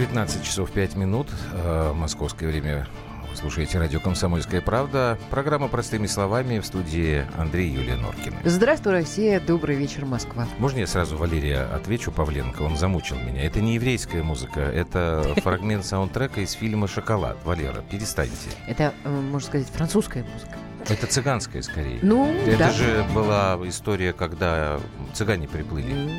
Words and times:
19 0.00 0.42
часов 0.42 0.70
5 0.70 0.96
минут. 0.96 1.28
Э, 1.52 1.92
московское 1.92 2.48
время. 2.48 2.88
Вы 3.30 3.36
слушаете 3.36 3.78
радио 3.78 4.00
«Комсомольская 4.00 4.62
правда». 4.62 5.18
Программа 5.28 5.68
«Простыми 5.68 6.06
словами» 6.06 6.58
в 6.58 6.64
студии 6.64 7.26
Андрей 7.36 7.68
Юлия 7.68 7.96
Норкина. 7.96 8.38
Здравствуй, 8.44 8.92
Россия. 8.94 9.40
Добрый 9.40 9.76
вечер, 9.76 10.06
Москва. 10.06 10.48
Можно 10.58 10.78
я 10.78 10.86
сразу 10.86 11.18
Валерия 11.18 11.64
отвечу 11.64 12.12
Павленко? 12.12 12.62
Он 12.62 12.78
замучил 12.78 13.16
меня. 13.18 13.44
Это 13.44 13.60
не 13.60 13.74
еврейская 13.74 14.22
музыка. 14.22 14.60
Это 14.60 15.34
фрагмент 15.42 15.84
саундтрека 15.84 16.40
из 16.40 16.52
фильма 16.52 16.88
«Шоколад». 16.88 17.36
Валера, 17.44 17.82
перестаньте. 17.90 18.48
Это, 18.66 18.94
э, 19.04 19.10
можно 19.10 19.46
сказать, 19.46 19.68
французская 19.68 20.24
музыка. 20.24 20.56
Это 20.88 21.06
цыганская 21.06 21.60
скорее. 21.60 21.98
Ну, 22.00 22.32
Это 22.46 22.56
да. 22.58 22.72
же 22.72 23.04
была 23.14 23.58
история, 23.64 24.14
когда 24.14 24.80
цыгане 25.12 25.46
приплыли. 25.46 26.18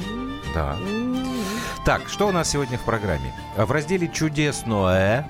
Да. 0.54 0.78
Так, 1.84 2.10
что 2.10 2.28
у 2.28 2.32
нас 2.32 2.48
сегодня 2.48 2.78
в 2.78 2.84
программе? 2.84 3.34
В 3.58 3.72
разделе 3.72 4.08
«Чудесное» 4.08 5.28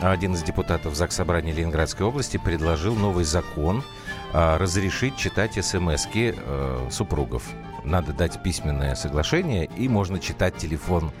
один 0.00 0.32
из 0.32 0.42
депутатов 0.42 0.94
Заксобрания 0.94 1.52
Ленинградской 1.52 2.06
области 2.06 2.38
предложил 2.38 2.94
новый 2.94 3.24
закон 3.24 3.84
а, 4.32 4.56
разрешить 4.56 5.18
читать 5.18 5.62
смс-ки 5.62 6.34
э, 6.34 6.88
супругов. 6.90 7.42
Надо 7.84 8.14
дать 8.14 8.42
письменное 8.42 8.94
соглашение, 8.94 9.66
и 9.76 9.86
можно 9.88 10.18
читать 10.18 10.56
телефон 10.56 11.12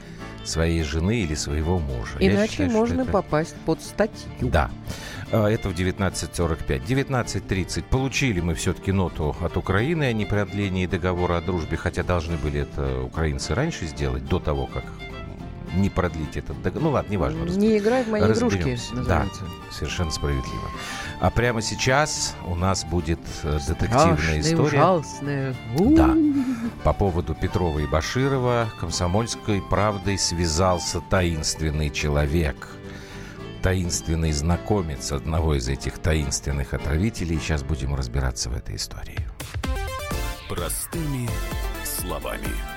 своей 0.48 0.82
жены 0.82 1.20
или 1.20 1.34
своего 1.34 1.78
мужа. 1.78 2.16
Я 2.20 2.32
Иначе 2.32 2.50
считаю, 2.52 2.70
можно 2.70 3.02
это- 3.02 3.10
попасть 3.12 3.54
под 3.66 3.82
статью. 3.82 4.26
да. 4.40 4.70
А, 5.32 5.48
Это 5.48 5.68
в 5.68 5.74
19.45. 5.74 6.82
19.30. 6.86 7.82
Получили 7.84 8.40
мы 8.40 8.54
все-таки 8.54 8.92
ноту 8.92 9.34
от 9.40 9.56
Украины 9.56 10.04
о 10.04 10.12
непродлении 10.12 10.86
договора 10.86 11.38
о 11.38 11.40
дружбе, 11.40 11.76
хотя 11.76 12.02
должны 12.02 12.36
были 12.36 12.60
это 12.60 13.02
украинцы 13.02 13.54
раньше 13.54 13.86
сделать, 13.86 14.24
до 14.26 14.38
того, 14.38 14.66
как 14.66 14.84
не 15.74 15.90
продлить 15.90 16.36
этот 16.36 16.60
договор. 16.62 16.82
Ну 16.82 16.90
ладно, 16.90 17.12
неважно. 17.12 17.44
Не 17.44 17.78
играй 17.78 18.04
в 18.04 18.08
мои 18.08 18.22
игрушки, 18.22 18.44
разберемся. 18.44 18.94
называется. 18.94 19.40
Да, 19.42 19.72
совершенно 19.72 20.10
справедливо. 20.10 20.70
А 21.20 21.30
прямо 21.30 21.62
сейчас 21.62 22.34
у 22.46 22.54
нас 22.54 22.84
будет 22.84 23.20
э, 23.42 23.58
детективная 23.66 24.16
Страшное, 24.16 24.40
история. 24.40 24.84
ужасное. 24.84 25.56
Да. 25.78 26.14
По 26.84 26.92
поводу 26.92 27.34
Петрова 27.34 27.78
и 27.78 27.86
Баширова 27.86 28.68
комсомольской 28.78 29.62
правдой 29.62 30.18
связался 30.18 31.00
таинственный 31.00 31.90
человек. 31.90 32.68
Таинственный 33.62 34.32
знакомец 34.32 35.10
одного 35.10 35.54
из 35.56 35.68
этих 35.68 35.98
таинственных 35.98 36.74
отравителей. 36.74 37.38
Сейчас 37.40 37.62
будем 37.62 37.94
разбираться 37.94 38.48
в 38.50 38.56
этой 38.56 38.76
истории. 38.76 39.26
Простыми 40.48 41.28
словами. 41.84 42.75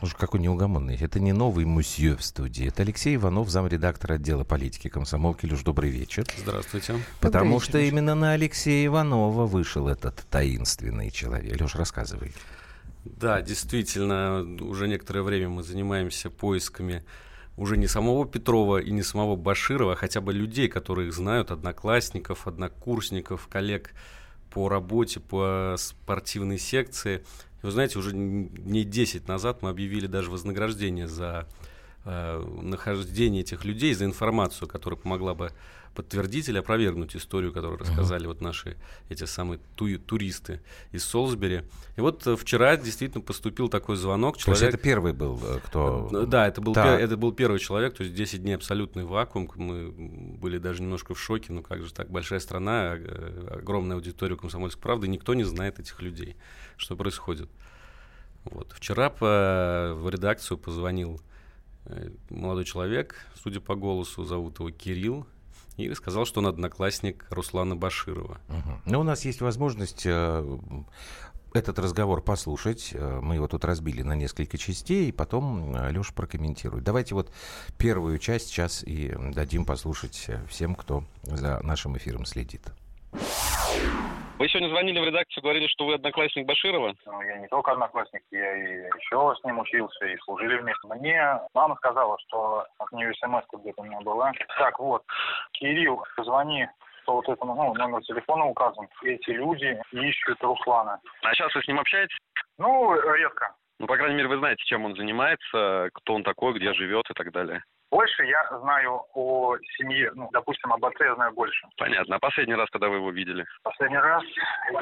Уж 0.00 0.14
какой 0.14 0.38
неугомонный. 0.40 0.96
Это 0.96 1.18
не 1.18 1.32
новый 1.32 1.64
мусье 1.64 2.16
в 2.16 2.22
студии. 2.22 2.68
Это 2.68 2.82
Алексей 2.82 3.16
Иванов, 3.16 3.50
замредактора 3.50 4.14
отдела 4.14 4.44
политики 4.44 4.88
комсомолки. 4.88 5.44
Леш, 5.44 5.62
добрый 5.62 5.90
вечер. 5.90 6.24
Здравствуйте. 6.36 7.02
Потому 7.20 7.54
вечер, 7.54 7.64
что 7.64 7.78
Леш. 7.78 7.88
именно 7.88 8.14
на 8.14 8.32
Алексея 8.32 8.86
Иванова 8.86 9.46
вышел 9.46 9.88
этот 9.88 10.24
таинственный 10.30 11.10
человек. 11.10 11.60
Леш, 11.60 11.74
рассказывай. 11.74 12.32
Да, 13.04 13.42
действительно, 13.42 14.46
уже 14.60 14.86
некоторое 14.86 15.22
время 15.22 15.48
мы 15.48 15.62
занимаемся 15.64 16.30
поисками 16.30 17.02
уже 17.56 17.76
не 17.76 17.88
самого 17.88 18.24
Петрова 18.24 18.78
и 18.78 18.92
не 18.92 19.02
самого 19.02 19.34
Баширова, 19.34 19.94
а 19.94 19.96
хотя 19.96 20.20
бы 20.20 20.32
людей, 20.32 20.68
которые 20.68 21.08
их 21.08 21.14
знают, 21.14 21.50
одноклассников, 21.50 22.46
однокурсников, 22.46 23.48
коллег 23.48 23.90
по 24.50 24.68
работе, 24.68 25.18
по 25.18 25.74
спортивной 25.76 26.58
секции. 26.58 27.24
Вы 27.62 27.70
знаете, 27.70 27.98
уже 27.98 28.12
дней 28.12 28.84
10 28.84 29.26
назад 29.28 29.62
мы 29.62 29.70
объявили 29.70 30.06
даже 30.06 30.30
вознаграждение 30.30 31.08
за 31.08 31.46
э, 32.04 32.44
нахождение 32.62 33.42
этих 33.42 33.64
людей, 33.64 33.94
за 33.94 34.04
информацию, 34.04 34.68
которая 34.68 34.98
помогла 34.98 35.34
бы 35.34 35.50
подтвердить 35.94 36.48
или 36.48 36.58
опровергнуть 36.58 37.16
историю, 37.16 37.52
которую 37.52 37.78
рассказали 37.80 38.26
вот 38.26 38.40
наши 38.40 38.76
эти 39.08 39.24
самые 39.24 39.58
ту- 39.74 39.98
туристы 39.98 40.60
из 40.92 41.02
Солсбери. 41.02 41.64
И 41.96 42.00
вот 42.00 42.24
э, 42.28 42.36
вчера 42.36 42.76
действительно 42.76 43.20
поступил 43.20 43.68
такой 43.68 43.96
звонок. 43.96 44.36
То 44.36 44.50
есть 44.50 44.60
Человек... 44.60 44.74
это 44.74 44.84
первый 44.84 45.12
был, 45.12 45.40
э, 45.42 45.58
кто... 45.64 46.08
Э, 46.12 46.26
Да, 46.26 46.46
это 46.46 46.60
был, 46.60 46.74
Так. 46.74 46.86
пер- 46.86 47.04
это 47.04 47.16
был 47.16 47.32
первый 47.32 47.58
человек, 47.58 47.94
то 47.94 48.04
есть 48.04 48.14
10 48.14 48.42
дней 48.42 48.54
абсолютный 48.54 49.02
вакуум. 49.04 49.50
Мы 49.56 49.90
были 50.38 50.58
даже 50.58 50.82
немножко 50.82 51.14
в 51.14 51.20
шоке. 51.20 51.52
Ну 51.52 51.62
как 51.64 51.82
же 51.82 51.92
так, 51.92 52.08
большая 52.10 52.38
страна, 52.38 52.92
огромная 53.50 53.96
аудитория 53.96 54.36
комсомольской 54.36 54.80
правды, 54.80 55.08
никто 55.08 55.34
не 55.34 55.42
знает 55.42 55.80
этих 55.80 56.00
людей, 56.00 56.36
что 56.78 56.96
происходит. 56.96 57.50
Вот. 58.44 58.72
Вчера 58.72 59.10
по, 59.10 59.92
в 59.94 60.08
редакцию 60.08 60.56
позвонил 60.56 61.20
э, 61.84 62.10
молодой 62.30 62.64
человек, 62.64 63.16
судя 63.42 63.60
по 63.60 63.74
голосу, 63.74 64.24
зовут 64.24 64.58
его 64.58 64.70
Кирилл, 64.70 65.26
и 65.76 65.92
сказал, 65.94 66.24
что 66.24 66.40
он 66.40 66.46
одноклассник 66.46 67.26
Руслана 67.30 67.76
Баширова. 67.76 68.38
Мгм. 68.48 68.82
Ну, 68.86 69.00
у 69.00 69.02
нас 69.04 69.24
есть 69.24 69.40
возможность 69.40 70.02
э, 70.06 70.58
этот 71.52 71.78
разговор 71.78 72.22
послушать. 72.22 72.90
Э, 72.92 73.20
Мы 73.20 73.36
его 73.36 73.48
тут 73.48 73.64
разбили 73.64 74.02
на 74.02 74.14
несколько 74.14 74.58
частей, 74.58 75.08
и 75.08 75.12
потом 75.12 75.76
Леша 75.90 76.12
прокомментирует. 76.14 76.84
Давайте 76.84 77.14
вот 77.14 77.30
первую 77.76 78.18
часть 78.18 78.48
сейчас 78.48 78.82
и 78.82 79.14
дадим 79.34 79.64
послушать 79.64 80.24
э, 80.28 80.44
всем, 80.48 80.74
кто 80.74 81.04
за 81.22 81.60
нашим 81.62 81.96
эфиром 81.96 82.24
следит. 82.24 82.62
Вы 84.38 84.48
сегодня 84.48 84.68
звонили 84.68 85.00
в 85.00 85.04
редакцию, 85.04 85.42
говорили, 85.42 85.66
что 85.66 85.84
вы 85.84 85.94
одноклассник 85.94 86.46
Баширова. 86.46 86.94
Ну, 87.06 87.22
я 87.22 87.38
не 87.38 87.48
только 87.48 87.72
одноклассник, 87.72 88.22
я 88.30 88.56
и 88.56 88.86
еще 88.86 89.34
с 89.36 89.44
ним 89.44 89.58
учился, 89.58 90.06
и 90.06 90.16
служили 90.18 90.58
вместе. 90.58 90.86
Мне 90.86 91.40
мама 91.54 91.74
сказала, 91.74 92.16
что 92.20 92.64
от 92.78 92.92
нее 92.92 93.12
смс 93.14 93.44
где-то 93.52 93.82
у 93.82 93.84
меня 93.84 94.00
была. 94.00 94.32
Так, 94.58 94.78
вот, 94.78 95.02
Кирилл, 95.52 96.04
позвони 96.14 96.68
по 97.04 97.14
вот 97.14 97.28
этому, 97.28 97.56
ну, 97.56 97.74
номер 97.74 98.00
телефона 98.02 98.44
указан. 98.46 98.86
Эти 99.02 99.30
люди 99.30 99.76
ищут 99.90 100.40
Руслана. 100.40 101.00
А 101.22 101.34
сейчас 101.34 101.52
вы 101.56 101.62
с 101.62 101.66
ним 101.66 101.80
общаетесь? 101.80 102.16
Ну, 102.58 102.94
редко. 102.94 103.56
Ну, 103.80 103.88
по 103.88 103.96
крайней 103.96 104.14
мере, 104.14 104.28
вы 104.28 104.38
знаете, 104.38 104.62
чем 104.66 104.84
он 104.84 104.94
занимается, 104.94 105.90
кто 105.94 106.14
он 106.14 106.22
такой, 106.22 106.52
где 106.52 106.72
живет 106.74 107.10
и 107.10 107.14
так 107.14 107.32
далее. 107.32 107.64
Больше 107.90 108.24
я 108.24 108.58
знаю 108.60 109.02
о 109.14 109.56
семье, 109.78 110.10
ну, 110.14 110.28
допустим, 110.32 110.72
об 110.72 110.84
отце 110.84 111.04
я 111.04 111.14
знаю 111.14 111.32
больше. 111.32 111.66
Понятно. 111.78 112.16
А 112.16 112.18
последний 112.18 112.54
раз, 112.54 112.68
когда 112.70 112.88
вы 112.88 112.96
его 112.96 113.10
видели? 113.10 113.46
Последний 113.62 113.98
раз 113.98 114.22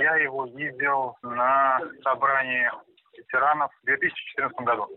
я 0.01 0.17
его 0.17 0.47
видел 0.47 1.17
на 1.23 1.81
собрании 2.03 2.71
ветеранов 3.19 3.71
в 3.83 3.87
2014 3.87 4.57
году. 4.61 4.89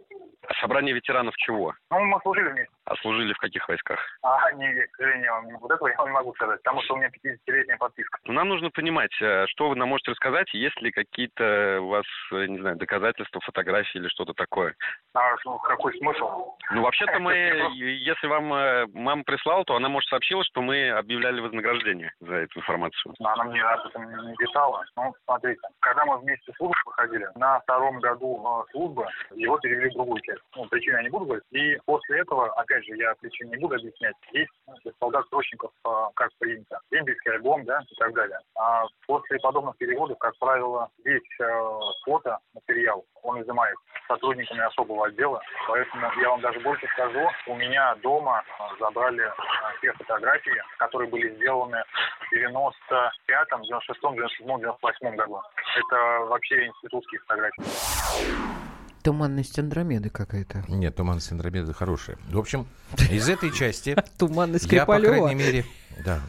Собрание 0.62 0.94
ветеранов 0.96 1.36
чего? 1.38 1.74
Ну, 1.92 2.00
мы 2.06 2.20
служили 2.22 2.50
вместе. 2.50 2.74
А 2.86 2.96
служили 2.98 3.34
в 3.34 3.38
каких 3.38 3.68
войсках? 3.68 4.00
А, 4.24 4.52
не, 4.54 4.74
к 4.88 4.96
сожалению, 4.98 5.60
вот 5.60 5.72
этого 5.72 5.88
я 5.90 5.96
вам 5.98 6.08
не 6.08 6.14
могу 6.14 6.34
сказать, 6.36 6.62
потому 6.64 6.82
что 6.82 6.96
у 6.96 6.98
меня 6.98 7.10
50-летняя 7.10 7.78
подписка. 7.78 8.20
Ну, 8.26 8.34
нам 8.34 8.50
нужно 8.50 8.70
понимать, 8.72 9.12
э, 9.22 9.46
что 9.48 9.70
вы 9.70 9.76
нам 9.76 9.90
можете 9.90 10.12
рассказать, 10.12 10.52
есть 10.54 10.80
ли 10.82 10.92
какие-то 10.92 11.80
у 11.82 11.88
вас, 11.90 12.06
э, 12.32 12.46
не 12.48 12.60
знаю, 12.60 12.78
доказательства, 12.78 13.42
фотографии 13.42 13.98
или 14.00 14.08
что-то 14.08 14.34
такое. 14.34 14.76
А 15.14 15.36
ну, 15.46 15.58
какой 15.60 15.96
смысл? 15.98 16.56
Ну, 16.72 16.82
вообще-то 16.82 17.12
мы, 17.20 17.34
просто- 17.60 17.76
если 17.84 18.28
вам 18.28 18.54
э, 18.54 18.88
мама 18.94 19.24
прислала, 19.24 19.64
то 19.66 19.76
она, 19.76 19.90
может, 19.90 20.10
сообщила, 20.10 20.44
что 20.44 20.62
мы 20.62 20.90
объявляли 20.90 21.42
вознаграждение 21.42 22.12
за 22.20 22.36
эту 22.36 22.60
информацию. 22.60 23.14
Но 23.20 23.30
Она 23.30 23.44
мне 23.46 23.62
об 23.62 23.86
этом 23.88 24.28
не 24.28 24.36
писала. 24.36 24.84
Ну, 24.96 25.14
смотрите, 25.26 25.62
когда 25.80 26.06
мы 26.06 26.18
вместе 26.20 26.52
в 26.52 26.56
службу 26.58 26.76
выходили, 26.86 27.28
на 27.36 27.60
втором 27.62 28.00
году 28.00 28.09
э, 28.16 28.72
службы 28.72 29.06
его 29.36 29.58
перевели 29.60 29.90
в 29.90 29.94
другую 29.94 30.22
часть. 30.22 30.42
Ну, 30.56 30.68
причину 30.68 30.98
я 30.98 31.04
не 31.04 31.10
буду 31.10 31.26
говорить. 31.26 31.44
И 31.52 31.78
после 31.86 32.20
этого, 32.20 32.48
опять 32.54 32.86
же, 32.86 32.96
я 32.96 33.14
причин 33.16 33.50
не 33.50 33.58
буду 33.58 33.76
объяснять. 33.76 34.16
Есть 34.32 34.52
ну, 34.68 34.76
солдат-срочников, 35.00 35.72
э, 35.86 35.90
как 36.16 36.30
принято, 36.40 36.80
дембельский 36.92 37.32
альбом, 37.32 37.66
да, 37.66 37.82
и 37.90 37.96
так 37.96 38.14
далее. 38.14 38.40
А 38.56 38.86
после 39.06 39.38
подобных 39.40 39.78
переводов, 39.78 40.18
как 40.20 40.38
правило, 40.40 40.90
весь 41.04 41.22
э, 41.40 41.80
фото, 42.06 42.38
материал, 42.54 43.06
он 43.24 43.42
изымает 43.42 43.76
сотрудниками 44.08 44.62
особого 44.62 45.08
отдела. 45.08 45.42
Поэтому 45.68 46.12
я 46.22 46.30
вам 46.30 46.42
даже 46.42 46.60
больше 46.62 46.88
скажу, 46.94 47.30
у 47.48 47.56
меня 47.56 47.96
дома 47.96 48.44
э, 48.44 48.64
забрали 48.80 49.24
э, 49.24 49.32
те 49.82 49.94
фотографии, 49.94 50.62
которые 50.78 51.10
были 51.10 51.36
сделаны 51.36 51.84
в 52.20 52.36
95-м, 52.36 53.62
96-м, 53.62 54.14
97-м, 54.14 54.62
98-м 54.62 55.16
году. 55.16 55.42
Это 55.78 56.26
вообще 56.26 56.68
институтские 56.68 57.20
фотографии. 57.22 57.99
Туманность 59.04 59.58
Андромеды 59.58 60.10
какая-то. 60.10 60.66
Нет, 60.68 60.96
туман 60.96 61.22
Синдромеда 61.22 61.74
хороший. 61.74 62.16
В 62.30 62.38
общем, 62.38 62.68
из 63.10 63.30
этой 63.30 63.52
части 63.52 63.96
Туманность 64.18 64.72
я, 64.72 64.86
по 64.86 65.00
крайней 65.00 65.36
мере, 65.36 65.66
да, 66.04 66.22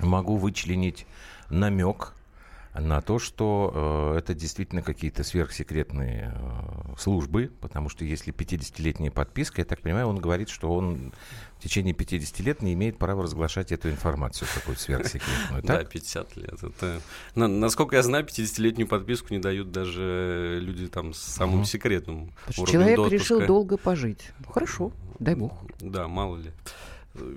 могу 0.00 0.36
вычленить 0.36 1.06
намек 1.48 2.12
на 2.80 3.00
то, 3.00 3.18
что 3.18 4.12
э, 4.14 4.18
это 4.18 4.34
действительно 4.34 4.82
какие-то 4.82 5.24
сверхсекретные 5.24 6.34
э, 6.34 6.94
службы, 6.98 7.50
потому 7.60 7.88
что 7.88 8.04
если 8.04 8.32
50-летняя 8.32 9.10
подписка, 9.10 9.60
я 9.60 9.64
так 9.64 9.80
понимаю, 9.80 10.06
он 10.08 10.18
говорит, 10.18 10.48
что 10.48 10.72
он 10.72 11.12
в 11.58 11.62
течение 11.62 11.94
50 11.94 12.40
лет 12.40 12.62
не 12.62 12.74
имеет 12.74 12.98
права 12.98 13.22
разглашать 13.22 13.72
эту 13.72 13.88
информацию 13.90 14.46
какую-то 14.54 14.80
сверхсекретную. 14.82 15.62
Да, 15.62 15.78
Так? 15.78 15.90
50 15.90 16.36
лет. 16.36 16.62
Это, 16.62 17.00
насколько 17.34 17.96
я 17.96 18.02
знаю, 18.02 18.24
50-летнюю 18.26 18.86
подписку 18.86 19.32
не 19.32 19.38
дают 19.38 19.72
даже 19.72 20.58
люди 20.60 20.86
там 20.88 21.14
с 21.14 21.18
самым 21.18 21.56
Мгм. 21.58 21.64
секретным 21.64 22.32
человек 22.50 22.96
допуска. 22.96 23.14
решил 23.14 23.46
долго 23.46 23.76
пожить. 23.78 24.32
Ну, 24.44 24.52
Хорошо, 24.52 24.92
дай 25.18 25.34
бог. 25.34 25.52
Да, 25.80 26.08
мало 26.08 26.36
ли. 26.36 26.52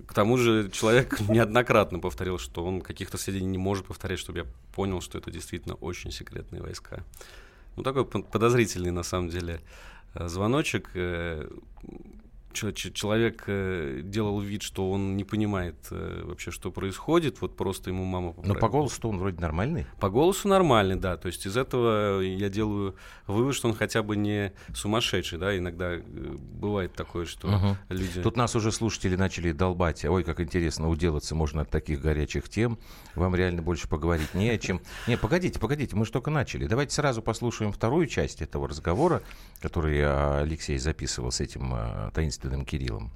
К 0.07 0.13
тому 0.13 0.37
же 0.37 0.69
человек 0.71 1.19
неоднократно 1.29 1.99
повторил, 1.99 2.37
что 2.37 2.63
он 2.65 2.81
каких-то 2.81 3.17
сведений 3.17 3.47
не 3.47 3.57
может 3.57 3.85
повторять, 3.85 4.19
чтобы 4.19 4.39
я 4.39 4.45
понял, 4.75 5.01
что 5.01 5.17
это 5.17 5.31
действительно 5.31 5.75
очень 5.75 6.11
секретные 6.11 6.61
войска. 6.61 7.03
Ну, 7.75 7.83
такой 7.83 8.05
подозрительный, 8.05 8.91
на 8.91 9.03
самом 9.03 9.29
деле, 9.29 9.61
э, 10.13 10.27
звоночек. 10.27 10.89
Человек 12.94 13.44
э, 13.47 14.01
делал 14.03 14.39
вид, 14.39 14.61
что 14.61 14.91
он 14.91 15.15
не 15.17 15.23
понимает 15.23 15.75
э, 15.91 16.23
вообще, 16.25 16.51
что 16.51 16.71
происходит. 16.71 17.41
Вот 17.41 17.56
просто 17.56 17.89
ему 17.89 18.03
мама 18.06 18.33
Но 18.44 18.53
попра- 18.53 18.59
по 18.59 18.69
голосу 18.69 19.07
он 19.09 19.17
вроде 19.19 19.39
нормальный. 19.41 19.85
по 20.00 20.09
голосу 20.09 20.47
нормальный, 20.47 20.95
да. 20.95 21.17
То 21.17 21.27
есть 21.27 21.45
из 21.45 21.57
этого 21.57 22.21
я 22.21 22.50
делаю 22.50 22.95
вывод, 23.27 23.56
что 23.56 23.67
он 23.67 23.75
хотя 23.75 24.03
бы 24.03 24.15
не 24.15 24.53
сумасшедший, 24.73 25.39
да. 25.39 25.57
Иногда 25.57 25.94
э, 25.94 26.01
бывает 26.03 26.94
такое, 26.94 27.25
что 27.25 27.47
Мгм. 27.47 27.77
люди... 27.89 28.21
Тут 28.21 28.38
нас 28.38 28.56
уже 28.56 28.71
слушатели 28.71 29.15
начали 29.15 29.51
долбать. 29.51 30.03
Ой, 30.06 30.23
как 30.23 30.39
интересно, 30.39 30.89
уделаться 30.89 31.35
можно 31.35 31.61
от 31.61 31.69
таких 31.69 32.01
горячих 32.01 32.50
тем. 32.50 32.77
Вам 33.15 33.35
реально 33.35 33.61
больше 33.61 33.88
поговорить 33.88 34.33
не 34.33 34.50
о 34.50 34.57
чем. 34.57 34.81
Не, 35.07 35.17
погодите, 35.17 35.59
погодите, 35.59 35.95
мы 35.95 36.06
же 36.06 36.11
только 36.11 36.29
начали. 36.31 36.67
Давайте 36.67 36.94
сразу 36.94 37.21
послушаем 37.21 37.71
вторую 37.71 38.07
часть 38.07 38.41
этого 38.41 38.67
разговора, 38.67 39.21
который 39.61 40.00
Алексей 40.41 40.77
записывал 40.77 41.31
с 41.31 41.39
этим 41.41 41.71
а, 41.73 42.11
таинственным 42.49 42.65
Кириллом. 42.65 43.11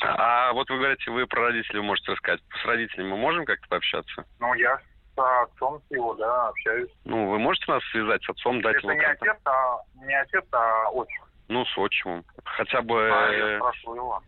А 0.00 0.52
вот 0.52 0.68
вы 0.68 0.78
говорите, 0.78 1.10
вы 1.10 1.26
про 1.26 1.46
родителей 1.46 1.80
можете 1.80 2.12
рассказать. 2.12 2.40
С 2.62 2.66
родителями 2.66 3.10
мы 3.10 3.16
можем 3.16 3.44
как-то 3.44 3.66
пообщаться? 3.68 4.24
Ну, 4.38 4.54
я 4.54 4.78
с 5.16 5.42
отцом 5.44 5.80
с 5.88 5.94
его, 5.94 6.14
да, 6.14 6.48
общаюсь. 6.48 6.90
Ну, 7.04 7.30
вы 7.30 7.38
можете 7.38 7.70
нас 7.70 7.82
связать 7.90 8.22
с 8.22 8.28
отцом, 8.28 8.60
дать 8.60 8.76
Это 8.76 8.86
его 8.86 8.92
не 8.92 9.00
контакт? 9.00 9.22
отец, 9.22 9.40
а 9.46 9.76
не 10.04 10.14
отец, 10.20 10.44
а 10.52 10.90
отчим. 10.90 11.22
Ну, 11.48 11.64
с 11.64 11.78
отчимом. 11.78 12.24
Хотя 12.44 12.82
бы... 12.82 13.10
А 13.10 13.30
я 13.30 13.46
э, 13.48 13.56
спрашиваю 13.58 13.96
его. 13.96 14.22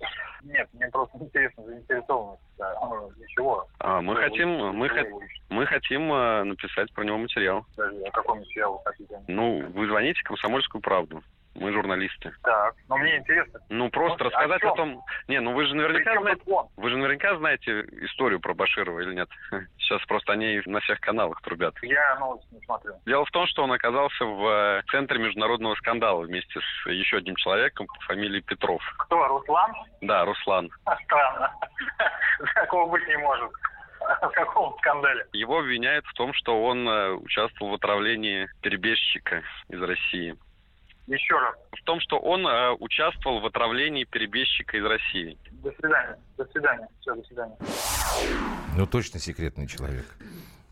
Нет, 0.44 0.68
мне 0.74 0.86
просто 0.88 1.18
интересно, 1.18 1.64
заинтересованность. 1.64 2.42
Да. 2.58 2.74
Ну, 2.80 3.10
ничего. 3.16 3.66
а, 3.80 4.00
мы 4.00 4.16
хотим, 4.16 4.48
мы, 4.76 4.86
хот- 4.88 5.20
мы 5.50 5.66
хотим 5.66 6.12
э, 6.12 6.44
написать 6.44 6.92
про 6.94 7.04
него 7.04 7.18
материал. 7.18 7.66
Подожди, 7.74 8.02
а 8.04 8.10
какой 8.10 8.38
материал 8.38 8.74
вы 8.74 8.80
хотите? 8.84 9.20
Ну, 9.28 9.66
вы 9.72 9.86
звоните 9.86 10.22
«Комсомольскую 10.24 10.80
правду». 10.82 11.22
Мы 11.58 11.72
журналисты. 11.72 12.32
Так, 12.42 12.74
но 12.88 12.96
мне 12.98 13.16
интересно. 13.16 13.60
Ну, 13.68 13.90
просто 13.90 14.24
Ну, 14.24 14.26
о 14.26 14.30
рассказать 14.30 14.62
о, 14.62 14.66
чем? 14.66 14.76
том... 14.76 15.04
Не, 15.28 15.40
ну 15.40 15.52
вы 15.54 15.66
же 15.66 15.74
наверняка 15.74 16.20
знаете... 16.20 16.42
Вы 16.76 16.90
же 16.90 16.96
наверняка 16.96 17.36
знаете 17.36 17.80
историю 18.02 18.40
про 18.40 18.54
Баширова 18.54 19.00
или 19.00 19.14
нет? 19.14 19.28
Сейчас 19.78 20.04
просто 20.06 20.32
они 20.32 20.60
на 20.66 20.80
всех 20.80 21.00
каналах 21.00 21.40
трубят. 21.42 21.74
Я 21.82 22.16
новости 22.18 22.46
не 22.52 22.60
смотрю. 22.60 22.94
Дело 23.06 23.24
в 23.24 23.30
том, 23.30 23.46
что 23.46 23.64
он 23.64 23.72
оказался 23.72 24.24
в 24.24 24.46
э, 24.46 24.82
центре 24.90 25.18
международного 25.18 25.74
скандала 25.76 26.22
вместе 26.22 26.60
с 26.60 26.90
еще 26.90 27.18
одним 27.18 27.36
человеком 27.36 27.86
по 27.86 28.00
фамилии 28.06 28.40
Петров. 28.40 28.82
Кто, 28.98 29.26
Руслан? 29.26 29.72
Да, 30.02 30.24
Руслан. 30.24 30.70
Странно. 31.04 31.52
Такого 32.54 32.90
быть 32.90 33.06
не 33.08 33.16
может. 33.18 33.50
В 34.22 34.30
каком 34.30 34.76
скандале? 34.78 35.26
Его 35.32 35.58
обвиняют 35.58 36.06
в 36.06 36.12
том, 36.14 36.32
что 36.34 36.64
он 36.64 36.88
э, 36.88 37.12
участвовал 37.12 37.72
в 37.72 37.74
отравлении 37.74 38.48
перебежчика 38.62 39.42
из 39.68 39.82
России. 39.82 40.36
Еще 41.06 41.34
раз. 41.38 41.54
В 41.72 41.84
том, 41.84 42.00
что 42.00 42.18
он 42.18 42.46
э, 42.46 42.72
участвовал 42.80 43.40
в 43.40 43.46
отравлении 43.46 44.04
перебежчика 44.04 44.76
из 44.76 44.84
России. 44.84 45.38
До 45.62 45.70
свидания. 45.72 46.18
До 46.36 46.44
свидания. 46.46 46.88
Все, 47.00 47.14
до 47.14 47.22
свидания. 47.22 47.56
Ну, 48.76 48.86
точно 48.86 49.20
секретный 49.20 49.68
человек. 49.68 50.04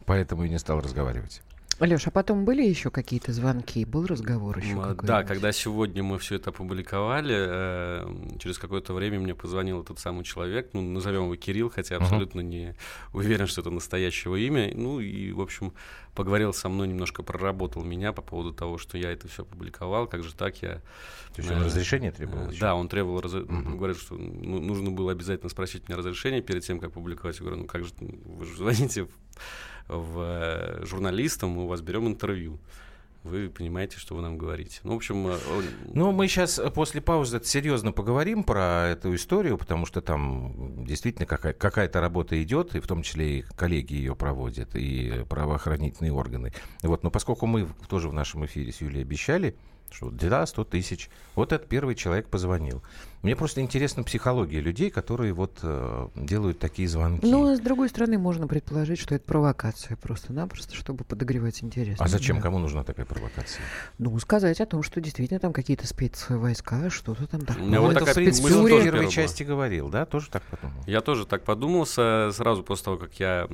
Поэтому 0.06 0.44
и 0.44 0.48
не 0.48 0.58
стал 0.58 0.80
разговаривать. 0.80 1.40
Леш, 1.80 2.06
а 2.06 2.10
потом 2.10 2.44
были 2.44 2.62
еще 2.62 2.90
какие-то 2.90 3.32
звонки? 3.32 3.84
Был 3.84 4.06
разговор 4.06 4.58
еще 4.58 4.72
М, 4.72 4.78
а, 4.78 4.82
какой-нибудь? 4.82 5.06
Да, 5.06 5.22
когда 5.24 5.52
сегодня 5.52 6.02
мы 6.02 6.18
все 6.18 6.36
это 6.36 6.50
опубликовали, 6.50 7.34
э, 7.36 8.38
через 8.38 8.58
какое-то 8.58 8.94
время 8.94 9.20
мне 9.20 9.34
позвонил 9.34 9.82
этот 9.82 9.98
самый 9.98 10.24
человек, 10.24 10.70
ну, 10.72 10.82
назовем 10.82 11.24
его 11.24 11.36
Кирилл, 11.36 11.70
хотя 11.70 11.96
абсолютно 11.96 12.40
не 12.40 12.74
уверен, 13.12 13.46
что 13.46 13.60
это 13.60 13.70
настоящего 13.70 14.36
имя. 14.36 14.72
Ну 14.74 15.00
и, 15.00 15.32
в 15.32 15.40
общем, 15.40 15.72
поговорил 16.14 16.52
со 16.52 16.68
мной, 16.68 16.88
немножко 16.88 17.22
проработал 17.22 17.82
меня 17.82 18.12
по 18.12 18.22
поводу 18.22 18.52
того, 18.52 18.78
что 18.78 18.96
я 18.96 19.10
это 19.10 19.28
все 19.28 19.42
опубликовал, 19.42 20.06
как 20.06 20.22
же 20.22 20.34
так 20.34 20.62
я... 20.62 20.80
То 21.34 21.42
есть 21.42 21.50
он 21.50 21.62
э, 21.62 21.64
разрешение 21.64 22.12
требовал? 22.12 22.46
э, 22.46 22.50
еще? 22.50 22.60
Да, 22.60 22.74
он 22.74 22.88
требовал, 22.88 23.20
раз... 23.20 23.32
Мгм. 23.32 23.76
говорит, 23.76 23.98
что 23.98 24.14
ну, 24.14 24.60
нужно 24.60 24.90
было 24.90 25.12
обязательно 25.12 25.48
спросить 25.48 25.88
меня 25.88 25.98
разрешение 25.98 26.40
перед 26.40 26.64
тем, 26.64 26.78
как 26.78 26.92
публиковать. 26.92 27.36
Я 27.36 27.40
говорю, 27.40 27.62
ну 27.62 27.66
как 27.66 27.84
же, 27.84 27.92
вы 27.98 28.44
же 28.44 28.56
звоните 28.56 29.08
в, 29.88 30.18
э, 30.20 30.84
журналистам, 30.84 31.50
мы 31.50 31.64
у 31.64 31.66
вас 31.66 31.80
берем 31.80 32.06
интервью. 32.06 32.58
Вы 33.22 33.48
понимаете, 33.48 33.98
что 33.98 34.14
вы 34.14 34.20
нам 34.20 34.36
говорите. 34.36 34.80
Ну, 34.82 34.92
в 34.92 34.96
общем, 34.96 35.26
э, 35.28 35.38
Ну, 35.94 36.12
мы 36.12 36.28
сейчас 36.28 36.60
после 36.74 37.00
паузы 37.00 37.40
серьезно 37.42 37.90
поговорим 37.90 38.44
про 38.44 38.88
эту 38.88 39.14
историю, 39.14 39.56
потому 39.56 39.86
что 39.86 40.02
там 40.02 40.84
действительно 40.84 41.24
какая- 41.24 41.54
какая-то 41.54 42.02
работа 42.02 42.40
идет, 42.42 42.76
и 42.76 42.80
в 42.80 42.86
том 42.86 43.02
числе 43.02 43.38
и 43.38 43.42
коллеги 43.42 43.94
ее 43.94 44.14
проводят, 44.14 44.76
и 44.76 45.24
правоохранительные 45.30 46.12
органы. 46.12 46.52
Вот, 46.82 47.02
но 47.02 47.10
поскольку 47.10 47.46
мы 47.46 47.66
тоже 47.88 48.10
в 48.10 48.12
нашем 48.12 48.44
эфире 48.44 48.72
с 48.72 48.82
Юлей 48.82 49.00
обещали, 49.00 49.56
что 49.90 50.10
да, 50.10 50.44
100 50.44 50.64
тысяч, 50.64 51.08
вот 51.34 51.52
этот 51.52 51.66
первый 51.66 51.94
человек 51.94 52.28
позвонил. 52.28 52.82
Мне 53.24 53.34
просто 53.36 53.62
интересна 53.62 54.02
психология 54.02 54.60
людей, 54.60 54.90
которые 54.90 55.32
вот 55.32 55.58
э, 55.62 56.08
делают 56.14 56.58
такие 56.58 56.86
звонки. 56.86 57.26
Ну, 57.26 57.50
а 57.50 57.56
с 57.56 57.60
другой 57.60 57.88
стороны, 57.88 58.18
можно 58.18 58.46
предположить, 58.46 58.98
что 58.98 59.14
это 59.14 59.24
провокация 59.24 59.96
просто-напросто, 59.96 60.74
чтобы 60.74 61.04
подогревать 61.04 61.62
интерес. 61.62 61.96
а 61.98 62.06
зачем? 62.06 62.36
Да. 62.36 62.42
Кому 62.42 62.58
нужна 62.58 62.84
такая 62.84 63.06
провокация? 63.06 63.64
Ну, 63.96 64.18
сказать 64.18 64.60
о 64.60 64.66
том, 64.66 64.82
что 64.82 65.00
действительно 65.00 65.40
там 65.40 65.54
какие-то 65.54 65.86
спецвойска, 65.86 66.90
что-то 66.90 67.26
там 67.26 67.40
такое. 67.40 67.64
Ну, 67.64 67.80
вот 67.80 67.96
это, 67.96 68.04
такая 68.04 68.30
в 68.30 68.42
первой 68.68 69.08
части 69.08 69.42
говорил, 69.42 69.88
да? 69.88 70.04
Тоже 70.04 70.28
так 70.28 70.42
подумал? 70.42 70.82
Я 70.86 71.00
тоже 71.00 71.24
так 71.24 71.44
подумал 71.44 71.86
со- 71.86 72.30
сразу 72.30 72.62
после 72.62 72.84
того, 72.84 72.96
как 72.98 73.18
я 73.18 73.48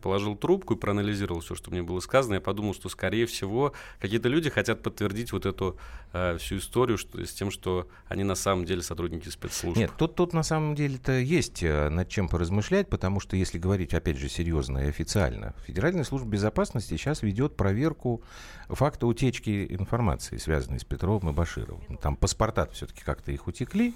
положил 0.00 0.36
трубку 0.36 0.74
и 0.74 0.76
проанализировал 0.76 1.40
все, 1.40 1.56
что 1.56 1.72
мне 1.72 1.82
было 1.82 1.98
сказано. 1.98 2.34
Я 2.34 2.40
подумал, 2.40 2.72
что, 2.72 2.88
скорее 2.88 3.26
всего, 3.26 3.72
какие-то 3.98 4.28
люди 4.28 4.48
хотят 4.48 4.80
подтвердить 4.80 5.32
вот 5.32 5.44
эту 5.44 5.76
э, 6.12 6.38
всю 6.38 6.58
историю 6.58 6.98
что- 6.98 7.18
с 7.24 7.32
тем, 7.32 7.50
что 7.50 7.88
они 8.08 8.22
на 8.22 8.36
самом 8.36 8.64
деле 8.64 8.80
сотрудники 9.08 9.28
спецслужб. 9.28 9.78
Нет, 9.78 9.90
тут, 9.96 10.14
тут 10.14 10.32
на 10.32 10.42
самом 10.42 10.74
деле-то 10.74 11.12
есть 11.12 11.62
э, 11.62 11.88
над 11.88 12.08
чем 12.08 12.28
поразмышлять, 12.28 12.88
потому 12.88 13.20
что 13.20 13.36
если 13.36 13.58
говорить, 13.58 13.94
опять 13.94 14.18
же, 14.18 14.28
серьезно 14.28 14.78
и 14.78 14.88
официально, 14.88 15.54
Федеральная 15.66 16.04
служба 16.04 16.28
безопасности 16.28 16.94
сейчас 16.94 17.22
ведет 17.22 17.56
проверку 17.56 18.22
факта 18.68 19.06
утечки 19.06 19.66
информации, 19.70 20.36
связанной 20.36 20.80
с 20.80 20.84
Петровым 20.84 21.30
и 21.30 21.32
Башировым. 21.32 21.96
Там 21.98 22.16
паспорта 22.16 22.68
все-таки 22.72 23.02
как-то 23.02 23.32
их 23.32 23.46
утекли. 23.46 23.94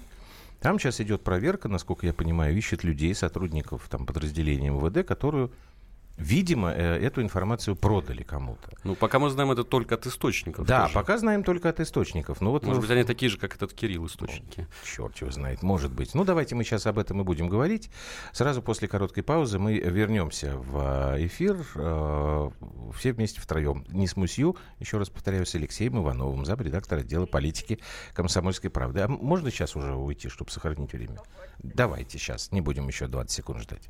Там 0.59 0.79
сейчас 0.79 1.01
идет 1.01 1.23
проверка, 1.23 1.67
насколько 1.67 2.05
я 2.05 2.13
понимаю, 2.13 2.55
ищет 2.55 2.83
людей, 2.83 3.13
сотрудников 3.13 3.87
там, 3.89 4.05
подразделения 4.05 4.69
МВД, 4.69 5.05
которую, 5.05 5.51
видимо, 6.17 6.71
э, 6.71 6.99
эту 7.05 7.21
информацию 7.21 7.75
продали 7.75 8.23
кому-то. 8.23 8.69
Ну, 8.83 8.95
пока 8.95 9.19
мы 9.19 9.29
знаем 9.29 9.51
это 9.51 9.63
только 9.63 9.95
от 9.95 10.05
источников. 10.05 10.65
Да, 10.65 10.83
тоже. 10.83 10.93
пока 10.93 11.17
знаем 11.17 11.43
только 11.43 11.69
от 11.69 11.79
источников. 11.79 12.39
Но 12.41 12.51
вот 12.51 12.63
Может 12.63 12.79
в- 12.79 12.81
быть, 12.81 12.91
они 12.91 13.03
такие 13.03 13.29
же, 13.29 13.37
как 13.37 13.55
этот 13.55 13.73
Кирилл 13.73 14.05
источники. 14.05 14.67
Черт 14.83 15.17
его 15.17 15.31
знает, 15.31 15.63
может 15.63 15.91
быть. 15.91 16.13
Ну, 16.13 16.23
давайте 16.23 16.55
мы 16.55 16.63
сейчас 16.63 16.85
об 16.85 16.99
этом 16.99 17.21
и 17.21 17.23
будем 17.23 17.49
говорить. 17.49 17.89
Сразу 18.31 18.61
после 18.61 18.87
короткой 18.87 19.23
паузы 19.23 19.59
мы 19.59 19.77
вернемся 19.79 20.55
в 20.57 21.15
э, 21.15 21.25
эфир 21.25 21.57
э, 21.75 22.49
все 22.97 23.13
вместе 23.13 23.41
втроем. 23.41 23.85
Не 23.89 24.07
с 24.07 24.15
Мусью, 24.15 24.55
еще 24.79 24.97
раз 24.97 25.09
повторяю, 25.09 25.45
с 25.45 25.55
Алексеем 25.55 25.97
Ивановым, 25.97 26.45
замредактор 26.45 26.99
отдела 26.99 27.25
политики 27.25 27.79
«Комсомольской 28.13 28.69
правды». 28.69 29.01
А 29.01 29.07
можно 29.07 29.49
сейчас 29.51 29.75
уже 29.75 29.95
уйти, 29.95 30.29
чтобы 30.29 30.51
сохранить 30.51 30.93
время? 30.93 31.17
Давайте 31.61 32.17
сейчас, 32.17 32.51
не 32.51 32.61
будем 32.61 32.87
еще 32.87 33.07
20 33.07 33.31
секунд 33.31 33.61
ждать. 33.61 33.89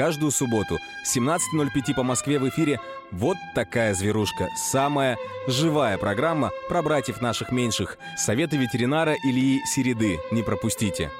Каждую 0.00 0.30
субботу 0.30 0.78
17.05 1.04 1.94
по 1.94 2.02
Москве 2.02 2.38
в 2.38 2.48
эфире 2.48 2.80
«Вот 3.10 3.36
такая 3.54 3.92
зверушка». 3.92 4.48
Самая 4.56 5.18
живая 5.46 5.98
программа 5.98 6.52
про 6.70 6.80
братьев 6.80 7.20
наших 7.20 7.52
меньших. 7.52 7.98
Советы 8.16 8.56
ветеринара 8.56 9.14
Ильи 9.22 9.60
Середы. 9.66 10.18
Не 10.30 10.42
пропустите. 10.42 11.10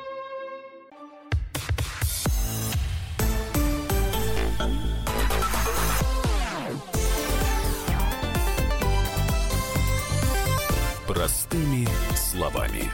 Простыми 11.06 11.86
словами. 12.16 12.90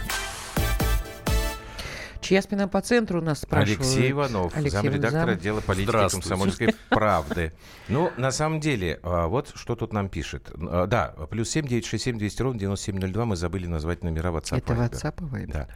Чья 2.27 2.43
спина 2.43 2.67
по 2.67 2.81
центру 2.81 3.21
у 3.21 3.23
нас 3.23 3.43
спрашивают? 3.43 3.81
Алексей 3.83 4.11
Иванов, 4.11 4.53
Алексей 4.57 4.71
замредактор 4.71 5.21
Иванов. 5.21 5.39
отдела 5.39 5.61
политики 5.61 6.11
комсомольской 6.11 6.75
правды. 6.91 7.53
Ну, 7.87 8.11
на 8.17 8.33
самом 8.33 8.59
деле, 8.59 8.99
а, 9.05 9.29
вот 9.29 9.53
что 9.55 9.77
тут 9.77 9.93
нам 9.93 10.09
пишет. 10.09 10.51
А, 10.59 10.89
Да, 10.89 11.15
плюс 11.31 11.51
семь 11.51 11.69
девять 11.69 11.87
шесть 11.87 12.03
семь 12.03 12.19
двести 12.19 12.43
ровно 12.43 12.59
девяносто 12.59 12.87
семь 12.87 12.99
ноль 12.99 13.13
два. 13.13 13.27
Мы 13.27 13.37
забыли 13.37 13.69
назвать 13.69 14.03
номера 14.03 14.31
WhatsApp. 14.31 14.59
Это. 14.59 14.73
WhatsApp 14.73 15.41
и. 15.41 15.47
Да. 15.47 15.69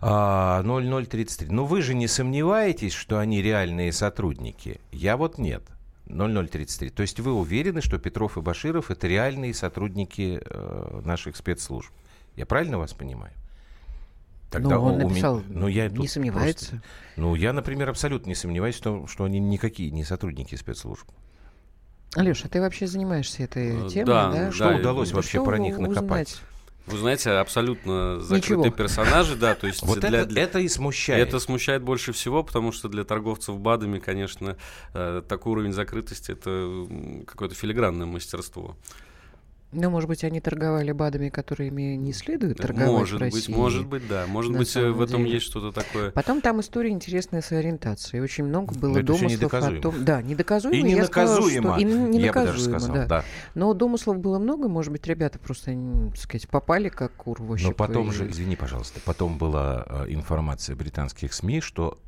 А, 0.00 0.64
0033. 0.64 1.50
Ну, 1.50 1.66
вы 1.66 1.82
же 1.82 1.94
не 1.94 2.08
сомневаетесь, 2.08 2.92
что 2.92 3.20
они 3.20 3.40
реальные 3.40 3.92
сотрудники? 3.92 4.80
Я 4.90 5.16
вот 5.16 5.38
нет. 5.38 5.62
0033. 6.06 6.90
То 6.90 7.02
есть 7.02 7.20
вы 7.20 7.32
уверены, 7.32 7.80
что 7.80 7.98
Петров 7.98 8.36
и 8.36 8.40
Баширов 8.40 8.90
это 8.90 9.06
реальные 9.06 9.54
сотрудники 9.54 10.42
э, 10.44 11.00
наших 11.04 11.36
спецслужб? 11.36 11.92
Я 12.34 12.44
правильно 12.44 12.76
вас 12.76 12.92
понимаю? 12.92 13.32
Ну, 14.52 14.68
он 14.80 14.94
у 14.94 14.96
меня- 14.98 15.08
написал, 15.08 15.42
ну, 15.48 15.68
я 15.68 15.88
не 15.88 16.08
сомневается. 16.08 16.70
просто- 16.70 16.86
ну, 17.16 17.34
я, 17.34 17.52
например, 17.52 17.88
абсолютно 17.90 18.28
не 18.28 18.34
сомневаюсь 18.34 18.76
в 18.76 18.80
том, 18.80 19.06
что 19.08 19.24
они 19.24 19.38
никакие 19.38 19.90
не 19.90 20.04
сотрудники 20.04 20.54
спецслужб. 20.54 21.06
Алеша, 22.14 22.48
ты 22.48 22.60
вообще 22.60 22.86
занимаешься 22.86 23.42
этой 23.42 23.86
Э, 23.86 23.88
темой, 23.88 24.06
да, 24.06 24.30
да? 24.30 24.44
да, 24.46 24.52
Что 24.52 24.72
и- 24.72 24.80
удалось 24.80 25.10
Да 25.10 25.16
вообще 25.16 25.38
что 25.38 25.44
про 25.44 25.58
них 25.58 25.74
узнать? 25.74 25.90
накопать? 25.96 26.40
Вы 26.86 26.98
знаете, 26.98 27.30
абсолютно 27.32 28.20
закрытые 28.20 28.58
Ничего. 28.58 28.70
персонажи, 28.76 29.34
да, 29.34 29.56
то 29.56 29.66
есть 29.66 29.82
Вот 29.82 29.98
для, 29.98 30.20
это, 30.20 30.26
для- 30.28 30.42
это 30.42 30.60
и 30.60 30.68
смущает. 30.68 31.26
это 31.28 31.40
смущает 31.40 31.82
больше 31.82 32.12
всего, 32.12 32.44
потому 32.44 32.70
что 32.70 32.88
для 32.88 33.02
торговцев 33.02 33.58
БАДами, 33.58 33.98
конечно, 33.98 34.56
э, 34.94 35.22
такой 35.28 35.52
уровень 35.52 35.72
закрытости 35.72 36.30
это 36.30 36.86
какое-то 37.26 37.56
филигранное 37.56 38.06
мастерство. 38.06 38.76
Ну, 39.72 39.90
может 39.90 40.08
быть, 40.08 40.22
они 40.24 40.40
торговали 40.40 40.92
БАДами, 40.92 41.28
которыми 41.28 41.96
не 41.96 42.12
следует 42.12 42.56
торговать 42.58 42.92
может 42.92 43.16
в 43.16 43.24
быть, 43.24 43.34
России. 43.34 43.52
может 43.52 43.86
быть, 43.86 44.08
да. 44.08 44.24
Может 44.26 44.52
на 44.52 44.58
быть, 44.58 44.74
э, 44.76 44.90
в 44.90 45.00
этом 45.02 45.22
деле. 45.24 45.34
есть 45.34 45.46
что-то 45.46 45.72
такое. 45.72 46.12
Потом 46.12 46.40
там 46.40 46.60
история 46.60 46.90
интересная 46.90 47.42
с 47.42 47.50
ориентацией. 47.52 48.22
Очень 48.22 48.44
много 48.44 48.74
было 48.74 48.92
Но 48.92 48.98
это 49.00 49.06
домыслов 49.06 49.52
о 49.54 49.80
том... 49.80 50.04
Да, 50.04 50.22
недоказуемо. 50.22 50.76
И 50.86 50.90
я 50.92 51.04
сказала, 51.04 51.40
ненаказуемо, 51.40 51.72
что- 51.74 51.80
и 51.80 51.84
н- 51.84 51.90
я 51.90 52.32
бы 52.32 52.34
даже 52.40 52.58
ненаказуемо, 52.58 52.78
сказал. 52.78 52.94
да. 52.96 53.06
Да. 53.06 53.24
Но 53.54 53.74
домыслов 53.74 54.18
было 54.18 54.38
много, 54.38 54.68
может 54.68 54.92
быть, 54.92 55.06
ребята 55.06 55.38
просто, 55.38 55.76
так 56.12 56.16
сказать, 56.20 56.48
попали 56.48 56.88
как 56.88 57.12
кур 57.14 57.42
в 57.42 57.60
Но 57.62 57.72
потом 57.72 58.10
и- 58.10 58.12
же, 58.12 58.30
извини, 58.30 58.56
пожалуйста, 58.56 59.00
потом 59.04 59.36
была 59.36 59.84
э, 59.88 60.06
информация 60.10 60.76
британских 60.76 61.34
СМИ, 61.34 61.60
что 61.60 61.98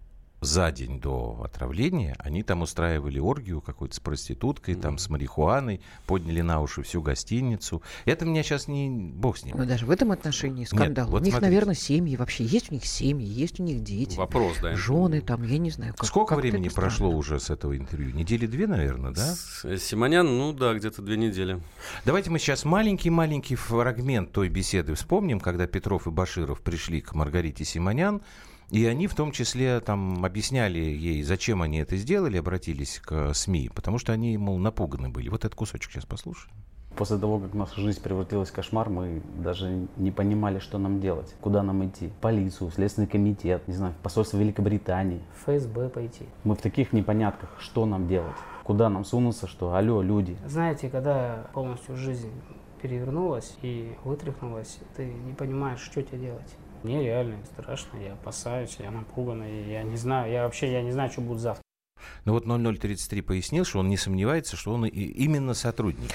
за 0.40 0.70
день 0.70 1.00
до 1.00 1.40
отравления 1.44 2.16
они 2.18 2.42
там 2.42 2.62
устраивали 2.62 3.18
оргию 3.18 3.60
какой-то 3.60 3.94
с 3.94 4.00
проституткой, 4.00 4.74
там 4.74 4.98
с 4.98 5.08
марихуаной, 5.08 5.80
подняли 6.06 6.40
на 6.40 6.60
уши 6.60 6.82
всю 6.82 7.02
гостиницу. 7.02 7.82
Это 8.04 8.24
меня 8.24 8.42
сейчас 8.42 8.68
не... 8.68 8.88
Бог 8.88 9.38
с 9.38 9.44
ним. 9.44 9.56
Но 9.56 9.64
даже 9.64 9.86
в 9.86 9.90
этом 9.90 10.12
отношении 10.12 10.64
скандал. 10.64 11.08
вот 11.08 11.22
у 11.22 11.24
них, 11.24 11.32
смотрите. 11.34 11.50
наверное, 11.50 11.74
семьи 11.74 12.16
вообще. 12.16 12.44
Есть 12.44 12.70
у 12.70 12.74
них 12.74 12.84
семьи, 12.84 13.26
есть 13.26 13.58
у 13.58 13.62
них 13.64 13.82
дети. 13.82 14.16
Вопрос, 14.16 14.58
да. 14.62 14.76
Жены 14.76 15.20
там, 15.20 15.42
я 15.42 15.58
не 15.58 15.70
знаю. 15.70 15.94
Как, 15.96 16.06
Сколько 16.06 16.34
как-то 16.34 16.42
времени 16.42 16.68
прошло 16.68 17.10
уже 17.10 17.40
с 17.40 17.50
этого 17.50 17.76
интервью? 17.76 18.14
Недели 18.14 18.46
две, 18.46 18.66
наверное, 18.66 19.12
да? 19.12 19.34
С- 19.34 19.64
э, 19.64 19.76
Симонян, 19.78 20.26
ну 20.26 20.52
да, 20.52 20.74
где-то 20.74 21.02
две 21.02 21.16
недели. 21.16 21.60
Давайте 22.04 22.30
мы 22.30 22.38
сейчас 22.38 22.64
маленький-маленький 22.64 23.56
фрагмент 23.56 24.32
той 24.32 24.48
беседы 24.48 24.94
вспомним, 24.94 25.40
когда 25.40 25.66
Петров 25.66 26.06
и 26.06 26.10
Баширов 26.10 26.60
пришли 26.60 27.00
к 27.00 27.14
Маргарите 27.14 27.64
Симонян, 27.64 28.22
и 28.70 28.84
они 28.84 29.06
в 29.06 29.14
том 29.14 29.32
числе 29.32 29.80
там 29.80 30.24
объясняли 30.24 30.78
ей, 30.78 31.22
зачем 31.22 31.62
они 31.62 31.78
это 31.78 31.96
сделали, 31.96 32.36
обратились 32.36 33.00
к 33.02 33.32
СМИ, 33.32 33.70
потому 33.74 33.98
что 33.98 34.12
они, 34.12 34.36
мол, 34.36 34.58
напуганы 34.58 35.08
были. 35.08 35.28
Вот 35.28 35.44
этот 35.44 35.54
кусочек 35.54 35.90
сейчас 35.90 36.04
послушаем. 36.04 36.54
После 36.96 37.16
того, 37.16 37.38
как 37.38 37.54
наша 37.54 37.80
жизнь 37.80 38.02
превратилась 38.02 38.50
в 38.50 38.52
кошмар, 38.52 38.90
мы 38.90 39.22
даже 39.36 39.86
не 39.96 40.10
понимали, 40.10 40.58
что 40.58 40.78
нам 40.78 41.00
делать, 41.00 41.32
куда 41.40 41.62
нам 41.62 41.86
идти. 41.86 42.08
В 42.08 42.20
полицию, 42.20 42.70
в 42.70 42.74
Следственный 42.74 43.06
комитет, 43.06 43.68
не 43.68 43.74
знаю, 43.74 43.94
в 43.94 44.02
посольство 44.02 44.36
Великобритании. 44.36 45.20
В 45.32 45.44
ФСБ 45.44 45.90
пойти. 45.90 46.24
Мы 46.42 46.56
в 46.56 46.60
таких 46.60 46.92
непонятках, 46.92 47.50
что 47.60 47.86
нам 47.86 48.08
делать, 48.08 48.36
куда 48.64 48.90
нам 48.90 49.04
сунуться, 49.04 49.46
что 49.46 49.74
алло, 49.74 50.02
люди. 50.02 50.36
Знаете, 50.46 50.88
когда 50.88 51.46
полностью 51.54 51.96
жизнь 51.96 52.32
перевернулась 52.82 53.56
и 53.62 53.94
вытряхнулась, 54.04 54.78
ты 54.96 55.06
не 55.06 55.34
понимаешь, 55.34 55.80
что 55.80 56.02
тебе 56.02 56.18
делать. 56.18 56.56
Мне 56.82 57.02
реально 57.02 57.38
страшно, 57.46 57.98
я 57.98 58.12
опасаюсь, 58.12 58.76
я 58.78 58.90
напуган, 58.90 59.42
и 59.42 59.70
я 59.70 59.82
не 59.82 59.96
знаю, 59.96 60.30
я 60.32 60.44
вообще 60.44 60.70
я 60.72 60.82
не 60.82 60.92
знаю, 60.92 61.10
что 61.10 61.20
будет 61.20 61.40
завтра. 61.40 61.62
Ну 62.24 62.32
вот 62.32 62.44
0033 62.46 63.22
пояснил, 63.22 63.64
что 63.64 63.80
он 63.80 63.88
не 63.88 63.96
сомневается, 63.96 64.56
что 64.56 64.72
он 64.72 64.86
и- 64.86 64.88
именно 64.90 65.54
сотрудники. 65.54 66.14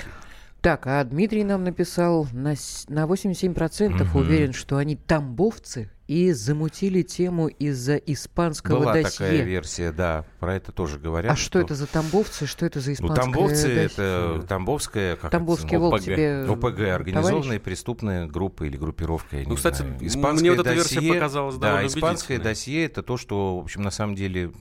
Так, 0.64 0.88
а 0.88 1.04
Дмитрий 1.04 1.44
нам 1.44 1.66
написал, 1.66 2.26
на, 2.32 2.56
на 2.88 3.06
87% 3.06 3.90
Мгм. 3.90 4.16
уверен, 4.18 4.54
что 4.54 4.78
они 4.78 4.96
тамбовцы 4.96 5.90
и 6.08 6.32
замутили 6.32 7.02
тему 7.02 7.48
из-за 7.50 7.98
испанского 7.98 8.80
Была 8.80 8.94
досье. 8.94 9.12
такая 9.12 9.42
версия, 9.42 9.92
да, 9.92 10.24
про 10.40 10.56
это 10.56 10.72
тоже 10.72 11.00
говорят. 11.00 11.34
а 11.34 11.36
что 11.36 11.60
это 11.60 11.76
за 11.76 11.86
тамбовцы, 11.86 12.46
что 12.46 12.66
это 12.66 12.80
за 12.80 12.92
Ну, 12.92 12.94
испанское 12.94 13.24
тамбовцы 13.26 13.64
досье? 13.64 13.84
это 13.84 14.46
тамбовская, 14.48 15.16
как 15.18 15.32
Тамбовский 15.32 15.76
это, 15.76 15.86
ОПГ. 15.88 16.02
тебе 16.02 16.46
ОПГ, 16.48 16.80
организованная 16.96 17.42
товарищ? 17.42 17.62
преступная 17.62 18.26
группа 18.28 18.64
или 18.64 18.78
группировка. 18.78 19.36
Я 19.40 19.44
Ну, 19.44 19.50
не 19.52 19.56
кстати, 19.58 19.80
знаю. 19.82 19.98
Испанское 20.00 20.50
мне 20.50 20.52
вот 20.58 20.66
эта 20.66 20.76
версия 20.76 21.00
досье- 21.02 21.14
показалась 21.14 21.56
Да, 21.58 21.86
испанское 21.86 22.40
досье 22.40 22.86
это 22.86 23.04
то, 23.04 23.18
что, 23.18 23.60
в 23.60 23.64
общем, 23.64 23.82
на 23.82 23.92
самом 23.92 24.16
деле 24.16 24.54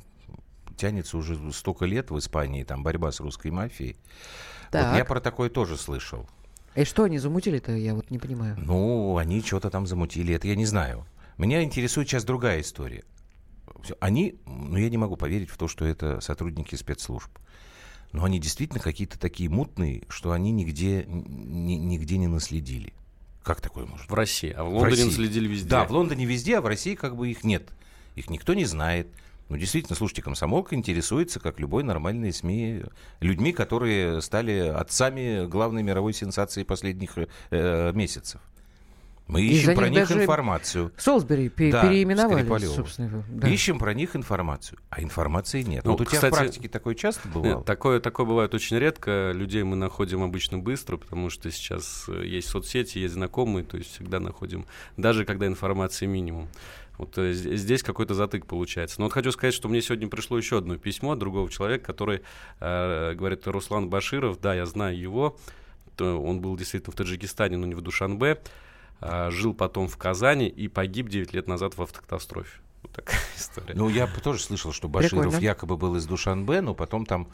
тянется 0.77 1.17
уже 1.17 1.39
столько 1.53 1.85
лет 1.85 2.11
в 2.11 2.19
Испании, 2.19 2.65
там 2.65 2.83
борьба 2.83 3.13
с 3.13 3.21
русской 3.21 3.53
мафией. 3.53 3.97
Вот 4.73 4.85
Так. 4.87 4.97
я 4.97 5.05
про 5.05 5.21
такое 5.21 5.51
тоже 5.51 5.77
слышал. 5.77 6.27
И 6.75 6.85
что 6.85 7.05
они 7.05 7.19
замутили-то, 7.19 7.73
я 7.73 7.95
вот 7.95 8.11
не 8.11 8.19
понимаю. 8.19 8.57
Ну, 8.59 9.19
они 9.19 9.43
что-то 9.43 9.69
там 9.71 9.87
замутили, 9.87 10.35
это 10.35 10.49
я 10.49 10.57
не 10.57 10.65
знаю. 10.65 11.05
Меня 11.37 11.63
интересует 11.63 12.09
сейчас 12.09 12.25
другая 12.25 12.61
история. 12.63 13.05
Они, 14.01 14.37
ну, 14.47 14.77
я 14.77 14.89
не 14.89 14.97
могу 14.97 15.17
поверить 15.17 15.51
в 15.51 15.57
то, 15.59 15.69
что 15.69 15.85
это 15.85 16.21
сотрудники 16.21 16.75
спецслужб. 16.75 17.31
Но 18.13 18.25
они 18.25 18.39
действительно 18.39 18.81
какие-то 18.81 19.19
такие 19.19 19.49
мутные, 19.51 20.03
что 20.09 20.33
они 20.33 20.51
нигде, 20.53 21.05
ни- 21.07 21.75
нигде 21.75 22.19
не 22.19 22.27
наследили. 22.27 22.93
Как 23.43 23.61
такое 23.61 23.87
может 23.87 24.09
В 24.09 24.15
России. 24.15 24.51
А 24.57 24.63
в 24.65 24.69
В 24.71 24.75
Лондоне 24.75 25.05
России. 25.05 25.11
следили 25.17 25.49
везде. 25.49 25.69
Да, 25.69 25.85
в 25.85 25.91
Лондоне 25.91 26.25
везде, 26.27 26.59
а 26.59 26.61
в 26.61 26.67
России 26.67 26.95
как 26.95 27.17
бы 27.17 27.31
их 27.31 27.43
нет. 27.45 27.69
Их 28.15 28.31
никто 28.31 28.55
не 28.55 28.65
знает. 28.67 29.09
Ну, 29.53 29.59
действительно, 29.59 29.95
слушайте, 29.95 30.23
комсомолка 30.23 30.75
интересуется, 30.75 31.39
как 31.39 31.61
любой 31.61 31.83
нормальный 31.83 32.33
СМИ, 32.33 32.85
людьми, 33.21 33.53
которые 33.53 34.23
стали 34.23 34.61
отцами 34.61 35.45
главной 35.47 35.83
мировой 35.83 36.15
сенсации 36.15 36.63
последних 36.63 37.19
э, 37.51 37.93
месяцев. 37.93 38.41
Мы 39.27 39.43
ищем 39.43 39.67
за 39.67 39.75
про 39.75 39.89
них 39.89 39.99
них 40.01 40.09
даже 40.09 40.23
информацию. 40.23 40.93
Солсбери 40.97 41.51
пе- 41.51 41.71
Да, 41.71 41.83
переименовали, 41.83 42.41
Скрипалева. 42.41 42.73
собственно. 42.73 43.25
да. 43.29 43.49
Ищем 43.49 43.79
про 43.79 43.93
них 43.93 44.17
информацию, 44.17 44.79
а 44.89 45.03
информации 45.03 45.63
нет. 45.63 45.85
Ну, 45.85 45.93
вот 45.93 46.01
у 46.01 46.05
тебя 46.05 46.15
кстати, 46.17 46.33
в 46.33 46.37
практике 46.37 46.69
такое 46.69 46.95
часто 46.95 47.29
бывало? 47.29 47.63
такое, 47.63 48.01
такое 48.01 48.27
бывает 48.27 48.55
очень 48.55 48.79
редко. 48.79 49.33
Людей 49.35 49.63
мы 49.65 49.77
находим 49.77 50.23
обычно 50.23 50.59
быстро, 50.59 50.97
потому 50.97 51.29
что 51.29 51.51
сейчас 51.51 52.07
э, 52.09 52.27
есть 52.27 52.49
соцсети, 52.49 52.99
есть 52.99 53.15
знакомые, 53.15 53.65
то 53.65 53.77
есть 53.77 53.93
всегда 53.93 54.19
находим, 54.19 54.65
даже 54.97 55.25
когда 55.27 55.47
информации 55.47 56.07
минимум. 56.07 56.49
Вот 57.03 57.19
э, 57.19 57.33
здесь 57.33 57.83
какой-то 57.83 58.15
затык 58.15 58.47
получается. 58.47 59.01
Но 59.01 59.07
вот 59.07 59.13
хочу 59.13 59.33
сказать, 59.33 59.53
что 59.55 59.69
мне 59.69 59.83
сегодня 59.83 60.07
пришло 60.09 60.39
еще 60.39 60.59
одно 60.59 60.77
письмо 60.77 61.13
от 61.13 61.19
другого 61.19 61.51
человека, 61.51 61.85
который 61.85 62.23
э, 62.61 63.15
говорит, 63.15 63.45
Руслан 63.49 63.91
Баширов, 63.91 64.41
да, 64.41 64.55
я 64.55 64.67
знаю 64.67 64.97
его, 64.97 65.37
он 65.99 66.41
был 66.41 66.57
действительно 66.57 66.93
в 66.93 66.97
Таджикистане, 66.97 67.57
но 67.57 67.67
не 67.67 67.75
в 67.75 67.81
Душанбе, 67.81 68.41
а, 69.01 69.31
жил 69.31 69.53
потом 69.53 69.89
в 69.89 69.97
Казани 69.97 70.49
и 70.49 70.69
погиб 70.69 71.09
9 71.09 71.35
лет 71.35 71.49
назад 71.49 71.77
в 71.77 71.83
автокатастрофе. 71.83 72.61
Вот 72.83 72.93
такая 72.93 73.19
история. 73.37 73.75
Ну, 73.75 73.89
я 73.89 74.07
тоже 74.07 74.41
слышал, 74.41 74.73
что 74.73 74.89
Баширов 74.89 75.25
Прикольно. 75.25 75.43
якобы 75.43 75.77
был 75.77 75.97
из 75.97 76.07
Душанбе, 76.07 76.61
но 76.61 76.73
потом 76.73 77.05
там... 77.05 77.29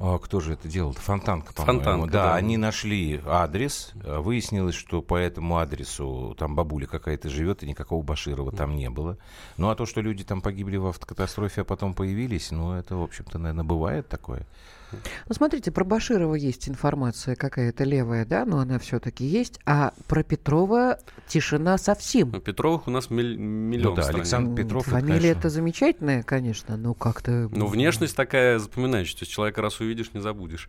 а, 0.00 0.18
кто 0.18 0.40
же 0.40 0.52
это 0.52 0.68
делал? 0.68 0.92
Фонтанка, 0.92 1.52
по-моему. 1.52 1.80
Фонтанка, 1.82 2.12
да, 2.12 2.22
да. 2.24 2.34
они 2.36 2.56
нашли 2.56 3.20
адрес. 3.26 3.92
а, 4.04 4.20
Выяснилось, 4.20 4.74
что 4.74 5.02
по 5.02 5.16
этому 5.16 5.58
адресу 5.58 6.36
там 6.38 6.54
бабуля 6.54 6.86
какая-то 6.86 7.28
живет, 7.28 7.62
и 7.62 7.66
никакого 7.66 8.02
Баширова 8.02 8.52
там 8.52 8.76
не 8.76 8.90
было. 8.90 9.18
Ну, 9.56 9.70
а 9.70 9.74
то, 9.74 9.86
что 9.86 10.00
люди 10.00 10.22
там 10.24 10.40
погибли 10.40 10.76
в 10.76 10.86
автокатастрофе, 10.86 11.62
а 11.62 11.64
потом 11.64 11.94
появились, 11.94 12.50
ну, 12.52 12.72
это, 12.74 12.96
в 12.96 13.02
общем-то, 13.02 13.38
наверное, 13.38 13.64
бывает 13.64 14.08
такое. 14.08 14.46
Ну, 14.92 15.34
смотрите, 15.34 15.70
про 15.70 15.84
Баширова 15.84 16.34
есть 16.34 16.68
информация 16.68 17.34
какая-то 17.36 17.84
левая, 17.84 18.24
да, 18.24 18.44
но 18.44 18.58
она 18.60 18.78
все-таки 18.78 19.24
есть. 19.24 19.60
А 19.66 19.92
про 20.06 20.22
Петрова 20.22 20.98
тишина 21.26 21.78
совсем. 21.78 22.30
Ну, 22.32 22.40
Петровых 22.40 22.86
у 22.88 22.90
нас 22.90 23.10
миль- 23.10 23.36
миллион 23.36 23.94
Ну 23.96 24.02
да. 24.02 24.08
Александр 24.08 24.54
Петров. 24.56 24.82
это, 24.82 24.90
Фамилия 24.96 25.18
конечно, 25.20 25.38
это 25.38 25.50
замечательная, 25.50 26.22
конечно, 26.22 26.76
но 26.76 26.94
как-то... 26.94 27.48
Ну, 27.52 27.66
внешность 27.66 28.16
такая 28.16 28.58
запоминающая. 28.58 29.18
То 29.18 29.22
есть 29.22 29.32
человека 29.32 29.62
раз 29.62 29.80
увидишь, 29.80 30.12
не 30.14 30.20
забудешь. 30.20 30.68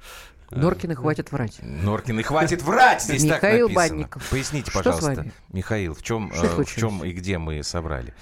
Норкина 0.52 0.96
хватит 0.96 1.32
врать. 1.32 1.60
Норкин, 1.62 2.20
и 2.20 2.24
хватит 2.24 2.64
врать, 2.64 3.04
здесь 3.04 3.24
так 3.24 3.44
Михаил 3.44 3.70
написано. 3.70 3.90
Банников. 3.90 4.30
Поясните, 4.30 4.72
Что 4.72 4.80
с 4.80 4.84
пожалуйста, 4.84 5.14
вами? 5.16 5.34
Михаил, 5.54 5.94
в 5.94 6.02
чем, 6.02 6.34
Что 6.34 6.46
э, 6.62 6.64
в 6.64 6.66
чем 6.66 7.06
и 7.06 7.12
где 7.12 7.38
мы 7.38 7.62
собрали? 7.64 8.14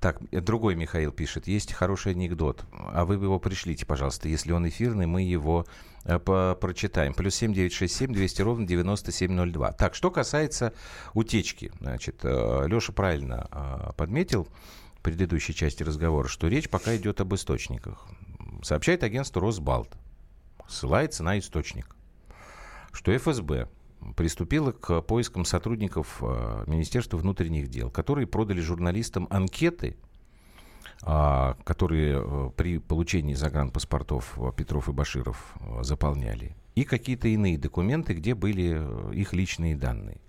Так, 0.00 0.20
э, 0.30 0.40
другой 0.40 0.74
Михаил 0.74 1.12
пишет, 1.12 1.48
есть 1.48 1.72
хороший 1.72 2.12
анекдот, 2.12 2.64
а 2.72 3.04
вы 3.04 3.14
его 3.14 3.38
пришлите, 3.38 3.84
пожалуйста, 3.84 4.28
если 4.28 4.52
он 4.52 4.68
эфирный, 4.68 5.06
мы 5.06 5.22
его 5.22 5.66
э, 6.04 6.18
прочитаем. 6.18 7.14
Плюс 7.14 7.34
семь 7.34 7.52
девять 7.52 7.72
шесть 7.72 7.96
семь 7.96 8.12
двести 8.12 8.42
ровно 8.42 8.66
девяносто 8.66 9.10
семь 9.12 9.32
ноль 9.32 9.50
два. 9.50 9.72
Так, 9.72 9.94
что 9.94 10.10
касается 10.10 10.72
утечки, 11.14 11.72
значит, 11.80 12.22
Леша 12.22 12.92
правильно 12.92 13.48
э, 13.50 13.92
подметил 13.96 14.48
в 14.94 15.00
предыдущей 15.02 15.54
части 15.54 15.82
разговора, 15.82 16.28
что 16.28 16.48
речь 16.48 16.68
пока 16.68 16.96
идет 16.96 17.20
об 17.20 17.34
источниках. 17.34 18.06
Сообщает 18.62 19.02
агентство 19.02 19.40
Росбалт, 19.42 19.96
ссылается 20.68 21.22
на 21.22 21.38
источник. 21.38 21.96
Что 22.92 23.16
ФСБ 23.16 23.68
приступила 24.16 24.72
к 24.72 25.00
поискам 25.02 25.44
сотрудников 25.44 26.18
э, 26.20 26.64
Министерства 26.66 27.16
внутренних 27.16 27.68
дел, 27.68 27.90
которые 27.90 28.26
продали 28.26 28.60
журналистам 28.60 29.26
анкеты, 29.30 29.96
а, 31.02 31.56
которые 31.64 32.22
э, 32.22 32.50
при 32.56 32.78
получении 32.78 33.34
загранпаспортов 33.34 34.38
э, 34.38 34.52
Петров 34.56 34.88
и 34.88 34.92
Баширов 34.92 35.54
заполняли, 35.82 36.56
и 36.74 36.84
какие-то 36.84 37.28
иные 37.28 37.58
документы, 37.58 38.14
где 38.14 38.34
были 38.34 39.14
их 39.14 39.32
личные 39.32 39.76
данные. 39.76 40.20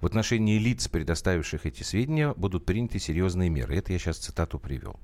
В 0.00 0.06
отношении 0.06 0.58
лиц, 0.58 0.88
предоставивших 0.88 1.66
эти 1.66 1.82
сведения, 1.82 2.32
будут 2.34 2.64
приняты 2.64 2.98
серьезные 2.98 3.50
меры. 3.50 3.76
Это 3.76 3.92
я 3.92 3.98
сейчас 3.98 4.18
цитату 4.18 4.58
привел. 4.58 5.00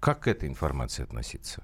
Как 0.00 0.20
к 0.20 0.28
этой 0.28 0.48
информации 0.48 1.04
относиться? 1.04 1.62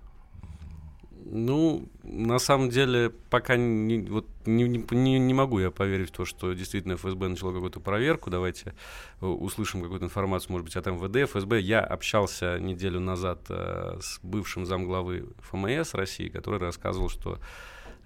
Ну, 1.25 1.88
на 2.11 2.38
самом 2.38 2.71
деле, 2.71 3.11
пока 3.31 3.57
не, 3.57 4.00
вот, 4.00 4.27
не, 4.47 4.65
не, 4.65 5.19
не- 5.19 5.35
могу 5.35 5.61
я 5.61 5.71
поверить 5.71 6.09
в 6.09 6.12
то, 6.12 6.25
что 6.25 6.53
действительно 6.53 6.97
ФСБ 6.97 7.29
начало 7.29 7.53
какую-то 7.53 7.81
проверку. 7.81 8.31
Давайте 8.31 8.75
э, 9.21 9.27
услышим 9.27 9.83
какую-то 9.83 10.07
информацию, 10.07 10.53
может 10.53 10.65
быть, 10.65 10.77
от 10.77 10.87
МВД, 10.87 11.31
ФСБ. 11.31 11.61
Я 11.61 11.81
общался 11.81 12.59
неделю 12.59 13.00
назад 13.00 13.41
э, 13.50 13.99
с 14.00 14.21
бывшим 14.23 14.67
замглавы 14.67 15.29
ФМС 15.41 15.95
России, 15.95 16.29
который 16.29 16.59
рассказывал, 16.59 17.09
что 17.09 17.38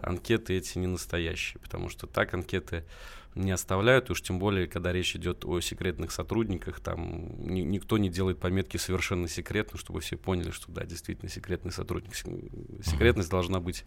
анкеты 0.00 0.54
эти 0.56 0.78
не 0.78 0.86
настоящие, 0.88 1.60
потому 1.60 1.88
что 1.88 2.06
так 2.06 2.34
анкеты 2.34 2.84
не 3.34 3.50
оставляют, 3.50 4.10
уж 4.10 4.22
тем 4.22 4.38
более, 4.38 4.66
когда 4.66 4.92
речь 4.92 5.16
идет 5.16 5.44
о 5.44 5.60
секретных 5.60 6.12
сотрудниках, 6.12 6.80
там 6.80 7.32
ни- 7.46 7.60
никто 7.62 7.98
не 7.98 8.08
делает 8.10 8.38
пометки 8.38 8.76
совершенно 8.76 9.28
секретно, 9.28 9.78
чтобы 9.78 10.00
все 10.00 10.16
поняли, 10.16 10.50
что 10.50 10.70
да, 10.70 10.84
действительно 10.84 11.30
секретный 11.30 11.72
сотрудник. 11.72 12.14
Сек- 12.14 12.28
Секретность 12.84 13.30
должна 13.30 13.60
быть 13.60 13.84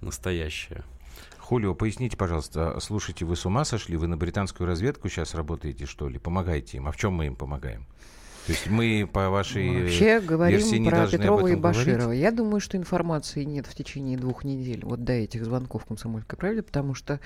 настоящая. 0.00 0.84
Хулио, 1.38 1.74
поясните, 1.74 2.16
пожалуйста, 2.16 2.78
слушайте, 2.80 3.24
вы 3.24 3.36
с 3.36 3.46
ума 3.46 3.64
сошли? 3.64 3.96
Вы 3.96 4.06
на 4.06 4.16
британскую 4.16 4.66
разведку 4.66 5.08
сейчас 5.08 5.34
работаете, 5.34 5.86
что 5.86 6.08
ли? 6.08 6.18
Помогаете 6.18 6.78
им? 6.78 6.88
А 6.88 6.92
в 6.92 6.96
чем 6.96 7.12
мы 7.12 7.26
им 7.26 7.36
помогаем? 7.36 7.86
То 8.46 8.52
есть 8.52 8.66
мы 8.66 9.08
по 9.10 9.30
вашей 9.30 9.82
Вообще 9.82 10.20
говорим 10.20 10.58
версии 10.58 10.76
не 10.76 10.90
про 10.90 11.06
Петрова 11.06 11.46
и 11.46 11.52
этом 11.52 11.60
говорить? 11.62 11.86
Баширова. 11.86 12.12
Я 12.12 12.30
думаю, 12.30 12.60
что 12.60 12.76
информации 12.76 13.42
нет 13.44 13.66
в 13.66 13.74
течение 13.74 14.18
двух 14.18 14.44
недель 14.44 14.84
вот 14.84 15.02
до 15.04 15.12
этих 15.14 15.44
звонков 15.44 15.86
«Комсомольской 15.86 16.36
правде», 16.36 16.62
потому 16.62 16.94
что 16.94 17.20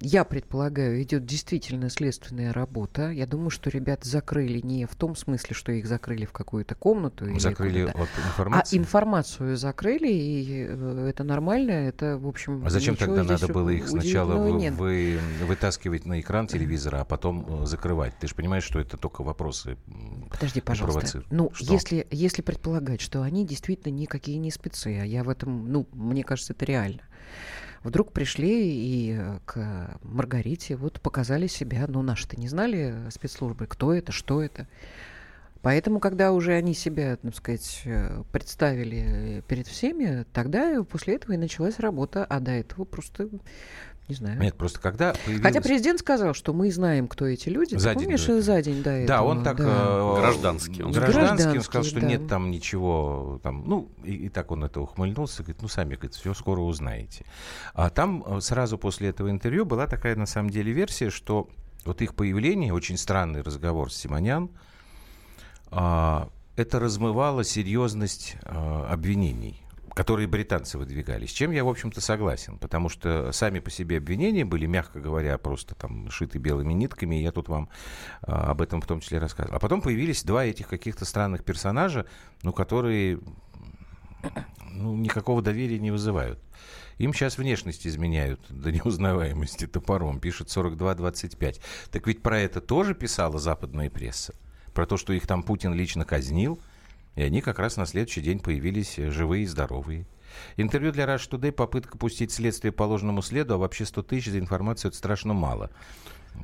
я 0.00 0.24
предполагаю, 0.24 1.02
идет 1.02 1.24
действительно 1.24 1.88
следственная 1.88 2.52
работа. 2.52 3.10
Я 3.10 3.26
думаю, 3.26 3.48
что 3.48 3.70
ребят 3.70 4.04
закрыли 4.04 4.60
не 4.60 4.84
в 4.84 4.94
том 4.94 5.16
смысле, 5.16 5.54
что 5.54 5.72
их 5.72 5.86
закрыли 5.86 6.26
в 6.26 6.32
какую-то 6.32 6.74
комнату. 6.74 7.26
или 7.26 7.38
Закрыли 7.38 7.86
куда-то, 7.86 8.02
от 8.02 8.08
А 8.16 8.28
информации? 8.28 8.76
информацию 8.78 9.56
закрыли, 9.56 10.08
и 10.12 10.66
э, 10.68 11.06
это 11.08 11.24
нормально, 11.24 11.70
это, 11.70 12.18
в 12.18 12.28
общем... 12.28 12.62
А 12.66 12.70
зачем 12.70 12.96
тогда 12.96 13.22
надо 13.22 13.48
было 13.48 13.70
их 13.70 13.88
сначала 13.88 14.36
вы- 14.36 14.70
вы- 14.70 15.18
вытаскивать 15.46 16.04
на 16.04 16.20
экран 16.20 16.46
телевизора, 16.46 17.00
а 17.00 17.04
потом 17.04 17.62
э, 17.62 17.66
закрывать? 17.66 18.18
Ты 18.20 18.28
же 18.28 18.34
понимаешь, 18.34 18.64
что 18.64 18.78
это 18.78 18.96
только 18.98 19.22
вопросы 19.22 19.78
Подожди, 20.30 20.60
пожалуйста. 20.60 21.22
Ну, 21.30 21.50
Что? 21.54 21.72
если, 21.72 22.06
если 22.10 22.42
предполагать, 22.42 23.00
что 23.00 23.22
они 23.22 23.46
действительно 23.46 23.92
никакие 23.92 24.36
не 24.38 24.50
спецы, 24.50 24.98
а 25.00 25.04
я 25.04 25.24
в 25.24 25.30
этом, 25.30 25.72
ну, 25.72 25.88
мне 25.92 26.22
кажется, 26.22 26.52
это 26.52 26.64
реально. 26.66 27.00
Вдруг 27.86 28.12
пришли 28.12 28.68
и 28.68 29.16
э, 29.16 29.38
к 29.44 29.96
Маргарите 30.02 30.74
вот 30.74 31.00
показали 31.00 31.46
себя, 31.46 31.84
ну, 31.86 32.02
наши-то 32.02 32.34
не 32.36 32.48
знали 32.48 32.92
э, 33.06 33.10
спецслужбы, 33.12 33.68
кто 33.68 33.94
это, 33.94 34.10
что 34.10 34.42
это. 34.42 34.66
Поэтому, 35.62 36.00
когда 36.00 36.32
уже 36.32 36.54
они 36.54 36.74
себя, 36.74 37.14
так 37.16 37.36
сказать, 37.36 37.82
э, 37.84 38.24
представили 38.32 39.38
э, 39.38 39.42
перед 39.42 39.68
всеми, 39.68 40.26
тогда 40.32 40.72
и 40.72 40.82
после 40.82 41.14
этого 41.14 41.34
и 41.34 41.36
началась 41.36 41.78
работа, 41.78 42.24
а 42.24 42.40
до 42.40 42.50
этого 42.50 42.84
просто, 42.84 43.28
не 44.08 44.14
знаю. 44.14 44.40
Нет, 44.40 44.54
просто 44.56 44.80
когда 44.80 45.14
появилась... 45.24 45.42
Хотя 45.42 45.60
президент 45.60 46.00
сказал, 46.00 46.34
что 46.34 46.52
мы 46.52 46.70
знаем, 46.70 47.08
кто 47.08 47.26
эти 47.26 47.48
люди. 47.48 47.76
За 47.76 47.90
Ты 47.90 48.00
день 48.00 48.16
помнишь, 48.16 48.44
за 48.44 48.62
день 48.62 48.82
до 48.82 48.90
этого? 48.90 49.08
Да, 49.08 49.22
он 49.22 49.42
так... 49.42 49.58
э, 49.58 50.16
Гражданский, 50.20 50.82
он 50.82 50.92
гражданский, 50.92 51.24
он 51.24 51.30
Гражданский, 51.32 51.60
сказал, 51.60 51.84
что 51.84 52.00
да. 52.00 52.06
нет 52.06 52.28
там 52.28 52.50
ничего, 52.50 53.40
там, 53.42 53.64
ну, 53.66 53.88
и, 54.04 54.14
и 54.14 54.28
так 54.28 54.50
он 54.50 54.64
это 54.64 54.80
ухмыльнулся, 54.80 55.42
говорит, 55.42 55.62
ну, 55.62 55.68
сами, 55.68 55.94
говорит, 55.94 56.14
все 56.14 56.34
скоро 56.34 56.60
узнаете. 56.60 57.24
А 57.74 57.90
там 57.90 58.22
э, 58.26 58.40
сразу 58.40 58.78
после 58.78 59.08
этого 59.08 59.30
интервью 59.30 59.64
была 59.64 59.86
такая, 59.86 60.14
на 60.14 60.26
самом 60.26 60.50
деле, 60.50 60.72
версия, 60.72 61.10
что 61.10 61.48
вот 61.84 62.02
их 62.02 62.14
появление, 62.14 62.72
очень 62.72 62.96
странный 62.96 63.42
разговор 63.42 63.92
с 63.92 63.96
Симонян, 63.96 64.50
а, 65.70 66.28
это 66.56 66.78
размывало 66.78 67.44
серьезность 67.44 68.36
а, 68.44 68.88
обвинений 68.90 69.62
которые 69.96 70.28
британцы 70.28 70.76
выдвигали, 70.76 71.24
с 71.24 71.30
чем 71.30 71.52
я, 71.52 71.64
в 71.64 71.68
общем-то, 71.68 72.02
согласен, 72.02 72.58
потому 72.58 72.90
что 72.90 73.32
сами 73.32 73.60
по 73.60 73.70
себе 73.70 73.96
обвинения 73.96 74.44
были, 74.44 74.66
мягко 74.66 75.00
говоря, 75.00 75.38
просто 75.38 75.74
там 75.74 76.10
шиты 76.10 76.36
белыми 76.36 76.74
нитками, 76.74 77.18
и 77.18 77.22
я 77.22 77.32
тут 77.32 77.48
вам 77.48 77.70
а, 78.20 78.50
об 78.50 78.60
этом 78.60 78.82
в 78.82 78.86
том 78.86 79.00
числе 79.00 79.18
рассказывал. 79.18 79.56
А 79.56 79.58
потом 79.58 79.80
появились 79.80 80.22
два 80.22 80.44
этих 80.44 80.68
каких-то 80.68 81.06
странных 81.06 81.44
персонажа, 81.44 82.04
ну, 82.42 82.52
которые 82.52 83.20
ну, 84.70 84.94
никакого 84.96 85.40
доверия 85.40 85.78
не 85.78 85.90
вызывают. 85.90 86.38
Им 86.98 87.14
сейчас 87.14 87.38
внешность 87.38 87.86
изменяют 87.86 88.42
до 88.50 88.70
неузнаваемости 88.72 89.66
топором, 89.66 90.20
пишет 90.20 90.48
42-25. 90.48 91.58
Так 91.90 92.06
ведь 92.06 92.20
про 92.20 92.38
это 92.38 92.60
тоже 92.60 92.94
писала 92.94 93.38
западная 93.38 93.88
пресса. 93.88 94.34
Про 94.74 94.84
то, 94.84 94.98
что 94.98 95.14
их 95.14 95.26
там 95.26 95.42
Путин 95.42 95.72
лично 95.72 96.04
казнил, 96.04 96.60
и 97.16 97.22
они 97.22 97.40
как 97.40 97.58
раз 97.58 97.76
на 97.76 97.86
следующий 97.86 98.20
день 98.20 98.38
появились 98.38 98.98
э, 98.98 99.10
живые 99.10 99.44
и 99.44 99.46
здоровые. 99.46 100.06
Интервью 100.56 100.92
для 100.92 101.04
Rush 101.04 101.30
Today, 101.30 101.50
попытка 101.50 101.96
пустить 101.98 102.30
следствие 102.30 102.72
по 102.72 102.82
ложному 102.84 103.22
следу, 103.22 103.54
а 103.54 103.58
вообще 103.58 103.86
100 103.86 104.02
тысяч 104.02 104.30
за 104.30 104.38
информацию 104.38 104.90
это 104.90 104.98
страшно 104.98 105.32
мало. 105.32 105.70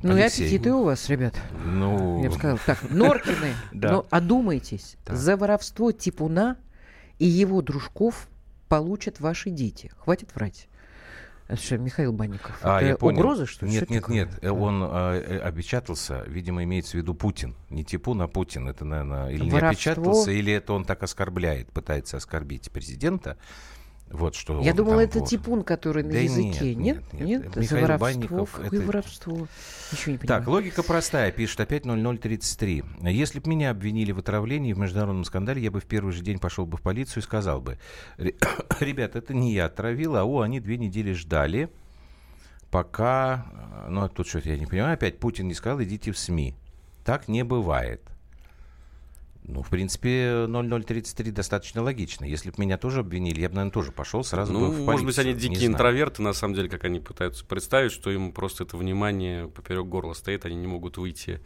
Ну 0.01 0.13
Алексей, 0.15 0.43
и 0.43 0.47
аппетиты 0.47 0.73
у 0.73 0.83
вас, 0.83 1.07
ребят. 1.09 1.35
Ну, 1.65 2.23
Я 2.23 2.29
бы 2.29 2.35
сказал, 2.35 2.59
так, 2.65 2.89
Норкины, 2.89 3.53
Да. 3.71 3.91
но 3.91 4.05
одумайтесь, 4.09 4.97
за 5.07 5.37
воровство 5.37 5.91
Типуна 5.91 6.57
и 7.19 7.25
его 7.27 7.61
дружков 7.61 8.27
получат 8.67 9.19
ваши 9.19 9.51
дети. 9.51 9.91
Хватит 9.99 10.33
врать. 10.33 10.67
Это 11.47 11.61
что, 11.61 11.77
Михаил 11.77 12.13
Банников? 12.13 12.57
А, 12.61 12.77
это 12.77 12.85
я 12.87 12.97
понял. 12.97 13.19
угроза, 13.19 13.45
что 13.45 13.65
ли? 13.65 13.71
Нет, 13.73 13.83
Что 13.83 13.93
нет, 13.93 14.01
такое? 14.03 14.15
нет. 14.17 14.39
э, 14.41 14.49
Он 14.49 14.83
э, 14.83 14.87
э, 14.87 15.37
опечатался, 15.39 16.23
видимо, 16.27 16.63
имеется 16.63 16.91
в 16.91 16.95
виду 16.95 17.13
Путин. 17.13 17.55
Не 17.69 17.83
Типун, 17.83 18.21
а 18.21 18.27
Путин. 18.27 18.69
Это, 18.69 18.85
наверное, 18.85 19.29
или 19.29 19.43
не 19.43 19.51
Воровство. 19.51 19.91
опечатался, 19.91 20.31
или 20.31 20.53
это 20.53 20.73
он 20.73 20.85
так 20.85 21.03
оскорбляет, 21.03 21.71
пытается 21.71 22.17
оскорбить 22.17 22.71
президента. 22.71 23.37
Вот 24.09 24.35
что 24.35 24.61
Я 24.61 24.73
думала, 24.75 24.99
это 24.99 25.19
вор. 25.19 25.27
Типун, 25.27 25.63
который 25.63 26.03
на 26.03 26.11
Да 26.11 26.19
языке. 26.19 26.75
нет, 26.75 27.01
Нет? 27.11 27.13
нет, 27.13 27.23
нет. 27.45 27.53
За 27.55 27.59
Михаил 27.61 27.81
воровство. 27.81 28.07
Банников, 28.07 28.59
это- 28.59 28.81
воровство? 28.81 29.47
Ничего 29.91 30.11
не 30.11 30.17
Так, 30.19 30.27
понимаю. 30.27 30.49
логика 30.51 30.83
простая, 30.83 31.31
пишет 31.31 31.59
опять 31.61 31.83
0033. 31.85 32.83
Если 33.01 33.39
бы 33.39 33.49
меня 33.49 33.71
обвинили 33.71 34.11
в 34.11 34.19
отравлении 34.19 34.73
в 34.73 34.77
международном 34.77 35.23
скандале, 35.25 35.63
я 35.63 35.71
бы 35.71 35.79
в 35.79 35.85
первый 35.85 36.13
же 36.13 36.21
день 36.21 36.37
пошел 36.37 36.67
бы 36.67 36.77
в 36.77 36.81
полицию 36.81 37.21
и 37.21 37.23
сказал 37.23 37.59
бы, 37.59 37.79
«Ре- 38.17 38.35
ребят, 38.79 39.15
это 39.15 39.33
не 39.33 39.51
я 39.53 39.65
отравил, 39.65 40.15
а 40.15 40.23
о, 40.25 40.41
они 40.41 40.59
две 40.59 40.77
недели 40.77 41.13
ждали, 41.13 41.69
пока, 42.69 43.45
э, 43.85 43.89
ну, 43.89 44.01
а 44.03 44.09
тут 44.09 44.27
что-то 44.27 44.49
я 44.49 44.57
не 44.57 44.65
понимаю, 44.67 44.93
опять 44.93 45.19
Путин 45.19 45.47
не 45.47 45.53
сказал, 45.53 45.81
идите 45.81 46.11
в 46.11 46.17
СМИ. 46.19 46.55
Так 47.03 47.27
не 47.27 47.43
бывает. 47.43 48.01
Ну, 49.45 49.61
в 49.61 49.69
принципе, 49.69 50.47
0033 50.47 51.31
достаточно 51.31 51.83
логично. 51.83 52.23
Если 52.23 52.49
бы 52.49 52.55
меня 52.59 52.77
тоже 52.77 53.01
обвинили, 53.01 53.41
я 53.41 53.49
бы, 53.49 53.55
наверное, 53.55 53.73
тоже 53.73 53.91
пошел 53.91 54.23
сразу 54.23 54.53
ну, 54.53 54.59
бы 54.59 54.65
в 54.65 54.69
полицию. 54.69 54.85
может 54.85 55.05
быть, 55.05 55.19
они 55.19 55.33
дикие 55.33 55.67
интроверты, 55.67 56.21
на 56.21 56.31
самом 56.31 56.53
деле, 56.53 56.69
как 56.69 56.85
они 56.85 57.01
пытаются 57.01 57.43
представить, 57.45 57.91
что 57.91 58.09
им 58.09 58.31
просто 58.31 58.63
это 58.63 58.77
внимание 58.77 59.49
поперек 59.49 59.85
горла 59.85 60.13
стоит, 60.13 60.45
они 60.45 60.55
не 60.55 60.67
могут 60.67 60.97
выйти 60.97 61.41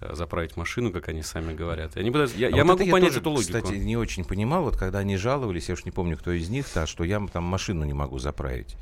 э, 0.00 0.14
заправить 0.14 0.56
машину, 0.56 0.92
как 0.92 1.08
они 1.08 1.22
сами 1.22 1.52
говорят. 1.52 1.96
Они 1.96 2.12
пытаются... 2.12 2.36
Я, 2.36 2.48
А 2.48 2.50
я 2.50 2.64
вот 2.64 2.68
могу 2.68 2.82
это 2.84 2.92
понять 2.92 3.08
тоже, 3.08 3.20
эту 3.20 3.30
логику. 3.30 3.52
Кстати, 3.52 3.74
не 3.74 3.96
очень 3.96 4.24
понимал, 4.24 4.62
вот 4.62 4.76
когда 4.76 5.00
они 5.00 5.16
жаловались, 5.16 5.68
я 5.68 5.74
уж 5.74 5.84
не 5.84 5.90
помню, 5.90 6.16
кто 6.16 6.30
из 6.30 6.48
них, 6.50 6.66
да, 6.72 6.86
что 6.86 7.02
я 7.02 7.20
там 7.32 7.42
машину 7.42 7.84
не 7.84 7.94
могу 7.94 8.20
заправить. 8.20 8.76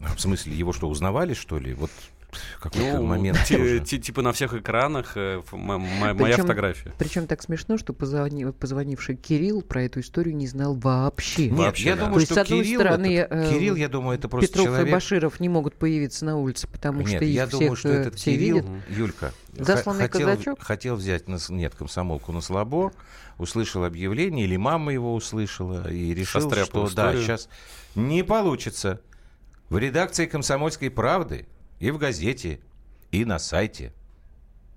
В 0.00 0.20
смысле, 0.20 0.54
его 0.54 0.72
что, 0.72 0.88
узнавали, 0.88 1.34
что 1.34 1.58
ли? 1.58 1.72
Вот 1.72 1.90
какой-то 2.60 2.96
Ну, 2.98 3.02
момент. 3.06 3.38
ти- 3.46 3.80
ти- 3.80 3.98
типа 3.98 4.22
на 4.22 4.32
всех 4.32 4.54
экранах 4.54 5.12
э, 5.16 5.42
моя 5.52 6.14
Причем- 6.14 6.42
фотография. 6.42 6.92
Причем 6.98 7.26
так 7.26 7.42
смешно, 7.42 7.78
что 7.78 7.92
позвони- 7.92 8.52
позвонивший 8.52 9.16
Кирилл 9.16 9.62
про 9.62 9.82
эту 9.82 10.00
историю 10.00 10.36
не 10.36 10.46
знал 10.46 10.74
вообще. 10.74 11.48
Нет, 11.50 11.58
Вообще, 11.58 11.84
я 11.90 11.96
да. 11.96 12.02
думаю, 12.02 12.14
То 12.14 12.20
есть, 12.20 12.32
что 12.32 12.34
с 12.40 12.44
одной 12.44 12.62
Кирилл, 12.64 12.80
стороны, 12.80 13.16
этот- 13.16 13.38
э, 13.38 13.50
Кирилл, 13.52 13.74
я 13.76 13.88
думаю, 13.88 14.18
это 14.18 14.28
просто 14.28 14.48
Петров 14.48 14.66
и 14.66 14.68
человек... 14.70 14.92
Баширов 14.92 15.40
не 15.40 15.48
могут 15.48 15.74
появиться 15.76 16.24
на 16.24 16.36
улице, 16.38 16.68
потому 16.68 17.00
Нет, 17.00 17.08
что 17.16 17.24
их 17.24 17.30
я 17.34 17.46
всех 17.46 17.60
думаю, 17.60 17.76
что 17.76 17.88
э, 17.88 17.92
этот 17.92 18.14
все 18.16 18.32
Кирилл, 18.32 18.56
видят. 18.56 18.70
Юлька, 18.90 19.32
Засланный 19.52 20.08
хотел, 20.08 20.28
казачок? 20.28 20.62
хотел 20.62 20.96
взять, 20.96 21.28
на, 21.28 21.38
нет, 21.50 21.74
комсомолку 21.74 22.32
на 22.32 22.40
слабо, 22.40 22.92
услышал 23.38 23.84
объявление, 23.84 24.44
или 24.46 24.56
мама 24.56 24.92
его 24.92 25.14
услышала, 25.14 25.90
и 25.90 26.14
решил, 26.14 26.40
Состряпал 26.40 26.86
что 26.88 26.96
да, 26.96 27.02
историю. 27.10 27.22
сейчас 27.22 27.48
не 27.94 28.22
получится. 28.24 29.00
В 29.70 29.78
редакции 29.78 30.26
«Комсомольской 30.26 30.90
правды» 30.90 31.46
и 31.84 31.90
в 31.90 31.98
газете, 31.98 32.60
и 33.12 33.26
на 33.26 33.38
сайте, 33.38 33.92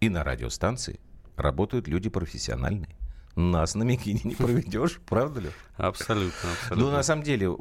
и 0.01 0.09
на 0.09 0.25
радиостанции 0.25 0.99
работают 1.37 1.87
люди 1.87 2.09
профессиональные. 2.09 2.89
Нас 3.37 3.75
на 3.75 3.83
Микине 3.83 4.19
не 4.25 4.35
проведешь, 4.35 4.99
правда 5.07 5.39
ли? 5.39 5.49
Абсолютно, 5.77 6.51
абсолютно. 6.51 6.75
Ну, 6.75 6.91
на 6.91 7.03
самом 7.03 7.23
деле, 7.23 7.55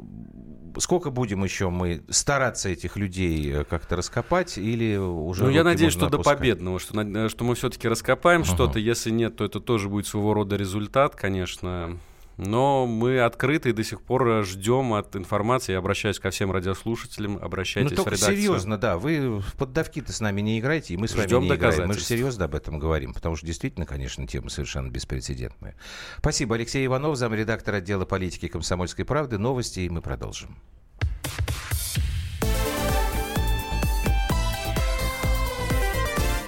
сколько 0.79 1.11
будем 1.11 1.45
еще 1.45 1.69
мы 1.69 2.03
стараться 2.09 2.67
этих 2.67 2.97
людей 2.97 3.49
э, 3.53 3.63
как-то 3.63 3.95
раскопать 3.95 4.57
или 4.57 4.97
уже 4.97 5.45
Ну, 5.45 5.49
я 5.49 5.63
надеюсь, 5.63 5.93
что 5.93 6.09
до 6.09 6.17
опускать? 6.17 6.39
победного, 6.39 6.79
что, 6.79 7.01
на- 7.01 7.29
что 7.29 7.45
мы 7.45 7.55
все-таки 7.55 7.87
раскопаем 7.87 8.41
Ага. 8.41 8.49
что-то. 8.53 8.79
Если 8.79 9.11
нет, 9.11 9.37
то 9.37 9.45
это 9.45 9.61
тоже 9.61 9.87
будет 9.87 10.07
своего 10.07 10.33
рода 10.33 10.57
результат, 10.57 11.15
конечно. 11.15 11.97
Но 12.37 12.85
мы 12.85 13.19
открыты 13.19 13.69
и 13.69 13.73
до 13.73 13.83
сих 13.83 14.01
пор 14.01 14.43
ждем 14.45 14.93
от 14.93 15.15
информации. 15.15 15.71
Я 15.71 15.79
обращаюсь 15.79 16.19
ко 16.19 16.29
всем 16.29 16.51
радиослушателям, 16.51 17.33
Ну, 17.33 17.39
обращайтесь 17.41 17.93
в 17.93 17.95
только 17.95 18.11
редакцию. 18.11 18.35
серьезно, 18.37 18.77
да, 18.77 18.97
вы 18.99 19.39
в 19.39 19.53
поддавки-то 19.55 20.13
с 20.13 20.21
нами 20.21 20.41
не 20.41 20.59
играете, 20.59 20.93
и 20.93 20.97
мы 20.97 21.07
с 21.07 21.15
вами 21.15 21.25
Ждем 21.25 21.43
не 21.43 21.55
играем. 21.55 21.87
Мы 21.87 21.95
же 21.95 22.01
серьезно 22.01 22.45
об 22.45 22.53
этом 22.53 22.77
говорим, 22.77 23.13
потому 23.13 23.35
что 23.35 23.45
действительно, 23.45 23.87
конечно, 23.87 24.27
тема 24.27 24.49
совершенно 24.49 24.89
беспрецедентная. 24.89 25.75
Спасибо. 26.19 26.55
Алексей 26.55 26.85
Иванов, 26.85 27.17
замредактор 27.17 27.75
отдела 27.75 28.05
политики 28.05 28.47
«Комсомольской 28.47 29.03
правды». 29.03 29.39
Новости, 29.39 29.79
и 29.81 29.89
мы 29.89 30.01
продолжим. 30.01 30.57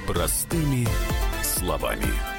Простыми 0.08 0.88
словами. 1.44 2.39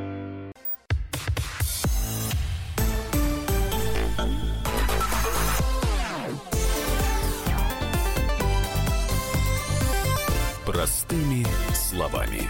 Простыми 10.71 11.45
словами. 11.73 12.49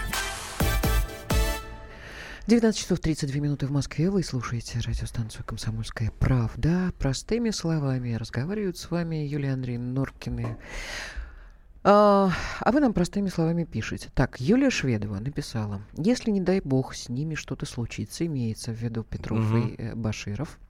19 2.46 2.80
часов 2.80 3.00
32 3.00 3.40
минуты 3.40 3.66
в 3.66 3.72
Москве. 3.72 4.10
Вы 4.10 4.22
слушаете 4.22 4.78
радиостанцию 4.78 5.44
«Комсомольская 5.44 6.12
правда». 6.20 6.92
Простыми 7.00 7.50
словами 7.50 8.14
разговаривают 8.14 8.78
с 8.78 8.92
вами 8.92 9.16
Юлия 9.26 9.54
Андреевна 9.54 9.90
Норкина. 9.90 10.56
А, 11.82 12.30
а 12.60 12.70
вы 12.70 12.78
нам 12.78 12.92
простыми 12.92 13.28
словами 13.28 13.64
пишете. 13.64 14.08
Так, 14.14 14.40
Юлия 14.40 14.70
Шведова 14.70 15.18
написала. 15.18 15.82
Если, 15.96 16.30
не 16.30 16.40
дай 16.40 16.60
бог, 16.60 16.94
с 16.94 17.08
ними 17.08 17.34
что-то 17.34 17.66
случится, 17.66 18.24
имеется 18.24 18.70
в 18.70 18.76
виду 18.76 19.02
Петров 19.02 19.40
Мгм. 19.40 19.66
и 19.66 19.74
э, 19.82 19.94
Баширов, 19.96 20.60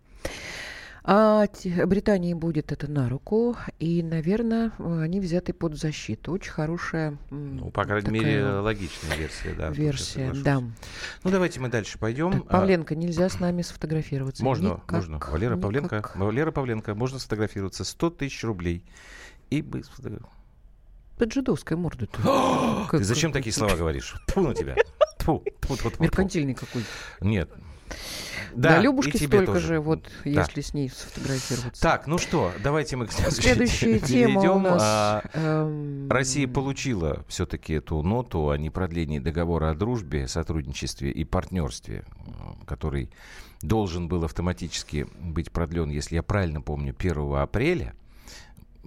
а 1.05 1.47
Британии 1.87 2.33
будет 2.35 2.71
это 2.71 2.89
на 2.89 3.09
руку, 3.09 3.57
и, 3.81 4.03
наверное, 4.03 4.73
они 4.79 5.19
взяты 5.19 5.53
под 5.53 5.77
защиту. 5.77 6.33
Очень 6.33 6.53
хорошая 6.53 7.19
Ну, 7.31 7.71
по 7.71 7.85
крайней 7.85 8.07
такая 8.07 8.21
мере, 8.21 8.45
логичная 8.45 9.17
версия, 9.17 9.55
да. 9.55 9.71
версия. 9.71 10.33
Да. 10.33 10.61
Ну, 10.61 11.31
давайте 11.31 11.59
мы 11.59 11.69
дальше 11.69 11.99
пойдем. 11.99 12.33
Так, 12.33 12.49
Павленко, 12.49 12.95
нельзя 12.95 13.29
с 13.29 13.41
нами 13.41 13.63
сфотографироваться. 13.63 14.45
Можно, 14.45 14.75
Никак, 14.75 14.93
можно. 14.93 15.19
Валера 15.19 15.57
Павленко, 15.57 15.97
никак. 15.97 16.17
Валера 16.17 16.53
Павленко, 16.53 16.95
можно 16.95 17.19
сфотографироваться. 17.19 17.85
100 17.85 18.11
тысяч 18.11 18.45
рублей. 18.45 18.85
И 19.51 19.61
бы 19.61 19.83
сфотографировал. 19.83 20.33
Это 21.19 21.33
жидовская 21.35 21.77
морда. 21.77 22.07
Ты 22.07 23.05
зачем 23.05 23.33
такие 23.33 23.53
слова 23.53 23.77
говоришь? 23.77 24.15
Тьфу 24.29 24.41
на 24.41 24.55
тебя. 24.55 24.77
Тьфу, 25.19 25.45
тьфу, 25.61 25.77
тьфу, 25.77 25.91
тьфу. 25.91 26.03
Меркантильный 26.03 26.55
какой. 26.55 26.85
Нет. 27.21 27.51
Да, 28.55 28.79
и 28.79 28.83
Любушке 28.83 29.13
тебе 29.13 29.27
столько 29.39 29.53
тоже. 29.55 29.67
же, 29.67 29.81
вот, 29.81 30.05
Да. 30.25 30.31
если 30.31 30.61
с 30.61 30.75
ней 30.75 30.91
сфотографироваться. 30.91 31.81
Так, 31.83 32.07
ну 32.07 32.19
что, 32.19 32.53
давайте 32.63 32.97
мы 32.97 33.07
к 33.07 33.13
следующей, 33.13 33.99
теме 33.99 34.01
тема 34.07 34.39
у 34.41 34.43
перейдем. 34.43 34.63
нас. 34.63 34.83
А, 34.85 35.23
эм, 35.33 36.11
Россия 36.11 36.47
получила 36.47 37.25
все-таки 37.29 37.75
эту 37.75 38.03
ноту 38.03 38.51
о 38.51 38.59
непродлении 38.59 39.19
договора 39.21 39.71
о 39.71 39.75
дружбе, 39.75 40.29
сотрудничестве 40.29 41.11
и 41.11 41.25
партнерстве, 41.25 42.05
э, 42.27 42.31
который 42.67 43.11
должен 43.63 44.09
был 44.09 44.25
автоматически 44.25 45.07
быть 45.21 45.51
продлен, 45.51 45.89
если 45.89 46.17
я 46.17 46.23
правильно 46.23 46.61
помню, 46.61 46.95
1 46.99 47.37
апреля. 47.41 47.95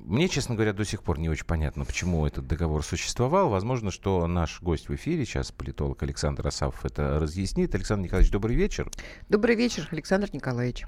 Мне, 0.07 0.29
честно 0.29 0.53
говоря, 0.53 0.71
до 0.71 0.85
сих 0.85 1.01
пор 1.01 1.17
не 1.17 1.29
очень 1.29 1.45
понятно, 1.45 1.83
почему 1.83 2.27
этот 2.27 2.45
договор 2.45 2.83
существовал. 2.83 3.49
Возможно, 3.49 3.89
что 3.89 4.27
наш 4.27 4.61
гость 4.61 4.87
в 4.87 4.93
эфире, 4.93 5.25
сейчас 5.25 5.51
политолог 5.51 6.03
Александр 6.03 6.45
Асавов, 6.45 6.85
это 6.85 7.19
разъяснит. 7.19 7.73
Александр 7.73 8.05
Николаевич, 8.05 8.31
добрый 8.31 8.55
вечер. 8.55 8.91
Добрый 9.29 9.55
вечер, 9.55 9.87
Александр 9.89 10.29
Николаевич. 10.31 10.85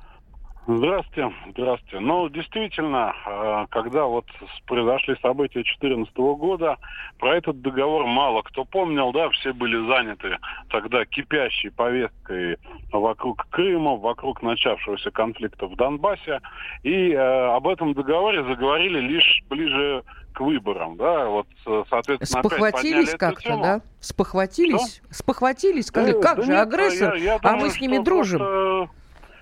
Здравствуйте, 0.69 1.33
здравствуйте. 1.51 1.99
Ну, 2.01 2.27
действительно, 2.27 3.13
э, 3.25 3.65
когда 3.69 4.03
вот 4.03 4.25
произошли 4.65 5.15
события 5.21 5.63
2014 5.63 6.13
года, 6.35 6.75
про 7.19 7.37
этот 7.37 7.61
договор 7.61 8.05
мало 8.05 8.41
кто 8.41 8.65
помнил, 8.65 9.13
да, 9.13 9.29
все 9.29 9.53
были 9.53 9.87
заняты 9.87 10.37
тогда 10.69 11.05
кипящей 11.05 11.71
повесткой 11.71 12.57
вокруг 12.91 13.47
Крыма, 13.49 13.95
вокруг 13.95 14.41
начавшегося 14.41 15.09
конфликта 15.11 15.67
в 15.67 15.77
Донбассе, 15.77 16.41
и 16.83 17.11
э, 17.13 17.17
об 17.17 17.65
этом 17.69 17.93
договоре 17.93 18.43
заговорили 18.43 18.99
лишь 18.99 19.43
ближе 19.49 20.03
к 20.33 20.41
выборам, 20.41 20.97
да, 20.97 21.29
вот, 21.29 21.47
э, 21.65 21.83
соответственно, 21.89 22.43
Спохватились 22.43 23.15
как-то, 23.15 23.57
да? 23.57 23.81
Спохватились? 24.01 25.01
Спохватились? 25.11 25.87
Сказали, 25.87 26.17
Э, 26.17 26.21
как 26.21 26.37
да 26.37 26.43
же, 26.43 26.51
нет, 26.51 26.61
агрессор, 26.61 27.15
я- 27.15 27.23
я 27.23 27.35
а 27.35 27.39
думаю, 27.39 27.61
мы 27.61 27.69
с 27.69 27.79
ними 27.79 27.95
что 27.95 28.03
дружим. 28.03 28.39
Просто, 28.39 28.96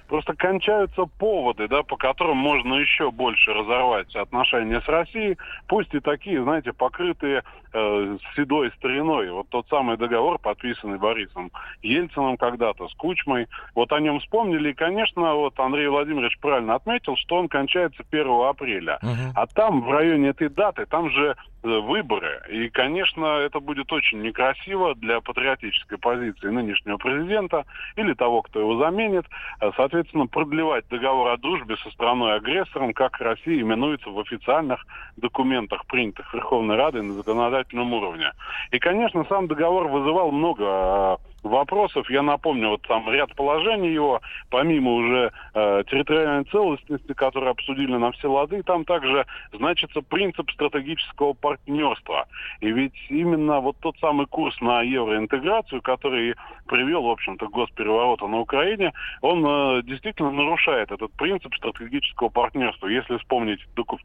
просто 0.07 0.33
кончаются 0.35 1.05
поводы, 1.05 1.67
да, 1.67 1.83
по 1.83 1.97
которым 1.97 2.37
можно 2.37 2.75
еще 2.75 3.11
больше 3.11 3.53
разорвать 3.53 4.15
отношения 4.15 4.81
с 4.81 4.87
Россией, 4.87 5.37
пусть 5.67 5.93
и 5.93 5.99
такие, 5.99 6.43
знаете, 6.43 6.73
покрытые 6.73 7.43
э, 7.75 8.17
седой 8.35 8.71
стариной. 8.77 9.29
Вот 9.31 9.49
тот 9.49 9.67
самый 9.69 9.97
договор, 9.97 10.39
подписанный 10.39 10.97
Борисом 10.97 11.51
Ельциным 11.81 12.37
когда-то, 12.37 12.87
с 12.87 12.93
Кучмой, 12.95 13.47
вот 13.75 13.91
о 13.91 13.99
нем 13.99 14.19
вспомнили, 14.19 14.69
и, 14.69 14.73
конечно, 14.73 15.33
вот 15.35 15.59
Андрей 15.59 15.87
Владимирович 15.87 16.39
правильно 16.39 16.75
отметил, 16.75 17.15
что 17.17 17.35
он 17.35 17.49
кончается 17.49 18.03
1 18.09 18.27
апреля. 18.47 18.99
А 19.35 19.45
там, 19.47 19.81
в 19.81 19.91
районе 19.91 20.29
этой 20.29 20.49
даты, 20.49 20.85
там 20.85 21.09
же 21.09 21.35
э, 21.63 21.67
выборы. 21.67 22.41
И, 22.49 22.69
конечно, 22.69 23.25
это 23.25 23.59
будет 23.59 23.91
очень 23.91 24.21
некрасиво 24.21 24.95
для 24.95 25.19
патриотической 25.19 25.97
позиции 25.97 26.47
нынешнего 26.47 26.97
президента 26.97 27.65
или 27.97 28.13
того, 28.13 28.41
кто 28.41 28.59
его 28.59 28.77
заменит. 28.77 29.25
Э, 29.59 29.71
Соответственно, 29.75 30.27
продлевать 30.27 30.87
договор 30.89 31.29
о 31.29 31.37
дружбе 31.37 31.75
со 31.77 31.91
страной-агрессором, 31.91 32.93
как 32.93 33.19
Россия 33.19 33.59
именуется 33.59 34.09
в 34.09 34.19
официальных 34.19 34.85
документах, 35.17 35.85
принятых 35.87 36.33
Верховной 36.33 36.77
Радой 36.77 37.01
на 37.01 37.13
законодательном 37.13 37.64
уровне. 37.73 38.31
И, 38.71 38.79
конечно, 38.79 39.25
сам 39.29 39.47
договор 39.47 39.87
вызывал 39.87 40.31
много 40.31 40.63
э, 40.63 41.17
вопросов. 41.43 42.09
Я 42.09 42.21
напомню, 42.21 42.69
вот 42.69 42.81
там 42.83 43.09
ряд 43.09 43.33
положений 43.35 43.93
его, 43.93 44.21
помимо 44.49 44.91
уже 44.93 45.31
э, 45.53 45.83
территориальной 45.89 46.45
целостности, 46.45 47.13
которые 47.13 47.51
обсудили 47.51 47.95
на 47.95 48.11
все 48.11 48.29
лады, 48.29 48.63
там 48.63 48.85
также 48.85 49.25
значится 49.53 50.01
принцип 50.01 50.49
стратегического 50.51 51.33
партнерства. 51.33 52.27
И 52.61 52.71
ведь 52.71 52.95
именно 53.09 53.59
вот 53.59 53.77
тот 53.79 53.97
самый 53.99 54.25
курс 54.25 54.59
на 54.61 54.81
евроинтеграцию, 54.81 55.81
который 55.81 56.35
привел, 56.67 57.03
в 57.03 57.11
общем-то, 57.11 57.47
к 57.47 57.51
госпереворота 57.51 58.27
на 58.27 58.39
Украине, 58.39 58.93
он 59.21 59.45
э, 59.45 59.83
действительно 59.83 60.31
нарушает 60.31 60.91
этот 60.91 61.11
принцип 61.13 61.53
стратегического 61.55 62.29
партнерства. 62.29 62.87
Если 62.87 63.17
вспомнить 63.17 63.59
доку 63.75 63.99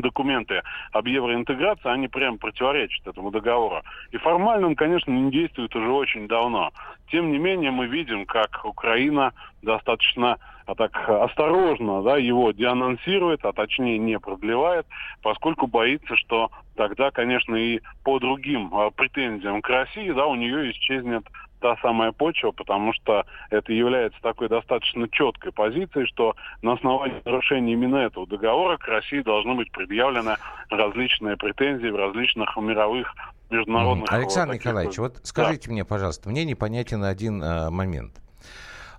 документы 0.00 0.62
об 0.92 1.06
евроинтеграции, 1.06 1.88
они 1.88 2.08
прям 2.08 2.38
противоречат 2.38 3.06
этому 3.06 3.30
договору. 3.30 3.82
И 4.10 4.16
формально 4.16 4.68
он, 4.68 4.76
конечно, 4.76 5.10
не 5.10 5.30
действует 5.30 5.74
уже 5.76 5.90
очень 5.90 6.28
давно. 6.28 6.70
Тем 7.10 7.30
не 7.30 7.38
менее, 7.38 7.70
мы 7.70 7.86
видим, 7.86 8.24
как 8.24 8.64
Украина 8.64 9.32
достаточно 9.62 10.38
а 10.64 10.74
так 10.74 11.08
осторожно 11.08 12.02
да, 12.02 12.16
его 12.16 12.52
деанонсирует, 12.52 13.44
а 13.44 13.52
точнее 13.52 13.98
не 13.98 14.18
продлевает, 14.18 14.86
поскольку 15.22 15.66
боится, 15.66 16.16
что 16.16 16.50
тогда, 16.76 17.10
конечно, 17.10 17.56
и 17.56 17.80
по 18.04 18.18
другим 18.18 18.72
а, 18.72 18.90
претензиям 18.90 19.60
к 19.60 19.68
России 19.68 20.10
да, 20.12 20.26
у 20.26 20.34
нее 20.34 20.70
исчезнет 20.70 21.24
та 21.62 21.76
самая 21.80 22.12
почва, 22.12 22.50
потому 22.50 22.92
что 22.92 23.24
это 23.50 23.72
является 23.72 24.20
такой 24.20 24.48
достаточно 24.48 25.08
четкой 25.08 25.52
позицией, 25.52 26.06
что 26.06 26.34
на 26.60 26.72
основании 26.72 27.22
нарушения 27.24 27.72
именно 27.72 27.96
этого 27.96 28.26
договора 28.26 28.76
к 28.76 28.86
России 28.88 29.22
должны 29.22 29.54
быть 29.54 29.70
предъявлены 29.70 30.36
различные 30.68 31.36
претензии 31.36 31.88
в 31.88 31.96
различных 31.96 32.54
мировых 32.56 33.14
международных... 33.48 34.12
Александр 34.12 34.54
Николаевич, 34.54 34.98
вот 34.98 35.20
скажите 35.22 35.68
да. 35.68 35.72
мне, 35.72 35.84
пожалуйста, 35.84 36.28
мне 36.28 36.44
непонятен 36.44 37.04
один 37.04 37.42
э, 37.42 37.70
момент. 37.70 38.20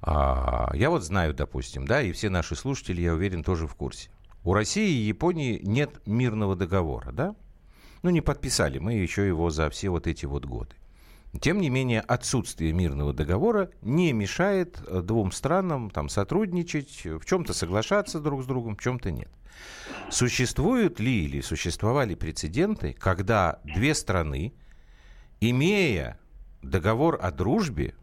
А, 0.01 0.69
я 0.73 0.89
вот 0.89 1.03
знаю, 1.03 1.33
допустим, 1.33 1.85
да, 1.85 2.01
и 2.01 2.13
все 2.13 2.29
наши 2.29 2.55
слушатели, 2.55 3.01
я 3.01 3.13
уверен, 3.13 3.43
тоже 3.43 3.67
в 3.67 3.75
курсе. 3.75 4.09
У 4.45 4.53
России 4.53 4.89
и 4.89 5.07
Японии 5.07 5.59
нет 5.63 6.01
мирного 6.05 6.55
договора, 6.55 7.11
да? 7.11 7.35
Ну, 8.03 8.09
не 8.09 8.21
подписали 8.21 8.79
мы 8.79 8.93
еще 8.93 9.27
его 9.27 9.49
за 9.49 9.69
все 9.69 9.89
вот 9.89 10.07
эти 10.07 10.25
вот 10.25 10.45
годы. 10.45 10.75
Тем 11.41 11.59
не 11.59 11.69
менее, 11.69 12.01
отсутствие 12.01 12.73
мирного 12.73 13.11
договора 13.11 13.71
не 13.81 14.13
мешает 14.13 14.79
э, 14.87 15.01
двум 15.01 15.31
странам 15.31 15.89
там, 15.89 16.07
сотрудничать, 16.07 17.05
в 17.05 17.25
чем-то 17.25 17.53
соглашаться 17.53 18.19
друг 18.19 18.43
с 18.43 18.45
другом, 18.45 18.75
в 18.75 18.81
чем-то 18.81 19.11
нет. 19.11 19.29
Существуют 20.09 20.99
ли 20.99 21.25
или 21.25 21.41
существовали 21.41 22.13
прецеденты, 22.13 22.93
когда 22.93 23.59
две 23.63 23.95
страны, 23.95 24.53
имея 25.41 26.19
договор 26.61 27.19
о 27.21 27.31
дружбе, 27.31 27.95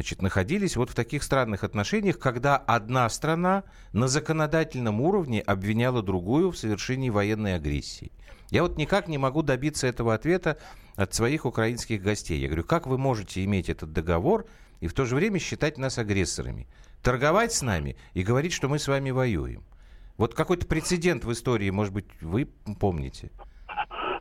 значит, 0.00 0.22
находились 0.22 0.76
вот 0.76 0.88
в 0.88 0.94
таких 0.94 1.22
странных 1.22 1.62
отношениях, 1.62 2.18
когда 2.18 2.56
одна 2.56 3.06
страна 3.10 3.64
на 3.92 4.08
законодательном 4.08 4.98
уровне 5.02 5.42
обвиняла 5.42 6.02
другую 6.02 6.52
в 6.52 6.56
совершении 6.56 7.10
военной 7.10 7.54
агрессии. 7.54 8.10
Я 8.48 8.62
вот 8.62 8.78
никак 8.78 9.08
не 9.08 9.18
могу 9.18 9.42
добиться 9.42 9.86
этого 9.86 10.14
ответа 10.14 10.56
от 10.96 11.12
своих 11.12 11.44
украинских 11.44 12.02
гостей. 12.02 12.40
Я 12.40 12.46
говорю, 12.46 12.64
как 12.64 12.86
вы 12.86 12.96
можете 12.96 13.44
иметь 13.44 13.68
этот 13.68 13.92
договор 13.92 14.46
и 14.80 14.86
в 14.86 14.94
то 14.94 15.04
же 15.04 15.16
время 15.16 15.38
считать 15.38 15.76
нас 15.76 15.98
агрессорами? 15.98 16.66
Торговать 17.02 17.52
с 17.52 17.60
нами 17.60 17.94
и 18.14 18.22
говорить, 18.22 18.54
что 18.54 18.70
мы 18.70 18.78
с 18.78 18.88
вами 18.88 19.10
воюем. 19.10 19.62
Вот 20.16 20.34
какой-то 20.34 20.64
прецедент 20.66 21.26
в 21.26 21.32
истории, 21.32 21.68
может 21.68 21.92
быть, 21.92 22.06
вы 22.22 22.46
помните? 22.80 23.30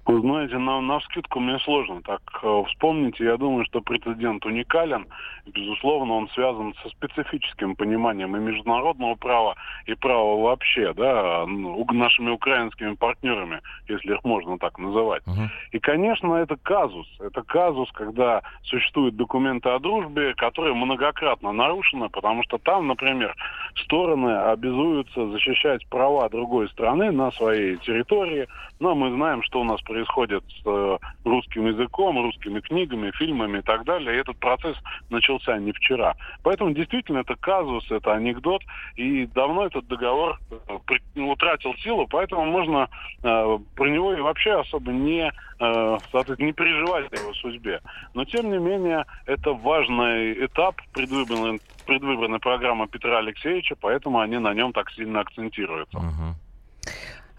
Вы 0.06 0.22
знаете, 0.22 0.58
на, 0.58 0.82
на 0.82 1.00
скидку 1.02 1.40
мне 1.40 1.60
сложно 1.60 2.02
так 2.02 2.22
э, 2.42 2.64
вспомнить. 2.68 3.20
Я 3.20 3.38
думаю, 3.38 3.66
что 3.66 3.82
прецедент 3.82 4.46
уникален. 4.46 5.06
Безусловно, 5.46 6.14
он 6.14 6.30
связан 6.30 6.74
со 6.82 6.90
специфическим 6.90 7.76
пониманием 7.76 8.36
и 8.36 8.40
международного 8.40 9.16
права, 9.16 9.56
и 9.86 9.94
права 9.94 10.42
вообще, 10.42 10.94
да, 10.94 11.46
нашими 11.48 12.32
украинскими 12.32 12.96
партнерами, 12.96 13.62
если 13.88 14.14
их 14.14 14.24
можно 14.24 14.58
так 14.58 14.78
называть. 14.78 15.24
Uh-huh. 15.24 15.48
И, 15.72 15.80
конечно, 15.80 16.36
это 16.36 16.56
казус. 16.58 17.08
Это 17.20 17.42
казус, 17.44 17.90
когда 17.94 18.42
существуют 18.64 19.16
документы 19.16 19.70
о 19.70 19.80
дружбе, 19.80 20.34
которые 20.36 20.74
многократно 20.74 21.52
нарушены, 21.52 22.10
потому 22.10 22.44
что 22.44 22.58
там, 22.58 22.88
например, 22.88 23.36
стороны 23.76 24.38
обязуются 24.38 25.28
защищать 25.30 25.88
права 25.90 26.30
другой 26.30 26.70
страны 26.70 27.12
на 27.12 27.32
своей 27.32 27.78
территории. 27.78 28.48
Но 28.80 28.96
мы 28.96 29.12
знаем, 29.12 29.44
что 29.44 29.62
у 29.62 29.64
нас 29.64 29.82
происходит 29.82 29.99
происходит 30.00 30.44
с 30.48 30.62
э, 30.66 30.98
русским 31.26 31.68
языком, 31.68 32.22
русскими 32.22 32.60
книгами, 32.60 33.12
фильмами 33.12 33.60
и 33.60 33.62
так 33.62 33.84
далее. 33.86 34.16
И 34.16 34.20
этот 34.20 34.38
процесс 34.38 34.78
начался 35.10 35.58
не 35.58 35.72
вчера. 35.72 36.16
Поэтому 36.44 36.72
действительно 36.72 37.20
это 37.20 37.36
казус, 37.36 37.90
это 37.92 38.14
анекдот. 38.14 38.62
И 38.96 39.26
давно 39.28 39.66
этот 39.66 39.88
договор 39.88 40.40
э, 40.50 41.20
утратил 41.20 41.74
силу, 41.76 42.08
поэтому 42.08 42.46
можно 42.46 42.90
э, 43.24 43.60
про 43.76 43.90
него 43.90 44.14
и 44.14 44.22
вообще 44.22 44.60
особо 44.60 44.92
не, 44.92 45.32
не 45.60 46.54
переживать 46.54 47.12
о 47.12 47.16
его 47.16 47.34
судьбе. 47.34 47.82
Но 48.14 48.26
тем 48.26 48.52
не 48.52 48.58
менее 48.58 49.06
это 49.26 49.52
важный 49.54 50.46
этап 50.46 50.76
предвыборной, 50.94 51.60
предвыборной 51.86 52.40
программы 52.40 52.88
Петра 52.88 53.20
Алексеевича, 53.20 53.76
поэтому 53.80 54.20
они 54.20 54.38
на 54.38 54.54
нем 54.54 54.72
так 54.72 54.90
сильно 54.92 55.20
акцентируются. 55.22 55.98
Uh-huh. 55.98 56.34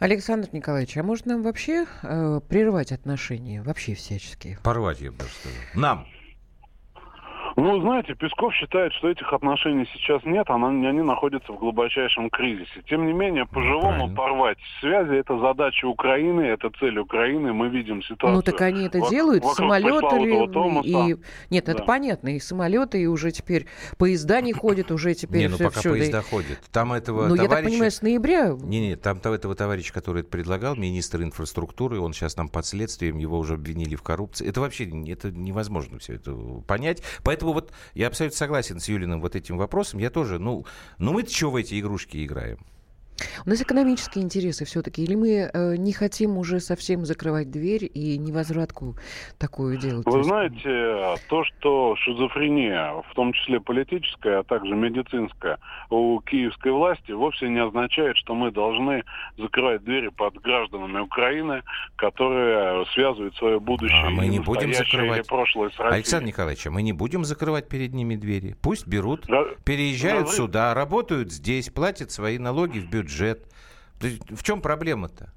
Александр 0.00 0.48
Николаевич, 0.52 0.96
а 0.96 1.02
может 1.02 1.26
нам 1.26 1.42
вообще 1.42 1.84
э, 2.02 2.40
прервать 2.48 2.90
отношения, 2.90 3.60
вообще 3.60 3.94
всяческие? 3.94 4.58
Порвать, 4.62 5.02
я 5.02 5.12
бы 5.12 5.18
даже 5.18 5.30
сказал. 5.30 5.58
Нам. 5.74 6.06
Ну, 7.56 7.80
знаете, 7.80 8.14
Песков 8.14 8.54
считает, 8.54 8.92
что 8.94 9.08
этих 9.08 9.32
отношений 9.32 9.86
сейчас 9.92 10.22
нет, 10.24 10.46
а 10.48 10.54
они 10.54 11.02
находятся 11.02 11.52
в 11.52 11.58
глубочайшем 11.58 12.30
кризисе. 12.30 12.82
Тем 12.88 13.06
не 13.06 13.12
менее, 13.12 13.46
по-живому 13.46 14.14
порвать 14.14 14.58
связи– 14.80 15.14
это 15.18 15.38
задача 15.38 15.86
Украины, 15.86 16.42
это 16.42 16.70
цель 16.78 16.98
Украины. 16.98 17.52
Мы 17.52 17.68
видим 17.68 18.02
ситуацию. 18.02 18.36
Ну, 18.36 18.42
так 18.42 18.60
они 18.60 18.86
это 18.86 19.00
делают, 19.08 19.44
самолеты 19.44 20.16
и... 20.84 21.16
Нет, 21.50 21.64
да. 21.64 21.72
это 21.72 21.84
понятно, 21.84 22.28
и 22.28 22.38
самолеты, 22.38 23.02
и 23.02 23.06
уже 23.06 23.30
теперь 23.30 23.66
поезда 23.98 24.40
не 24.40 24.52
ходят, 24.52 24.90
уже 24.90 25.14
теперь 25.14 25.42
Не, 25.42 25.48
ну 25.48 25.58
пока 25.58 25.80
все, 25.80 25.90
поезда 25.90 26.22
ходят. 26.22 26.58
Там 26.72 26.92
этого 26.92 27.26
Ну, 27.26 27.36
товарища... 27.36 27.42
я 27.42 27.48
так 27.48 27.64
понимаю, 27.64 27.90
с 27.90 28.02
ноября... 28.02 28.56
Не-не, 28.60 28.96
там 28.96 29.18
этого 29.18 29.54
товарища, 29.54 29.92
который 29.92 30.22
это 30.22 30.30
предлагал, 30.30 30.76
министр 30.76 31.22
инфраструктуры, 31.22 32.00
он 32.00 32.12
сейчас 32.12 32.34
там 32.34 32.48
под 32.48 32.66
следствием, 32.66 33.18
его 33.18 33.38
уже 33.38 33.54
обвинили 33.54 33.96
в 33.96 34.02
коррупции. 34.02 34.48
Это 34.48 34.60
вообще 34.60 34.84
это 35.10 35.30
невозможно 35.30 35.98
все 35.98 36.14
это 36.14 36.34
понять. 36.66 37.02
Поэтому 37.24 37.39
вот 37.42 37.72
я 37.94 38.06
абсолютно 38.08 38.36
согласен 38.36 38.80
с 38.80 38.88
Юлиным 38.88 39.20
вот 39.20 39.36
этим 39.36 39.56
вопросом. 39.56 40.00
Я 40.00 40.10
тоже, 40.10 40.38
ну, 40.38 40.66
ну 40.98 41.12
мы-то 41.12 41.32
что 41.32 41.50
в 41.50 41.56
эти 41.56 41.78
игрушки 41.78 42.24
играем? 42.24 42.58
У 43.46 43.48
нас 43.50 43.60
экономические 43.60 44.24
интересы 44.24 44.64
все-таки, 44.64 45.02
или 45.02 45.14
мы 45.14 45.50
э, 45.52 45.76
не 45.76 45.92
хотим 45.92 46.38
уже 46.38 46.60
совсем 46.60 47.04
закрывать 47.04 47.50
дверь 47.50 47.90
и 47.92 48.18
невозвратку 48.18 48.96
такую 49.38 49.78
делать? 49.78 50.06
Вы 50.06 50.24
знаете, 50.24 51.20
то, 51.28 51.44
что 51.44 51.96
шизофрения, 51.96 53.02
в 53.10 53.14
том 53.14 53.32
числе 53.32 53.60
политическая, 53.60 54.40
а 54.40 54.42
также 54.42 54.74
медицинская, 54.74 55.58
у 55.90 56.20
киевской 56.20 56.72
власти 56.72 57.12
вовсе 57.12 57.48
не 57.48 57.60
означает, 57.60 58.16
что 58.16 58.34
мы 58.34 58.50
должны 58.50 59.04
закрывать 59.36 59.84
двери 59.84 60.08
под 60.08 60.34
гражданами 60.40 61.00
Украины, 61.00 61.62
которые 61.96 62.86
связывают 62.94 63.34
свое 63.36 63.60
будущее 63.60 64.06
а 64.06 64.10
мы 64.10 64.26
не 64.26 64.40
будем 64.40 64.72
закрывать. 64.72 65.26
прошлое 65.26 65.70
с 65.70 65.78
Россией. 65.78 65.94
Александр 65.94 66.26
Николаевич, 66.28 66.66
а 66.66 66.70
мы 66.70 66.82
не 66.82 66.92
будем 66.92 67.24
закрывать 67.24 67.68
перед 67.68 67.92
ними 67.92 68.16
двери. 68.16 68.56
Пусть 68.62 68.86
берут, 68.86 69.26
да, 69.26 69.44
переезжают 69.64 70.26
да, 70.26 70.32
сюда, 70.32 70.74
работают 70.74 71.32
здесь, 71.32 71.70
платят 71.70 72.10
свои 72.10 72.38
налоги 72.38 72.78
в 72.78 72.90
бюджет 72.90 73.09
бюджет. 73.10 73.46
В 74.00 74.42
чем 74.42 74.60
проблема-то? 74.62 75.32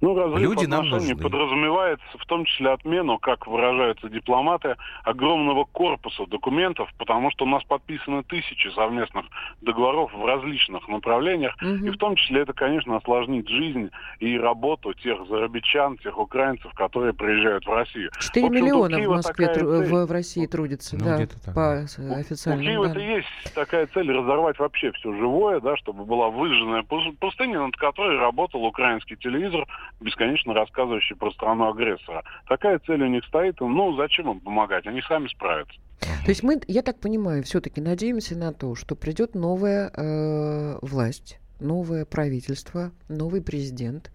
Ну, 0.00 0.14
разрыв 0.16 0.40
Люди 0.40 0.66
нам 0.66 0.88
нужны. 0.88 1.16
подразумевается 1.16 2.06
в 2.18 2.26
том 2.26 2.44
числе 2.44 2.70
отмену, 2.70 3.18
как 3.18 3.46
выражаются 3.46 4.08
дипломаты, 4.08 4.76
огромного 5.02 5.64
корпуса 5.64 6.26
документов, 6.26 6.88
потому 6.98 7.30
что 7.30 7.44
у 7.44 7.48
нас 7.48 7.62
подписаны 7.64 8.22
тысячи 8.24 8.68
совместных 8.74 9.26
договоров 9.60 10.12
в 10.12 10.24
различных 10.24 10.88
направлениях, 10.88 11.54
угу. 11.60 11.86
и 11.86 11.90
в 11.90 11.96
том 11.96 12.16
числе 12.16 12.42
это, 12.42 12.52
конечно, 12.52 12.96
осложнит 12.96 13.48
жизнь 13.48 13.90
и 14.20 14.38
работу 14.38 14.92
тех 14.94 15.26
зарабичан, 15.28 15.98
тех 15.98 16.18
украинцев, 16.18 16.72
которые 16.74 17.12
приезжают 17.12 17.66
в 17.66 17.72
Россию. 17.72 18.10
4 18.18 18.48
миллиона 18.48 18.98
в 18.98 19.08
Москве, 19.08 19.52
в, 19.54 20.06
в 20.06 20.12
России 20.12 20.46
трудятся, 20.46 20.96
ну, 20.96 21.04
да, 21.04 21.26
по 21.54 21.82
официальным 22.18 22.64
У 22.64 22.68
Киева 22.68 22.86
это 22.86 23.00
есть 23.00 23.54
такая 23.54 23.86
цель 23.88 24.10
разорвать 24.10 24.58
вообще 24.58 24.92
все 24.92 25.12
живое, 25.16 25.60
да, 25.60 25.76
чтобы 25.76 26.04
была 26.04 26.28
выжженная 26.28 26.82
пустыня, 26.82 27.60
над 27.60 27.76
которой 27.76 28.18
работал 28.18 28.64
украинский 28.64 29.16
телевизор, 29.16 29.66
бесконечно 30.00 30.54
рассказывающий 30.54 31.16
про 31.16 31.30
страну 31.32 31.68
агрессора. 31.68 32.22
Такая 32.48 32.78
цель 32.80 33.02
у 33.02 33.08
них 33.08 33.24
стоит, 33.24 33.60
ну 33.60 33.96
зачем 33.96 34.30
им 34.30 34.40
помогать, 34.40 34.86
они 34.86 35.02
сами 35.02 35.28
справятся. 35.28 35.78
То 36.24 36.30
есть 36.30 36.42
мы, 36.42 36.60
я 36.68 36.82
так 36.82 37.00
понимаю, 37.00 37.42
все-таки 37.42 37.80
надеемся 37.80 38.36
на 38.36 38.52
то, 38.52 38.74
что 38.74 38.96
придет 38.96 39.34
новая 39.34 39.90
э, 39.90 40.78
власть, 40.82 41.38
новое 41.64 42.04
правительство, 42.04 42.92
новый 43.08 43.42
президент, 43.42 44.12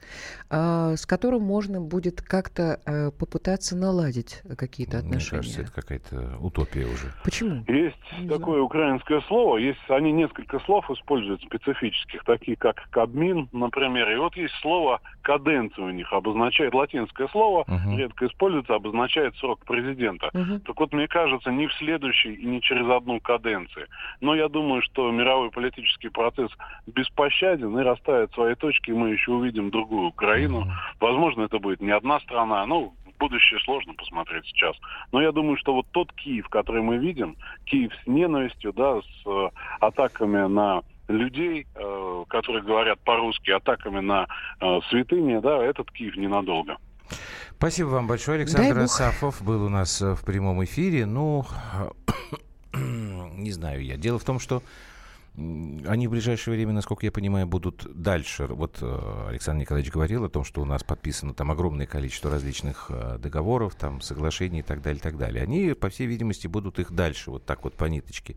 а, 0.50 0.96
с 0.96 1.06
которым 1.06 1.42
можно 1.42 1.82
будет 1.82 2.22
как-то 2.22 2.80
а, 2.86 3.12
попытаться 3.12 3.76
наладить 3.76 4.42
какие-то 4.58 4.98
Мне 4.98 5.08
отношения. 5.08 5.42
кажется, 5.42 5.62
это 5.64 5.72
какая-то 5.74 6.38
утопия 6.40 6.86
уже. 6.86 7.12
Почему? 7.24 7.66
Есть 7.68 7.98
такое 8.30 8.62
украинское 8.62 9.22
слово, 9.28 9.58
есть 9.58 9.80
они 9.90 10.12
несколько 10.12 10.60
слов 10.62 10.90
используют 10.92 11.42
специфических, 11.42 12.24
такие 12.24 12.56
как 12.56 12.88
кабмин, 12.92 13.50
например, 13.52 14.10
и 14.12 14.18
вот 14.18 14.36
есть 14.38 14.54
слово 14.62 15.02
каденция 15.22 15.86
у 15.86 15.90
них, 15.90 16.12
обозначает 16.14 16.74
латинское 16.74 17.28
слово, 17.30 17.66
Мгм. 17.68 17.98
редко 17.98 18.28
используется, 18.28 18.76
обозначает 18.76 19.36
срок 19.38 19.66
президента. 19.66 20.30
Мгм. 20.34 20.62
Так 20.62 20.80
вот, 20.80 20.94
мне 20.94 21.08
кажется, 21.08 21.52
не 21.52 21.68
в 21.68 21.74
следующей 21.74 22.34
и 22.34 22.46
не 22.46 22.62
через 22.62 22.88
одну 22.90 23.20
каденции. 23.20 23.88
Но 24.22 24.36
я 24.36 24.48
думаю, 24.50 24.82
что 24.84 25.10
мировой 25.12 25.50
политический 25.52 26.10
процесс 26.10 26.52
беспощаден 26.88 27.39
и 27.42 27.84
расставит 27.84 28.34
свои 28.34 28.56
точки, 28.56 28.92
и 28.92 28.94
мы 28.94 29.10
еще 29.10 29.32
увидим 29.32 29.70
другую 29.70 30.08
Украину. 30.08 30.68
Возможно, 31.00 31.44
это 31.44 31.60
будет 31.60 31.82
не 31.82 31.92
одна 31.92 32.20
страна, 32.22 32.66
ну, 32.66 32.94
в 33.06 33.20
будущее 33.20 33.60
сложно 33.62 33.94
посмотреть 33.94 34.46
сейчас. 34.46 34.76
Но 35.12 35.22
я 35.22 35.32
думаю, 35.32 35.58
что 35.58 35.74
вот 35.74 35.88
тот 35.92 36.12
Киев, 36.14 36.48
который 36.50 36.82
мы 36.82 36.98
видим, 36.98 37.36
Киев 37.66 37.92
с 38.04 38.08
ненавистью, 38.08 38.74
да, 38.74 39.02
с 39.02 39.28
э, 39.28 39.50
атаками 39.80 40.48
на 40.48 40.82
людей, 41.08 41.68
э, 41.76 42.24
которые 42.30 42.64
говорят 42.64 43.00
по-русски, 43.02 43.52
атаками 43.52 44.00
на 44.00 44.28
э, 44.62 44.80
святыни, 44.90 45.40
да, 45.40 45.64
этот 45.64 45.92
Киев 45.92 46.16
ненадолго. 46.16 46.78
Спасибо 47.58 47.88
вам 47.88 48.08
большое. 48.08 48.38
Александр 48.40 48.76
бог. 48.76 48.84
Асафов 48.84 49.42
был 49.42 49.66
у 49.66 49.70
нас 49.70 50.02
э, 50.02 50.16
в 50.16 50.24
прямом 50.24 50.64
эфире. 50.64 51.06
Ну, 51.06 51.46
не 52.74 53.52
знаю 53.52 53.84
я. 53.84 53.98
Дело 53.98 54.20
в 54.20 54.24
том, 54.24 54.40
что 54.40 54.62
они 55.36 56.08
в 56.08 56.12
ближайшее 56.12 56.56
время, 56.56 56.74
насколько 56.74 57.06
я 57.06 57.12
понимаю, 57.12 57.48
будут 57.48 57.88
дальше. 57.94 58.46
Вот 58.48 58.80
э, 58.82 59.26
Александр 59.30 59.62
Николаевич 59.62 59.92
говорил 59.92 60.26
о 60.26 60.30
том, 60.30 60.44
что 60.44 60.62
у 60.62 60.66
нас 60.66 60.84
подписано 60.84 61.34
там 61.34 61.52
огромное 61.52 61.86
количество 61.86 62.30
различных 62.30 62.88
э, 62.90 63.18
договоров, 63.20 63.76
там 63.76 64.02
соглашений 64.02 64.60
и 64.60 64.64
так 64.64 64.82
далее, 64.82 65.00
и 65.00 65.02
так 65.02 65.18
далее. 65.18 65.44
Они, 65.44 65.74
по 65.74 65.90
всей 65.90 66.08
видимости, 66.08 66.48
будут 66.48 66.80
их 66.80 66.92
дальше 66.92 67.32
вот 67.32 67.46
так 67.46 67.64
вот 67.64 67.76
по 67.76 67.86
ниточке 67.86 68.36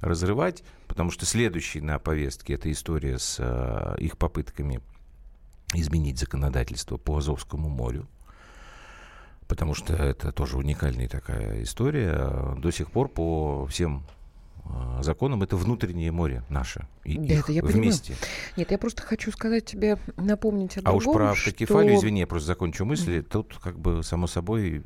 разрывать, 0.00 0.62
потому 0.86 1.10
что 1.10 1.26
следующий 1.26 1.80
на 1.80 1.98
повестке 1.98 2.54
это 2.54 2.70
история 2.70 3.18
с 3.18 3.36
э, 3.38 3.96
их 3.98 4.16
попытками 4.16 4.80
изменить 5.74 6.18
законодательство 6.18 6.96
по 6.96 7.18
Азовскому 7.18 7.68
морю 7.68 8.08
потому 9.48 9.74
что 9.74 9.94
это 9.94 10.30
тоже 10.30 10.58
уникальная 10.58 11.08
такая 11.08 11.62
история. 11.62 12.54
До 12.58 12.70
сих 12.70 12.90
пор 12.90 13.08
по 13.08 13.66
всем 13.66 14.04
законам 15.00 15.42
это 15.42 15.56
внутреннее 15.56 16.12
море 16.12 16.42
наше. 16.48 16.86
И 17.04 17.16
Да, 17.16 17.34
их 17.34 17.40
это 17.44 17.52
я 17.52 17.62
понимаю. 17.62 17.82
вместе. 17.82 18.14
Нет, 18.56 18.70
я 18.70 18.78
просто 18.78 19.02
хочу 19.02 19.30
сказать 19.32 19.64
тебе, 19.64 19.96
напомнить 20.16 20.76
о 20.78 20.82
А 20.84 20.92
уж 20.92 21.04
другом, 21.04 21.18
про 21.20 21.30
автокефалию, 21.30 21.92
что- 21.96 22.00
извини, 22.06 22.20
я 22.20 22.26
просто 22.26 22.46
закончу 22.48 22.84
мысли. 22.84 23.20
Тут, 23.20 23.58
как 23.62 23.78
бы, 23.78 24.02
само 24.02 24.26
собой, 24.26 24.82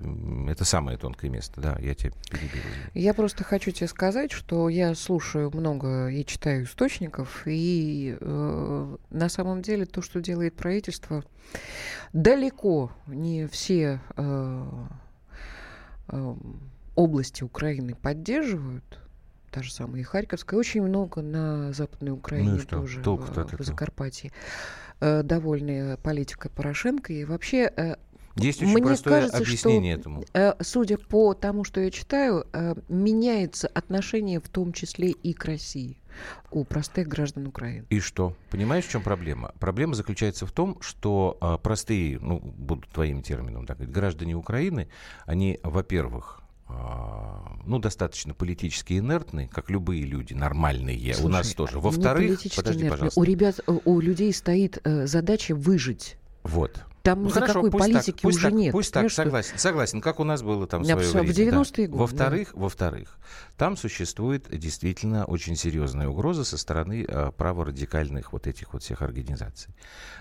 это 0.49 0.65
самое 0.65 0.99
тонкое 0.99 1.31
место. 1.31 1.61
Да, 1.61 1.79
я 1.81 1.95
тебя 1.95 2.13
перебил. 2.31 2.63
Я 2.95 3.15
просто 3.15 3.45
хочу 3.45 3.71
тебе 3.71 3.89
сказать, 3.89 4.33
что 4.33 4.69
я 4.69 4.95
слушаю 4.95 5.51
много 5.55 6.09
и 6.09 6.25
читаю 6.25 6.65
источников, 6.65 7.43
и 7.47 8.17
э, 8.21 8.97
на 9.11 9.29
самом 9.29 9.63
деле 9.63 9.87
то, 9.87 10.03
что 10.03 10.21
делает 10.21 10.55
правительство, 10.55 11.25
далеко 12.13 12.93
не 13.07 13.47
все 13.49 14.01
э, 14.17 14.67
э, 16.09 16.35
области 16.95 17.43
Украины 17.43 17.95
поддерживают. 17.95 18.99
Та 19.53 19.63
же 19.63 19.71
самая 19.73 20.01
и 20.01 20.05
Харьковская. 20.05 20.59
Очень 20.59 20.83
много 20.83 21.21
на 21.21 21.73
Западной 21.75 22.13
Украине 22.13 22.53
Ну 22.53 22.59
что? 22.59 22.81
тоже, 22.81 23.03
Толку-то 23.03 23.43
э, 23.43 23.45
в 23.45 23.47
этого? 23.49 23.65
Закарпатье, 23.65 24.33
э, 25.01 25.23
довольны 25.23 25.99
политикой 25.99 26.51
Порошенко. 26.51 27.13
И 27.13 27.25
вообще 27.27 27.71
э, 27.77 27.97
Есть 28.37 28.63
очень 28.63 28.73
мне 28.73 28.83
простое 28.83 29.21
кажется, 29.21 29.37
объяснение 29.43 29.95
что, 29.97 30.01
этому. 30.01 30.25
э, 30.33 30.55
судя 30.61 30.97
по 30.97 31.35
тому, 31.35 31.65
что 31.65 31.83
я 31.83 31.91
читаю, 31.91 32.47
э, 32.55 32.75
меняется 32.89 33.69
отношение 33.69 34.41
в 34.41 34.49
том 34.49 34.73
числе 34.73 35.11
и 35.11 35.35
к 35.35 35.45
России 35.45 35.99
у 36.51 36.65
простых 36.65 37.09
граждан 37.09 37.47
Украины. 37.47 37.87
И 37.91 38.01
что? 38.01 38.35
Понимаешь, 38.51 38.85
в 38.85 38.91
чем 38.91 39.03
проблема? 39.03 39.53
Проблема 39.59 39.95
заключается 39.95 40.47
в 40.47 40.53
том, 40.53 40.79
что 40.81 41.39
а, 41.41 41.57
простые, 41.59 42.19
ну, 42.21 42.39
будут 42.39 42.89
твоим 42.91 43.23
термином, 43.23 43.67
так 43.67 43.79
сказать, 43.79 43.95
граждане 43.95 44.35
Украины, 44.35 44.89
они, 45.25 45.59
во-первых, 45.63 46.39
а, 46.39 46.42
ну, 47.65 47.79
достаточно 47.79 48.35
политически 48.35 48.99
инертны, 48.99 49.49
как 49.53 49.71
любые 49.71 50.03
люди, 50.05 50.35
нормальные, 50.35 51.15
у 51.23 51.29
нас 51.29 51.47
Слушай, 51.47 51.57
тоже. 51.57 51.77
не 51.77 51.83
Во-вторых, 51.83 52.41
подожди, 52.57 52.81
инертные. 52.81 52.91
пожалуйста. 52.91 53.21
У 53.21 53.25
ребят, 53.25 53.61
э, 53.67 53.79
у 53.85 54.01
людей 54.01 54.33
стоит 54.33 54.79
э, 54.85 55.07
задача 55.07 55.55
выжить. 55.55 56.17
Вот. 56.43 56.83
Там 57.03 57.23
Ну, 57.25 57.29
никакой 57.31 57.71
пусть 57.71 57.85
политики 57.85 58.13
так, 58.13 58.21
пусть 58.23 58.39
уже 58.39 58.47
так, 58.49 58.55
нет. 58.55 58.73
Пусть 58.73 58.93
так, 58.93 59.11
что- 59.11 59.25
согласен, 59.25 59.59
согласен. 59.59 60.01
Как 60.01 60.21
у 60.21 60.25
нас 60.25 60.43
было 60.43 60.67
там 60.69 60.83
в 60.83 60.87
Да, 60.87 60.95
свое 60.95 61.09
всё, 61.09 61.19
в 61.19 61.23
время. 61.23 61.33
90-е 61.33 61.87
да. 61.87 61.93
годы, 61.93 62.01
Во-вторых, 62.01 62.51
во-вторых, 62.55 63.19
там 63.57 63.77
существует 63.77 64.47
действительно 64.57 65.25
очень 65.25 65.57
серьезная 65.57 66.07
угроза 66.09 66.45
со 66.45 66.57
стороны 66.57 67.05
а, 67.09 67.33
праворадикальных 67.33 68.33
вот 68.33 68.47
этих 68.47 68.73
вот 68.73 68.83
всех 68.85 69.03
организаций. 69.03 69.75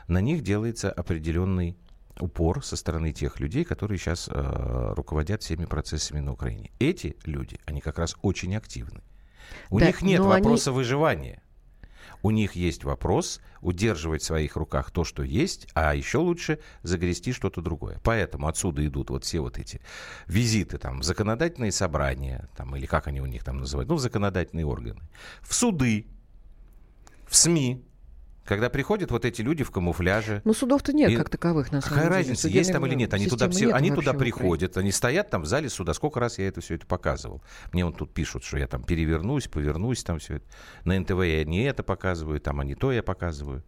На 0.08 0.22
них 0.22 0.42
делается 0.42 0.92
определенный 0.92 1.78
упор 2.22 2.64
со 2.64 2.76
стороны 2.76 3.12
тех 3.12 3.40
людей, 3.40 3.64
которые 3.66 3.98
сейчас 3.98 4.30
э, 4.32 4.94
руководят 4.96 5.42
всеми 5.44 5.66
процессами 5.66 6.20
на 6.20 6.34
Украине. 6.34 6.72
Эти 6.80 7.16
люди, 7.26 7.60
они 7.66 7.82
как 7.82 8.00
раз 8.00 8.16
очень 8.22 8.56
активны. 8.56 9.02
У 9.70 9.80
Да, 9.80 9.88
них 9.88 10.02
нет 10.02 10.20
но 10.20 10.32
они- 10.32 10.44
вопроса 10.44 10.72
выживания. 10.72 11.42
У 12.24 12.30
них 12.30 12.56
есть 12.56 12.84
вопрос 12.84 13.42
удерживать 13.62 14.22
в 14.22 14.26
своих 14.26 14.56
руках 14.56 14.92
то, 14.92 15.04
что 15.04 15.24
есть, 15.24 15.68
а 15.74 15.96
еще 15.96 16.20
лучше 16.20 16.60
загрести 16.84 17.32
что-то 17.34 17.62
другое. 17.62 18.00
Поэтому 18.04 18.48
отсюда 18.48 18.86
идут 18.86 19.10
вот 19.10 19.24
все 19.24 19.40
вот 19.40 19.58
эти 19.58 19.82
визиты 20.28 20.78
там, 20.78 21.00
в 21.00 21.04
законодательные 21.04 21.72
собрания, 21.72 22.48
там, 22.56 22.76
или 22.76 22.86
как 22.86 23.08
они 23.08 23.22
у 23.22 23.26
них 23.26 23.44
там 23.44 23.58
называют, 23.58 23.90
ну, 23.90 23.96
в 23.96 24.00
законодательные 24.00 24.68
органы, 24.68 25.02
в 25.42 25.54
суды, 25.56 26.06
в 27.28 27.36
СМИ, 27.36 27.84
когда 28.52 28.70
приходят 28.70 29.12
вот 29.12 29.24
эти 29.24 29.42
люди 29.42 29.64
в 29.64 29.72
камуфляже. 29.72 30.42
Ну, 30.44 30.54
судов-то 30.54 30.92
нет 30.92 31.10
И 31.10 31.16
как 31.16 31.30
таковых, 31.30 31.72
на 31.72 31.80
самом 31.80 31.96
Какая 31.96 32.10
деле. 32.10 32.18
разница, 32.18 32.50
есть 32.50 32.70
там 32.74 32.86
или 32.86 32.96
нет? 32.96 33.14
Они 33.14 33.28
туда, 33.28 33.50
все, 33.50 33.72
они 33.72 33.92
туда 33.92 34.14
приходят, 34.14 34.76
они 34.76 34.92
стоят 34.92 35.30
там 35.30 35.44
в 35.44 35.46
зале 35.46 35.70
суда. 35.70 35.94
Сколько 35.94 36.20
раз 36.20 36.38
я 36.38 36.50
это 36.50 36.60
все 36.60 36.76
это 36.76 36.86
показывал? 36.86 37.42
Мне 37.72 37.86
вот 37.86 37.96
тут 37.98 38.14
пишут, 38.14 38.44
что 38.44 38.58
я 38.58 38.68
там 38.68 38.84
перевернусь, 38.84 39.48
повернусь, 39.48 40.04
там 40.04 40.20
все 40.20 40.36
это. 40.36 40.46
На 40.84 41.00
НТВ 41.00 41.24
я 41.24 41.46
не 41.46 41.64
это 41.64 41.82
показываю, 41.82 42.42
там, 42.42 42.60
а 42.60 42.66
не 42.66 42.76
то 42.76 42.92
я 42.92 43.02
показываю. 43.02 43.64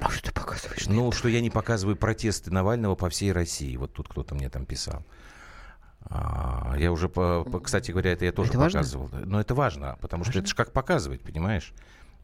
А 0.00 0.08
что 0.08 0.28
ты 0.28 0.32
показываешь? 0.32 0.86
Ну, 0.86 1.12
что 1.12 1.28
я 1.28 1.42
не 1.42 1.50
показываю 1.50 1.94
протесты 1.94 2.50
Навального 2.50 2.94
по 2.94 3.10
всей 3.10 3.30
России. 3.30 3.76
Вот 3.76 3.92
тут 3.92 4.08
кто-то 4.08 4.34
мне 4.34 4.48
там 4.48 4.64
писал. 4.64 5.04
А, 6.00 6.74
я 6.78 6.92
уже, 6.92 7.08
по, 7.10 7.44
по- 7.44 7.60
кстати 7.60 7.90
говоря, 7.90 8.12
это 8.12 8.24
я 8.24 8.32
тоже 8.32 8.50
Это 8.50 8.58
важно? 8.58 8.78
показывал. 8.80 9.10
Но 9.26 9.38
это 9.40 9.54
важно, 9.54 9.98
потому 10.00 10.24
что 10.24 10.38
это 10.38 10.48
же 10.48 10.54
как 10.54 10.72
показывать, 10.72 11.20
понимаешь? 11.22 11.72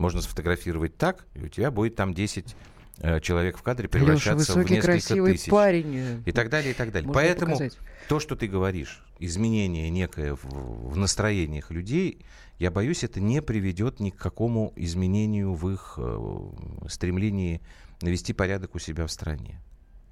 Можно 0.01 0.23
сфотографировать 0.23 0.97
так, 0.97 1.27
и 1.35 1.43
у 1.43 1.49
тебя 1.49 1.71
будет 1.71 1.95
там 1.95 2.15
10 2.15 2.57
э, 3.01 3.21
человек 3.21 3.59
в 3.59 3.63
кадре 3.63 3.85
Леша, 3.85 3.99
превращаться 3.99 4.33
в 4.33 4.57
высокий, 4.57 4.75
несколько 4.77 4.93
красивый 4.93 5.33
тысяч. 5.35 5.51
парень. 5.51 6.23
И 6.25 6.33
так 6.33 6.49
далее, 6.49 6.71
и 6.71 6.75
так 6.75 6.91
далее. 6.91 7.07
Можно 7.07 7.21
Поэтому 7.21 7.53
показать. 7.53 7.79
то, 8.09 8.19
что 8.19 8.35
ты 8.35 8.47
говоришь, 8.47 9.05
изменение 9.19 9.91
некое 9.91 10.37
в, 10.37 10.45
в 10.45 10.97
настроениях 10.97 11.71
людей, 11.71 12.25
я 12.59 12.71
боюсь, 12.71 13.05
это 13.05 13.21
не 13.21 13.43
приведет 13.43 14.01
ни 14.01 14.09
к 14.09 14.17
какому 14.17 14.73
изменению 14.75 15.53
в 15.53 15.69
их 15.69 15.99
э, 15.99 16.89
стремлении 16.89 17.61
навести 18.01 18.33
порядок 18.33 18.75
у 18.75 18.79
себя 18.79 19.07
в 19.07 19.13
стране. 19.13 19.61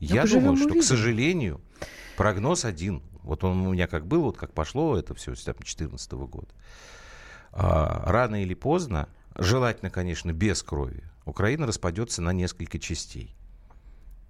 Я 0.01 0.21
поживем, 0.21 0.43
думаю, 0.43 0.57
что, 0.59 0.67
к 0.67 0.71
увидим. 0.73 0.87
сожалению, 0.87 1.61
прогноз 2.19 2.67
один. 2.67 3.03
Вот 3.23 3.43
он 3.43 3.67
у 3.67 3.73
меня 3.73 3.87
как 3.87 4.07
был, 4.07 4.21
вот 4.21 4.37
как 4.37 4.53
пошло 4.53 4.99
это 4.99 5.15
все 5.15 5.35
с 5.35 5.45
2014 5.45 6.13
года. 6.13 6.49
А, 7.53 8.05
рано 8.07 8.43
или 8.43 8.53
поздно, 8.53 9.09
желательно, 9.39 9.91
конечно, 9.91 10.33
без 10.33 10.63
крови, 10.63 11.03
Украина 11.25 11.67
распадется 11.67 12.23
на 12.23 12.33
несколько 12.33 12.79
частей. 12.79 13.35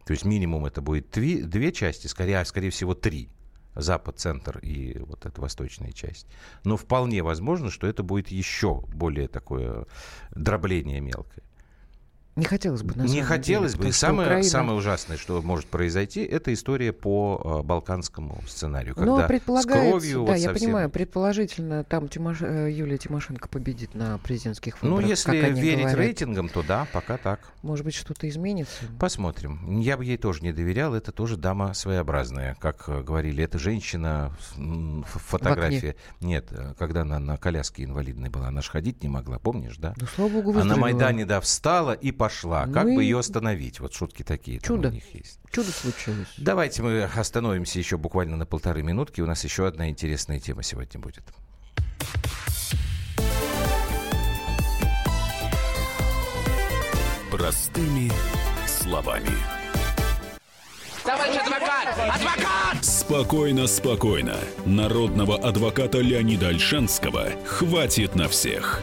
То 0.05 0.13
есть 0.13 0.25
минимум 0.25 0.67
это 0.67 0.81
будет 0.81 1.15
тви- 1.17 1.43
две 1.43 1.73
части, 1.73 2.07
скорее, 2.07 2.41
а 2.41 2.45
скорее 2.45 2.71
всего 2.71 2.95
три. 2.95 3.29
Запад, 3.75 4.19
центр 4.19 4.59
и 4.59 4.99
вот 4.99 5.25
эта 5.25 5.41
восточная 5.41 5.93
часть. 5.93 6.27
Но 6.65 6.77
вполне 6.77 7.23
возможно, 7.23 7.71
что 7.71 7.87
это 7.87 8.03
будет 8.03 8.29
еще 8.29 8.81
более 8.89 9.29
такое 9.29 9.87
дробление 10.31 11.01
мелкое. 11.01 11.45
Не 12.39 12.45
хотелось 12.45 12.83
бы, 12.83 12.95
на 12.95 13.03
Не 13.03 13.23
хотелось 13.23 13.73
деле, 13.73 13.83
бы. 13.85 13.89
И 13.89 13.93
самое, 13.93 14.29
Украина- 14.29 14.49
самое 14.49 14.79
ужасное, 14.79 15.17
что 15.17 15.43
может 15.43 15.67
произойти, 15.67 16.23
это 16.25 16.55
история 16.55 16.93
по 16.93 17.61
э, 17.63 17.67
балканскому 17.67 18.41
сценарию. 18.47 18.95
Ну, 18.97 19.05
Когда 19.17 19.25
с 19.25 19.29
предполагается, 19.29 19.91
кровью 19.91 20.15
да, 20.15 20.21
вот 20.33 20.39
я 20.39 20.49
совсем- 20.49 20.67
понимаю, 20.67 20.91
предположительно, 20.91 21.83
там 21.85 22.05
Тимош- 22.07 22.45
э, 22.47 22.71
Юлия 22.71 22.97
Тимошенко 22.97 23.49
победит 23.49 23.95
на 23.97 24.19
президентских 24.19 24.81
Ну, 24.83 24.91
выборах, 24.91 25.09
если 25.11 25.33
как 25.41 25.51
они 25.51 25.61
верить 25.61 25.79
говорят. 25.81 25.99
рейтингам, 25.99 26.49
то 26.49 26.63
да, 26.63 26.87
пока 26.93 27.17
так. 27.17 27.41
Может 27.63 27.85
быть, 27.85 27.95
что-то 27.95 28.29
изменится? 28.29 28.85
Посмотрим. 29.01 29.81
Я 29.81 29.97
бы 29.97 30.05
ей 30.05 30.17
тоже 30.17 30.43
не 30.43 30.53
доверял. 30.53 30.95
Это 30.95 31.11
тоже 31.11 31.37
дама 31.37 31.75
своеобразная. 31.75 32.57
Как 32.61 32.85
э, 32.89 33.03
говорили, 33.03 33.43
это 33.43 33.59
женщина 33.59 34.33
ф- 34.57 35.23
фотография. 35.27 35.97
Нет, 36.21 36.47
э, 36.53 36.75
когда 36.79 37.01
она 37.03 37.19
на 37.19 37.37
коляске 37.37 37.83
инвалидной 37.83 38.29
была, 38.29 38.47
она 38.47 38.63
же 38.63 38.71
ходить 38.71 39.03
не 39.03 39.09
могла, 39.09 39.41
помнишь, 39.41 39.77
да? 39.77 39.95
Ну, 40.01 40.07
слава 40.07 40.29
богу, 40.31 40.51
А 40.51 40.53
на 40.55 40.61
выздоровела. 40.61 40.81
Майдане, 40.81 41.25
да, 41.27 41.41
встала 41.41 41.93
и 41.93 42.13
пошла. 42.13 42.28
Ну 42.67 42.73
как 42.73 42.87
бы 42.87 43.03
и 43.03 43.07
ее 43.07 43.19
остановить? 43.19 43.81
Вот 43.81 43.93
шутки 43.95 44.23
такие 44.23 44.61
Чудо. 44.61 44.89
у 44.89 44.93
них 44.93 45.05
есть. 45.15 45.41
Чудо 45.51 45.71
случилось. 45.71 46.29
Давайте 46.37 46.83
мы 46.83 47.05
остановимся 47.05 47.79
еще 47.79 47.97
буквально 47.97 48.37
на 48.37 48.47
полторы 48.47 48.83
минутки. 48.83 49.21
У 49.21 49.27
нас 49.27 49.45
еще 49.45 49.67
одна 49.67 49.89
интересная 49.89 50.41
тема 50.41 50.63
сегодня 50.63 51.01
будет. 51.01 51.25
Простыми 57.31 58.11
словами. 58.67 59.31
Товарищ 61.05 61.37
адвокат! 61.37 61.89
Адвокат! 61.99 62.85
Спокойно, 62.85 63.67
спокойно. 63.67 64.37
Народного 64.67 65.39
адвоката 65.39 65.99
Леонида 65.99 66.49
Альшанского 66.49 67.29
хватит 67.47 68.15
на 68.15 68.29
всех. 68.29 68.83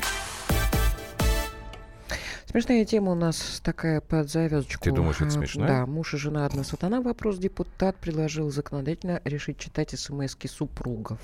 Смешная 2.51 2.83
тема 2.83 3.13
у 3.13 3.15
нас 3.15 3.61
такая 3.63 4.01
под 4.01 4.29
завязочку. 4.29 4.83
Ты 4.83 4.91
думаешь, 4.91 5.21
это 5.21 5.29
смешная? 5.29 5.67
Да, 5.67 5.85
муж 5.85 6.13
и 6.13 6.17
жена 6.17 6.45
одна 6.45 6.65
сатана. 6.65 7.01
Вопрос 7.01 7.37
депутат 7.37 7.95
предложил 7.95 8.51
законодательно 8.51 9.21
решить 9.23 9.57
читать 9.57 9.97
смс 9.97 10.35
супругов. 10.47 11.19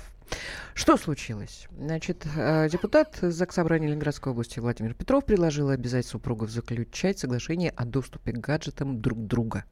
Что 0.74 0.96
случилось? 0.96 1.66
Значит, 1.76 2.24
э, 2.36 2.68
депутат 2.70 3.18
Заксобрания 3.20 3.88
Ленинградской 3.88 4.32
области 4.32 4.60
Владимир 4.60 4.94
Петров 4.94 5.24
предложил 5.24 5.70
обязать 5.70 6.06
супругов 6.06 6.50
заключать 6.50 7.18
соглашение 7.18 7.70
о 7.70 7.84
доступе 7.84 8.32
к 8.32 8.38
гаджетам 8.38 9.00
друг 9.00 9.26
друга. 9.26 9.64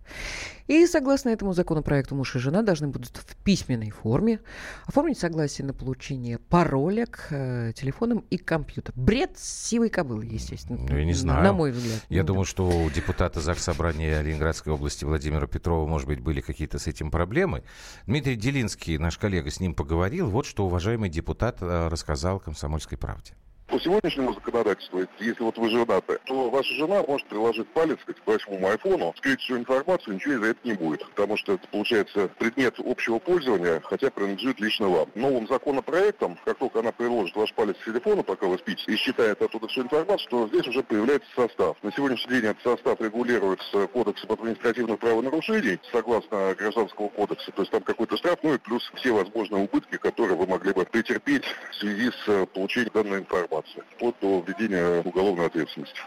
И 0.67 0.85
согласно 0.87 1.29
этому 1.29 1.53
законопроекту 1.53 2.17
муж 2.17 2.35
и 2.35 2.39
жена 2.41 2.63
должны 2.63 2.89
будут 2.89 3.17
в 3.17 3.37
письменной 3.37 3.91
форме 3.91 4.41
оформить 4.87 5.19
согласие 5.19 5.65
на 5.67 5.73
получение 5.75 6.39
пароля 6.39 7.07
к 7.07 7.29
э, 7.31 7.73
телефонам 7.75 8.25
и 8.31 8.37
компьютерам. 8.37 9.01
Бред 9.01 9.39
сивой 9.39 9.91
кобылы, 9.91 10.25
естественно. 10.25 10.79
Ну, 10.89 10.97
я 10.97 11.05
не 11.05 11.13
знаю. 11.15 11.45
На 11.45 11.53
мой 11.53 11.71
взгляд. 11.71 12.05
Я 12.09 12.23
Ну, 12.23 12.29
думаю, 12.29 12.45
что 12.47 12.67
у 12.69 12.91
депутата 12.91 13.41
ЗАГС 13.41 13.63
Собрания 13.63 14.21
Ленинградской 14.23 14.73
области 14.73 15.05
Владимира 15.05 15.47
Петрова, 15.47 15.87
может 15.87 16.09
быть, 16.09 16.19
были 16.21 16.41
какие-то 16.41 16.79
с 16.81 16.89
этим 16.89 17.13
проблемы. 17.13 17.63
Дмитрий 18.07 18.35
Делинский, 18.35 18.99
наш 18.99 19.19
коллега, 19.19 19.51
с 19.51 19.61
ним 19.61 19.75
поговорил. 19.75 20.29
Вот 20.31 20.45
что 20.47 20.64
уважаемый 20.64 21.11
депутат 21.11 21.59
э, 21.61 21.88
рассказал 21.88 22.40
«Комсомольской 22.40 22.97
правде». 22.97 23.34
По 23.69 23.81
сегодняшнему 23.81 24.33
законодательству, 24.33 25.01
если 25.19 25.43
вот 25.43 25.59
вы 25.59 25.71
женаты, 25.71 26.21
то 26.25 26.51
ваша 26.51 26.73
жена 26.75 27.03
может 27.03 27.27
приложить 27.27 27.67
палец 27.69 27.99
сказать, 28.01 28.23
к 28.23 28.27
вашему 28.27 28.69
айфону, 28.69 29.12
скрыть 29.17 29.41
всю 29.41 29.57
информацию, 29.57 30.14
ничего 30.14 30.35
из-за 30.35 30.47
этого 30.47 30.69
не 30.69 30.75
будет. 30.75 31.05
Потому 31.11 31.37
что 31.37 31.55
это 31.55 31.67
получается 31.69 32.29
предмет 32.39 32.77
общего 32.79 33.19
пользования, 33.19 33.81
хотя 33.85 34.11
принадлежит 34.11 34.61
лично 34.61 34.89
вам. 34.89 35.09
Новым 35.17 35.49
законопроектом, 35.49 36.39
как 36.45 36.59
только 36.59 36.79
она 36.79 36.93
приложит 36.93 37.35
ваш 37.35 37.53
палец 37.55 37.77
к 37.77 37.85
телефону, 37.85 38.23
пока 38.23 38.47
вы 38.47 38.57
спите, 38.59 38.85
и 38.87 38.95
считает 38.97 39.43
оттуда 39.43 39.67
всю 39.67 39.83
информацию, 39.83 40.31
то 40.31 40.49
здесь 40.49 40.69
уже 40.69 40.85
появляется 40.85 41.29
состав. 41.35 41.77
На 41.83 41.91
сегодняшний 41.91 42.41
день 42.41 42.51
этот 42.51 42.62
состав 42.62 43.01
регулируется 43.01 43.89
Кодексом 43.89 44.31
административных 44.31 45.01
правонарушений, 45.01 45.81
согласно 45.91 46.55
Гражданского 46.55 47.09
кодекса. 47.09 47.51
То 47.51 47.62
есть 47.62 47.73
там 47.73 47.83
какой-то 47.83 48.17
штраф, 48.17 48.39
ну 48.45 48.55
и 48.55 48.59
плюс 48.59 48.89
все 48.95 49.11
возможные 49.11 49.64
убытки, 49.64 49.97
которые 49.97 50.37
вы 50.37 50.47
могли 50.47 50.73
бы 50.73 50.85
претерпеть 50.85 51.45
в 51.73 51.75
связи 51.75 52.11
с 52.11 52.29
э, 52.29 52.47
получением 52.47 52.93
данной 52.95 53.19
информации, 53.19 53.56
вплоть 53.97 54.15
до 54.21 54.45
введения 54.47 55.03
уголовной 55.03 55.47
ответственности. 55.47 55.99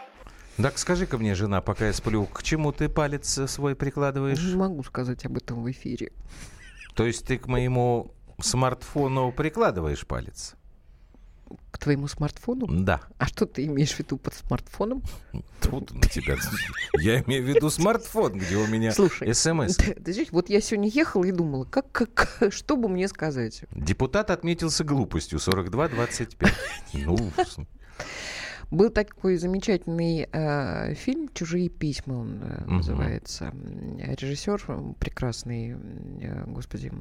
Так 0.56 0.78
скажи-ка 0.78 1.16
мне, 1.16 1.34
жена, 1.34 1.60
пока 1.62 1.86
я 1.86 1.92
сплю, 1.92 2.26
к 2.26 2.42
чему 2.42 2.72
ты 2.72 2.88
палец 2.88 3.40
свой 3.50 3.74
прикладываешь? 3.74 4.42
Не 4.42 4.56
могу 4.56 4.82
сказать 4.82 5.24
об 5.24 5.38
этом 5.38 5.62
в 5.62 5.70
эфире. 5.70 6.12
То 6.94 7.06
есть 7.06 7.26
ты 7.26 7.38
к 7.38 7.46
моему 7.46 8.14
смартфону 8.40 9.32
прикладываешь 9.32 10.06
палец? 10.06 10.54
Твоему 11.80 12.08
смартфону? 12.08 12.66
Да. 12.68 13.00
А 13.18 13.26
что 13.26 13.46
ты 13.46 13.64
имеешь 13.64 13.92
в 13.92 13.98
виду 13.98 14.18
под 14.18 14.34
смартфоном? 14.34 15.02
Тут 15.60 15.92
на 15.92 16.02
тебя. 16.02 16.36
Я 16.98 17.22
имею 17.22 17.42
в 17.44 17.48
виду 17.48 17.70
смартфон, 17.70 18.34
где 18.38 18.56
у 18.56 18.66
меня 18.66 18.92
Слушай, 18.92 19.34
смс. 19.34 19.76
Ты, 19.76 19.94
ты 19.94 20.12
знаешь, 20.12 20.28
вот 20.30 20.50
я 20.50 20.60
сегодня 20.60 20.88
ехала 20.90 21.24
и 21.24 21.32
думала, 21.32 21.64
как, 21.64 21.90
как, 21.90 22.42
что 22.52 22.76
бы 22.76 22.88
мне 22.88 23.08
сказать? 23.08 23.64
Депутат 23.72 24.30
отметился 24.30 24.84
глупостью 24.84 25.38
42-25. 25.38 26.52
Ну, 26.92 27.30
Был 28.70 28.90
такой 28.90 29.36
замечательный 29.36 30.28
э, 30.30 30.94
фильм 30.94 31.28
«Чужие 31.34 31.68
письма», 31.68 32.14
он 32.14 32.40
э, 32.42 32.62
Мгм. 32.66 32.76
называется. 32.76 33.52
Режиссер 33.98 34.94
прекрасный, 35.00 35.76
э, 36.20 36.44
господи, 36.46 36.92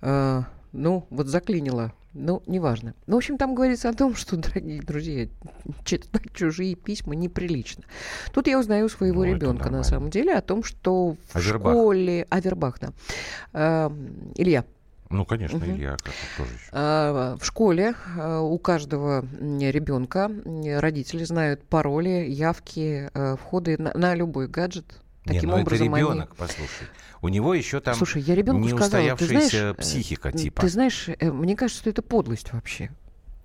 э, 0.00 0.42
ну, 0.72 1.06
вот 1.10 1.26
заклинило, 1.28 1.92
ну, 2.14 2.42
неважно. 2.46 2.94
Ну, 3.06 3.14
в 3.14 3.18
общем, 3.18 3.38
там 3.38 3.54
говорится 3.54 3.88
о 3.88 3.94
том, 3.94 4.14
что, 4.14 4.36
дорогие 4.38 4.82
друзья, 4.82 5.28
читать 5.84 6.32
чужие 6.34 6.74
письма 6.74 7.14
неприлично. 7.14 7.84
Тут 8.32 8.46
я 8.48 8.58
узнаю 8.58 8.88
своего 8.88 9.24
Ну, 9.24 9.34
ребенка, 9.34 9.70
на 9.70 9.82
самом 9.82 10.10
деле, 10.10 10.34
о 10.34 10.42
том, 10.42 10.62
что 10.64 11.16
в 11.32 11.36
Авербах. 11.36 11.72
школе... 11.72 12.26
Авербах, 12.30 12.78
да. 12.80 12.92
Э, 13.52 13.90
Илья, 14.34 14.64
ну, 15.10 15.26
конечно, 15.26 15.58
Мгм. 15.58 15.72
Илья 15.76 15.96
тоже 16.36 16.52
еще. 16.54 16.68
а, 16.72 17.36
В 17.36 17.44
школе 17.44 17.94
а, 18.16 18.40
у 18.40 18.58
каждого 18.58 19.26
ребенка 19.42 20.30
родители 20.80 21.24
знают 21.24 21.62
пароли, 21.64 22.24
явки, 22.30 23.10
э, 23.12 23.36
входы 23.36 23.76
на, 23.76 23.92
на 23.92 24.14
любой 24.14 24.48
гаджет. 24.48 24.86
Таким 25.24 25.50
ну 25.50 25.60
образом, 25.60 25.86
это 25.86 25.96
они- 25.96 26.04
ребенок, 26.04 26.36
послушай. 26.36 26.88
У 27.20 27.28
него 27.28 27.54
еще 27.54 27.80
там 27.80 27.94
Слушай, 27.94 28.22
я 28.22 28.34
ребенку 28.34 28.62
не 28.62 28.70
сказала, 28.70 29.16
ты 29.16 29.26
знаешь, 29.26 29.54
э, 29.54 29.74
психика 29.74 30.32
типа. 30.32 30.62
Ты 30.62 30.68
знаешь, 30.68 31.08
э, 31.08 31.30
мне 31.30 31.54
кажется, 31.54 31.80
что 31.80 31.90
это 31.90 32.02
подлость 32.02 32.52
вообще. 32.52 32.90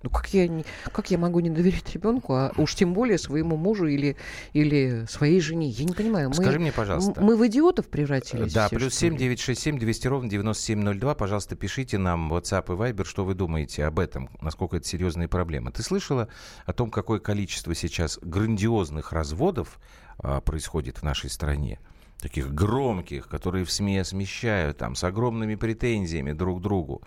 Ну 0.02 0.10
как 0.10 0.32
я, 0.32 0.46
не- 0.46 0.64
как 0.92 1.10
я 1.10 1.18
могу 1.18 1.40
не 1.40 1.50
доверять 1.50 1.92
ребенку, 1.92 2.34
а 2.34 2.52
уж 2.56 2.74
тем 2.76 2.94
более 2.94 3.18
своему 3.18 3.56
мужу 3.56 3.86
или, 3.86 4.16
или 4.52 5.04
своей 5.08 5.40
жене? 5.40 5.68
Я 5.68 5.84
не 5.84 5.92
понимаю. 5.92 6.28
Мы, 6.28 6.34
Скажи 6.36 6.60
мне, 6.60 6.70
пожалуйста. 6.70 7.20
Мы 7.20 7.36
в 7.36 7.44
идиотов 7.48 7.88
превратились? 7.88 8.52
Да, 8.52 8.68
все, 8.68 8.76
плюс 8.76 8.94
что 8.94 9.06
ли? 9.06 9.10
7 9.10 9.18
967 9.18 9.78
200 9.78 10.06
ровно 10.06 10.30
9702. 10.30 11.14
Пожалуйста, 11.16 11.56
пишите 11.56 11.98
нам 11.98 12.28
в 12.28 12.34
WhatsApp 12.34 12.66
и 12.66 12.76
Viber, 12.92 13.04
что 13.04 13.24
вы 13.24 13.34
думаете 13.34 13.84
об 13.86 13.98
этом, 13.98 14.30
насколько 14.40 14.76
это 14.76 14.86
серьезные 14.86 15.26
проблемы. 15.26 15.72
Ты 15.72 15.82
слышала 15.82 16.28
о 16.64 16.72
том, 16.72 16.90
какое 16.90 17.18
количество 17.18 17.74
сейчас 17.74 18.18
грандиозных 18.22 19.12
разводов 19.12 19.80
а, 20.18 20.40
происходит 20.40 20.98
в 20.98 21.02
нашей 21.02 21.28
стране? 21.28 21.80
Таких 22.20 22.52
громких, 22.52 23.28
которые 23.28 23.64
в 23.64 23.70
СМИ 23.70 23.98
осмещают, 23.98 24.76
там, 24.78 24.94
с 24.96 25.04
огромными 25.04 25.54
претензиями 25.54 26.32
друг 26.32 26.58
к 26.58 26.62
другу. 26.62 27.02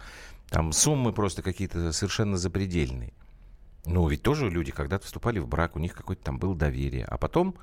Там 0.51 0.73
суммы 0.73 1.13
просто 1.13 1.41
какие-то 1.41 1.93
совершенно 1.93 2.37
запредельные. 2.37 3.13
Ну, 3.85 4.05
ведь 4.07 4.21
тоже 4.21 4.49
люди 4.49 4.71
когда-то 4.71 5.05
вступали 5.05 5.39
в 5.39 5.47
брак, 5.47 5.75
у 5.77 5.79
них 5.79 5.93
какое-то 5.95 6.23
там 6.23 6.37
было 6.37 6.53
доверие. 6.55 7.05
А 7.05 7.17
потом 7.17 7.55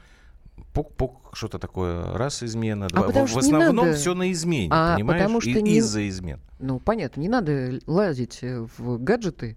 пук-пук, 0.72 1.30
что-то 1.34 1.58
такое, 1.58 2.16
раз 2.16 2.42
измена, 2.42 2.88
два. 2.88 3.04
А 3.06 3.10
в, 3.26 3.30
в 3.30 3.38
основном 3.38 3.86
надо. 3.86 3.96
все 3.96 4.14
на 4.14 4.32
измене, 4.32 4.70
А 4.72 4.94
понимаешь? 4.96 5.20
потому 5.22 5.40
что 5.42 5.50
И- 5.50 5.62
не- 5.62 5.76
Из-за 5.76 6.08
измен. 6.08 6.40
Ну, 6.58 6.80
понятно, 6.80 7.20
не 7.20 7.28
надо 7.28 7.78
лазить 7.86 8.38
э, 8.42 8.66
в 8.78 8.98
гаджеты 8.98 9.56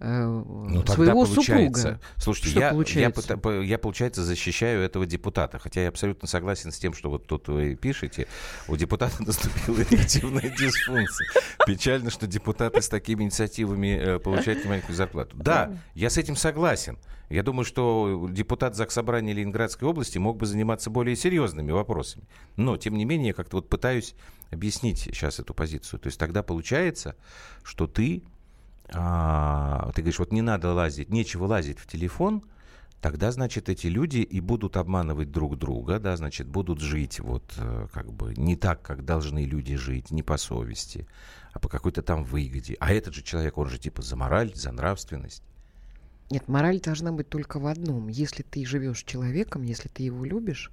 Ну, 0.00 0.82
тогда 0.82 0.92
своего 0.92 1.24
получается. 1.24 1.80
супруга. 1.80 2.00
Слушайте, 2.18 2.50
Что 2.50 2.60
я, 2.60 2.70
получается? 2.70 3.40
Я, 3.44 3.62
я, 3.62 3.78
получается, 3.78 4.22
защищаю 4.22 4.82
этого 4.82 5.06
депутата. 5.06 5.58
Хотя 5.58 5.82
я 5.82 5.88
абсолютно 5.88 6.28
согласен 6.28 6.70
с 6.70 6.78
тем, 6.78 6.94
что 6.94 7.10
вот 7.10 7.26
тут 7.26 7.48
вы 7.48 7.74
пишете. 7.74 8.28
У 8.68 8.76
депутата 8.76 9.14
наступила 9.24 9.80
эрективная 9.80 10.50
дисфункция. 10.50 11.26
Печально, 11.66 12.10
что 12.10 12.26
депутаты 12.26 12.80
с 12.80 12.88
такими 12.88 13.24
инициативами 13.24 13.98
э, 13.98 14.18
получают 14.20 14.64
маленькую 14.64 14.94
зарплату. 14.94 15.36
Да, 15.36 15.72
я 15.94 16.10
с 16.10 16.16
этим 16.16 16.36
согласен. 16.36 16.98
Я 17.28 17.42
думаю, 17.42 17.64
что 17.64 18.26
депутат 18.30 18.74
Заксобрания 18.74 19.34
Ленинградской 19.34 19.86
области 19.86 20.16
мог 20.16 20.38
бы 20.38 20.46
заниматься 20.46 20.90
более 20.90 21.14
серьезными 21.14 21.72
вопросами. 21.72 22.24
Но, 22.56 22.76
тем 22.76 22.94
не 22.96 23.04
менее, 23.04 23.28
я 23.28 23.34
как-то 23.34 23.56
вот 23.56 23.68
пытаюсь 23.68 24.14
объяснить 24.50 24.98
сейчас 24.98 25.38
эту 25.38 25.52
позицию. 25.52 26.00
То 26.00 26.06
есть 26.06 26.18
тогда 26.18 26.42
получается, 26.42 27.16
что 27.64 27.86
ты 27.86 28.22
а, 28.92 29.90
ты 29.94 30.02
говоришь, 30.02 30.18
вот 30.18 30.32
не 30.32 30.42
надо 30.42 30.72
лазить, 30.72 31.10
нечего 31.10 31.44
лазить 31.46 31.78
в 31.78 31.86
телефон, 31.86 32.42
тогда, 33.00 33.30
значит, 33.30 33.68
эти 33.68 33.86
люди 33.86 34.18
и 34.18 34.40
будут 34.40 34.76
обманывать 34.76 35.30
друг 35.30 35.56
друга, 35.58 35.98
да, 35.98 36.16
значит, 36.16 36.48
будут 36.48 36.80
жить 36.80 37.20
вот 37.20 37.44
э, 37.56 37.86
как 37.92 38.12
бы 38.12 38.34
не 38.36 38.56
так, 38.56 38.82
как 38.82 39.04
должны 39.04 39.44
люди 39.44 39.76
жить, 39.76 40.10
не 40.10 40.22
по 40.22 40.36
совести, 40.36 41.06
а 41.52 41.58
по 41.58 41.68
какой-то 41.68 42.02
там 42.02 42.24
выгоде. 42.24 42.76
А 42.80 42.92
этот 42.92 43.14
же 43.14 43.22
человек, 43.22 43.58
он 43.58 43.68
же 43.68 43.78
типа 43.78 44.02
за 44.02 44.16
мораль, 44.16 44.54
за 44.54 44.72
нравственность. 44.72 45.42
Нет, 46.30 46.46
мораль 46.48 46.80
должна 46.80 47.12
быть 47.12 47.28
только 47.28 47.58
в 47.58 47.66
одном. 47.66 48.08
Если 48.08 48.42
ты 48.42 48.64
живешь 48.66 48.98
с 48.98 49.04
человеком, 49.04 49.62
если 49.62 49.88
ты 49.88 50.02
его 50.02 50.24
любишь, 50.24 50.70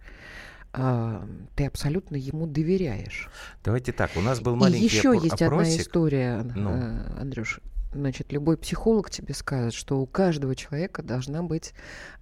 а, 0.74 1.26
ты 1.56 1.66
абсолютно 1.66 2.18
ему 2.18 2.46
доверяешь. 2.48 3.30
Давайте 3.64 3.94
так, 3.94 4.12
у 4.18 4.22
нас 4.22 4.42
был 4.42 4.58
маленький 4.58 4.84
И 4.84 4.88
еще 4.88 5.14
опор- 5.14 5.24
есть 5.24 5.42
одна 5.42 5.64
история, 5.70 6.44
Ну. 6.44 6.70
э, 6.72 7.22
Андрюш. 7.22 7.62
Значит, 7.96 8.34
любой 8.34 8.58
психолог 8.58 9.10
тебе 9.10 9.34
скажет, 9.34 9.74
что 9.74 10.02
у 10.02 10.06
каждого 10.06 10.54
человека 10.54 11.02
должна 11.02 11.42
быть 11.44 11.74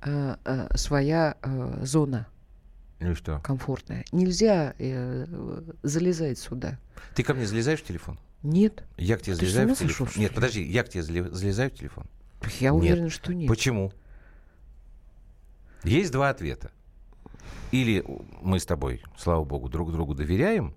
э, 0.04 0.36
э, 0.46 0.78
своя 0.78 1.36
э, 1.42 1.80
зона 1.84 2.28
Ну 3.00 3.12
и 3.12 3.16
что? 3.16 3.40
комфортная. 3.40 4.06
Нельзя 4.12 4.76
э, 4.78 5.26
залезать 5.82 6.38
сюда. 6.38 6.78
Ты 7.16 7.24
ко 7.24 7.34
мне 7.34 7.48
залезаешь 7.48 7.80
в 7.82 7.86
телефон? 7.86 8.20
Нет. 8.44 8.84
Я 8.98 9.18
к 9.18 9.24
тебе 9.24 9.34
Ты 9.36 9.40
залезаю 9.48 9.74
в 9.74 9.80
телефон? 9.80 10.08
сошел, 10.08 10.22
Нет, 10.22 10.36
подожди, 10.36 10.62
я 10.64 10.84
к 10.84 10.90
тебе 10.90 11.02
зале- 11.02 11.32
залезаю 11.32 11.72
в 11.72 11.74
телефон? 11.74 12.06
Я 12.60 12.70
Нет. 12.70 12.74
уверена, 12.80 13.10
что 13.10 13.34
нет. 13.34 13.48
Почему? 13.50 13.92
Есть 15.84 16.12
два 16.12 16.30
ответа. 16.30 16.72
Или 17.72 18.06
мы 18.42 18.60
с 18.60 18.66
тобой, 18.68 19.02
слава 19.18 19.44
богу, 19.44 19.70
друг 19.70 19.92
другу 19.92 20.14
доверяем, 20.14 20.76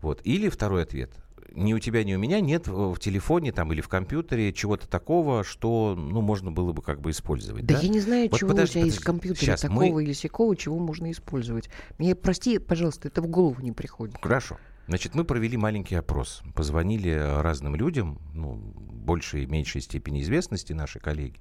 вот, 0.00 0.20
или 0.24 0.48
второй 0.48 0.82
ответ. 0.82 1.12
Ни 1.54 1.74
у 1.74 1.78
тебя, 1.78 2.04
ни 2.04 2.14
у 2.14 2.18
меня 2.18 2.40
нет 2.40 2.66
в 2.68 2.96
телефоне 2.98 3.52
там, 3.52 3.72
или 3.72 3.80
в 3.80 3.88
компьютере 3.88 4.52
чего-то 4.52 4.88
такого, 4.88 5.44
что 5.44 5.94
ну, 5.96 6.20
можно 6.20 6.50
было 6.50 6.72
бы 6.72 6.82
как 6.82 7.00
бы 7.00 7.10
использовать. 7.10 7.64
Да, 7.66 7.74
Да, 7.76 7.80
я 7.80 7.88
не 7.88 8.00
знаю, 8.00 8.28
Вот 8.30 8.38
чего 8.38 8.50
подожди, 8.50 8.70
у 8.70 8.72
тебя 8.72 8.84
есть 8.84 8.96
в 8.96 9.00
подожди. 9.00 9.06
компьютере 9.20 9.46
Щас, 9.46 9.60
такого 9.62 9.84
мы- 9.84 10.02
или 10.02 10.12
сякого, 10.12 10.56
чего 10.56 10.78
можно 10.78 11.10
использовать. 11.10 11.68
Мне, 11.98 12.14
прости, 12.14 12.58
пожалуйста, 12.58 13.08
это 13.08 13.22
в 13.22 13.26
голову 13.28 13.60
не 13.60 13.72
приходит. 13.72 14.16
Хорошо. 14.20 14.58
Значит, 14.88 15.14
мы 15.14 15.24
провели 15.24 15.56
маленький 15.56 15.94
опрос. 15.94 16.42
Позвонили 16.54 17.10
разным 17.40 17.76
людям, 17.76 18.18
ну, 18.34 18.54
большей 18.54 19.44
и 19.44 19.46
меньшей 19.46 19.80
степени 19.80 20.22
известности 20.22 20.72
наши 20.72 20.98
коллеги, 20.98 21.40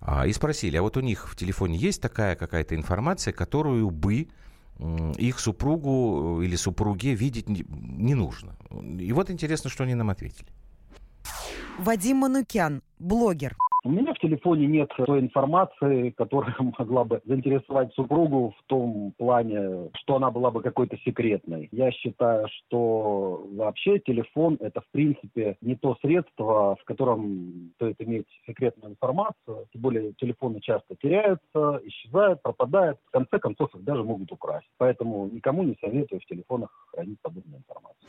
а, 0.00 0.26
и 0.26 0.32
спросили, 0.32 0.76
а 0.76 0.82
вот 0.82 0.96
у 0.96 1.00
них 1.00 1.28
в 1.30 1.36
телефоне 1.36 1.76
есть 1.76 2.00
такая 2.00 2.36
какая-то 2.36 2.74
информация, 2.74 3.32
которую 3.32 3.90
бы 3.90 4.28
их 4.78 5.38
супругу 5.38 6.40
э, 6.40 6.44
или 6.46 6.56
супруге 6.56 7.14
видеть 7.14 7.48
не, 7.48 7.64
не 7.68 8.14
нужно. 8.14 8.56
И 8.98 9.12
вот 9.12 9.30
интересно, 9.30 9.70
что 9.70 9.84
они 9.84 9.94
нам 9.94 10.10
ответили. 10.10 10.48
Вадим 11.78 12.18
Манукян, 12.18 12.82
блогер. 12.98 13.56
У 13.86 13.90
меня 13.90 14.14
в 14.14 14.18
телефоне 14.18 14.66
нет 14.66 14.90
той 14.96 15.20
информации, 15.20 16.08
которая 16.10 16.56
могла 16.78 17.04
бы 17.04 17.20
заинтересовать 17.26 17.92
супругу 17.92 18.54
в 18.58 18.62
том 18.66 19.12
плане, 19.18 19.90
что 19.96 20.16
она 20.16 20.30
была 20.30 20.50
бы 20.50 20.62
какой-то 20.62 20.96
секретной. 21.04 21.68
Я 21.70 21.92
считаю, 21.92 22.48
что 22.48 23.46
вообще 23.52 23.98
телефон 23.98 24.56
это 24.60 24.80
в 24.80 24.88
принципе 24.90 25.58
не 25.60 25.76
то 25.76 25.98
средство, 26.00 26.76
в 26.80 26.84
котором 26.84 27.72
стоит 27.74 28.00
иметь 28.00 28.26
секретную 28.46 28.92
информацию. 28.92 29.66
Тем 29.70 29.82
более 29.82 30.14
телефоны 30.14 30.60
часто 30.60 30.96
теряются, 30.96 31.80
исчезают, 31.84 32.40
пропадают. 32.40 32.98
В 33.08 33.10
конце 33.10 33.38
концов 33.38 33.74
их 33.74 33.84
даже 33.84 34.02
могут 34.02 34.32
украсть. 34.32 34.68
Поэтому 34.78 35.28
никому 35.30 35.62
не 35.62 35.76
советую 35.78 36.22
в 36.22 36.24
телефонах 36.24 36.70
хранить 36.90 37.20
подобную 37.20 37.58
информацию. 37.58 38.08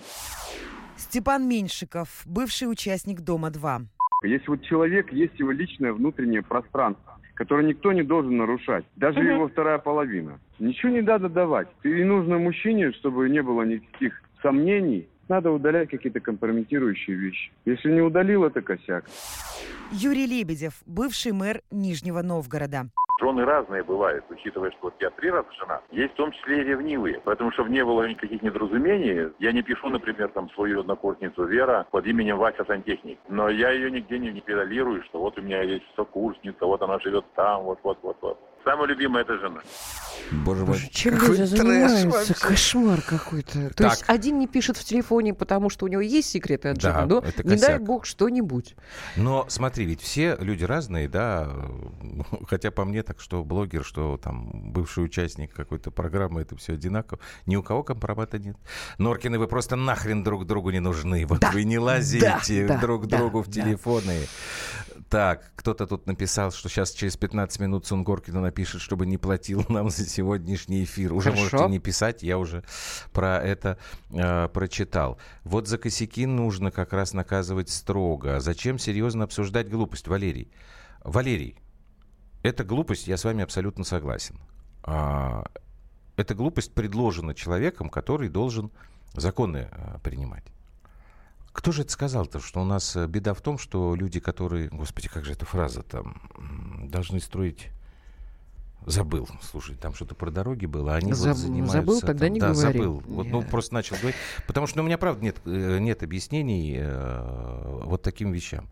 Степан 0.96 1.50
Меньшиков, 1.50 2.24
бывший 2.26 2.72
участник 2.72 3.20
Дома-2. 3.20 3.95
Если 4.26 4.48
вот 4.48 4.62
человек 4.64 5.12
есть 5.12 5.40
его 5.40 5.52
личное 5.52 5.94
внутреннее 5.94 6.42
пространство, 6.42 7.20
которое 7.36 7.66
никто 7.68 7.92
не 7.94 8.04
должен 8.04 8.38
нарушать, 8.38 8.86
даже 8.96 9.20
Мгм. 9.20 9.30
его 9.30 9.48
вторая 9.48 9.78
половина, 9.78 10.40
ничего 10.60 10.92
не 10.92 11.02
надо 11.02 11.30
давать. 11.30 11.68
И 11.84 12.04
нужно 12.04 12.38
мужчине, 12.38 12.92
чтобы 12.94 13.30
не 13.30 13.42
было 13.42 13.64
никаких 13.64 14.22
сомнений, 14.42 15.08
надо 15.28 15.52
удалять 15.52 15.90
какие-то 15.90 16.20
компрометирующие 16.20 17.16
вещи. 17.16 17.52
Если 17.66 17.92
не 17.92 18.02
удалил, 18.02 18.44
это 18.46 18.62
косяк. 18.62 19.06
Юрий 19.92 20.26
Лебедев, 20.28 20.74
бывший 20.86 21.32
мэр 21.32 21.62
Нижнего 21.72 22.22
Новгорода. 22.22 22.90
Жены 23.18 23.46
разные 23.46 23.82
бывают, 23.82 24.26
учитывая, 24.30 24.72
что 24.72 24.80
вот 24.84 24.96
я 25.00 25.10
три 25.10 25.30
раза 25.30 25.48
жена. 25.54 25.82
Есть 25.92 26.14
в 26.14 26.18
том 26.18 26.32
числе 26.34 26.62
и 26.62 26.64
ревнивые. 26.66 27.22
Поэтому, 27.24 27.52
чтобы 27.52 27.70
не 27.70 27.84
было 27.84 28.08
никаких 28.08 28.42
недоразумений, 28.42 29.32
я 29.40 29.54
не 29.54 29.62
пишу, 29.62 29.88
например, 29.88 30.30
там 30.30 30.50
свою 30.50 30.82
однокурсницу 30.82 31.46
Вера 31.46 31.88
под 31.92 32.06
именем 32.06 32.38
Вася 32.38 32.66
Сантехник. 32.66 33.18
Но 33.30 33.48
я 33.50 33.72
ее 33.72 33.90
нигде 33.90 34.20
не, 34.20 34.42
педалирую, 34.42 35.02
что 35.04 35.22
вот 35.22 35.40
у 35.40 35.42
меня 35.42 35.62
есть 35.62 35.86
сокурсница, 35.96 36.66
вот 36.66 36.82
она 36.82 37.00
живет 37.00 37.26
там, 37.36 37.64
вот, 37.64 37.80
вот, 37.84 38.00
вот, 38.02 38.18
вот. 38.22 38.40
Самая 38.66 38.88
любимая 38.88 39.24
это 39.24 39.38
жена. 39.38 39.62
Боже 40.32 40.66
мой, 40.66 40.80
Чем 40.92 41.14
какой 41.20 41.38
люди 41.38 41.44
занимаются? 41.44 42.10
вообще. 42.10 42.34
Кошмар 42.34 43.02
какой-то. 43.02 43.70
То 43.70 43.76
Так. 43.76 43.92
есть 43.92 44.04
один 44.08 44.40
не 44.40 44.48
пишет 44.48 44.76
в 44.76 44.84
телефоне, 44.84 45.36
потому 45.36 45.70
что 45.70 45.86
у 45.86 45.88
него 45.88 46.02
есть 46.02 46.30
секреты 46.32 46.70
от 46.70 46.80
Да, 46.80 46.94
жены, 47.02 47.06
но 47.06 47.20
это 47.20 47.44
не 47.44 47.50
дай 47.52 47.60
косяк. 47.60 47.84
бог 47.84 48.06
что-нибудь. 48.08 48.76
Но 49.18 49.46
смотри, 49.50 49.86
ведь 49.86 50.02
все 50.02 50.36
люди 50.40 50.64
разные, 50.64 51.08
да, 51.08 51.48
хотя 52.50 52.72
по 52.72 52.86
мне 52.86 53.04
так, 53.04 53.22
что 53.22 53.44
блогер, 53.44 53.84
что 53.86 54.18
там 54.18 54.50
бывший 54.72 55.04
участник 55.06 55.54
какой-то 55.54 55.92
программы, 55.92 56.42
это 56.42 56.56
все 56.56 56.74
одинаково. 56.74 57.20
Ни 57.46 57.56
у 57.58 57.62
кого 57.62 57.84
компромата 57.84 58.40
нет. 58.40 58.58
Норкины, 58.98 59.38
вы 59.38 59.48
просто 59.48 59.76
нахрен 59.76 60.24
друг 60.24 60.48
другу 60.48 60.72
не 60.72 60.80
нужны. 60.80 61.24
Вот 61.28 61.40
Да, 61.40 61.52
вы 61.52 61.66
не 61.66 61.78
лазите 61.78 62.66
да, 62.66 62.74
да, 62.76 62.82
друг 62.82 63.06
да, 63.06 63.18
другу 63.20 63.44
в 63.44 63.48
да. 63.48 63.62
Так, 65.16 65.50
кто-то 65.56 65.88
тут 65.88 66.08
написал, 66.08 66.52
что 66.52 66.68
сейчас 66.68 66.92
через 66.92 67.16
15 67.16 67.62
минут 67.62 67.86
Сунгоркину 67.86 68.42
напишет, 68.42 68.82
чтобы 68.82 69.06
не 69.06 69.18
платил 69.18 69.64
нам 69.70 69.90
за 69.90 70.06
сегодняшний 70.06 70.84
эфир. 70.84 71.14
Уже 71.14 71.32
Хорошо. 71.32 71.56
можете 71.56 71.72
не 71.72 71.80
писать, 71.80 72.22
я 72.22 72.38
уже 72.38 72.66
про 73.14 73.38
это 73.38 73.78
э, 74.10 74.50
прочитал. 74.50 75.18
Вот 75.46 75.70
за 75.70 75.78
косяки 75.78 76.26
нужно 76.26 76.70
как 76.70 76.92
раз 76.92 77.14
наказывать 77.14 77.70
строго. 77.70 78.36
А 78.36 78.40
зачем 78.42 78.78
серьезно 78.78 79.24
обсуждать 79.24 79.70
глупость, 79.70 80.10
Валерий? 80.10 80.52
Валерий, 81.02 81.56
это 82.44 82.66
глупость, 82.66 83.08
я 83.08 83.16
с 83.16 83.24
вами 83.24 83.42
абсолютно 83.42 83.86
согласен. 83.86 84.38
А, 84.84 85.46
эта 86.18 86.36
глупость 86.36 86.74
предложена 86.74 87.34
человеком, 87.34 87.90
который 87.90 88.28
должен 88.28 88.70
законы 89.14 89.70
а, 89.72 89.98
принимать. 90.00 90.44
Кто 91.56 91.72
же 91.72 91.84
это 91.84 91.92
сказал-то, 91.94 92.42
что 92.42 92.62
у 92.62 92.66
нас 92.66 92.98
э, 92.98 93.08
беда 93.08 93.34
в 93.34 93.40
том, 93.40 93.58
что 93.58 93.96
люди, 93.96 94.20
которые... 94.20 94.68
Господи, 94.68 95.08
как 95.08 95.24
же 95.24 95.32
эта 95.32 95.46
фраза 95.46 95.84
там? 95.84 96.30
Должны 96.90 97.22
строить... 97.22 97.70
Забыл, 98.86 99.28
слушай, 99.42 99.76
там 99.76 99.96
что-то 99.96 100.14
про 100.16 100.30
дороги 100.30 100.66
было, 100.68 100.94
а 100.94 100.98
они 100.98 101.14
Заб- 101.14 101.30
вот 101.30 101.38
занимаются... 101.38 101.78
забыл, 101.78 102.02
тогда 102.02 102.26
там- 102.26 102.34
не 102.34 102.40
да, 102.40 102.52
говори. 102.52 102.78
забыл. 102.78 103.04
Вот, 103.08 103.28
ну, 103.28 103.42
просто 103.42 103.74
начал 103.74 103.96
говорить. 103.96 104.18
Потому 104.46 104.68
что 104.68 104.78
ну, 104.78 104.84
у 104.84 104.86
меня, 104.86 104.98
правда, 104.98 105.24
нет, 105.24 105.38
э, 105.46 105.80
нет 105.80 106.04
объяснений 106.04 106.76
э, 106.78 107.82
вот 107.86 108.04
таким 108.04 108.32
вещам. 108.34 108.68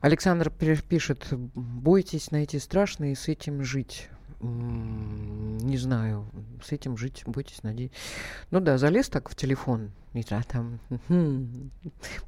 Александр 0.00 0.50
пи- 0.50 0.80
пишет, 0.80 1.28
бойтесь 1.30 2.30
найти 2.30 2.58
страшное 2.58 3.12
и 3.12 3.14
с 3.14 3.28
этим 3.28 3.62
жить. 3.62 4.08
Не 4.40 5.76
знаю, 5.76 6.26
с 6.64 6.72
этим 6.72 6.96
жить, 6.96 7.22
бойтесь, 7.26 7.62
надеюсь. 7.62 7.92
Ну 8.50 8.60
да, 8.60 8.78
залез 8.78 9.08
так 9.08 9.28
в 9.28 9.34
телефон, 9.36 9.92
и 10.14 10.24
а 10.30 10.42
там, 10.42 10.80
«Мгм, 10.88 11.70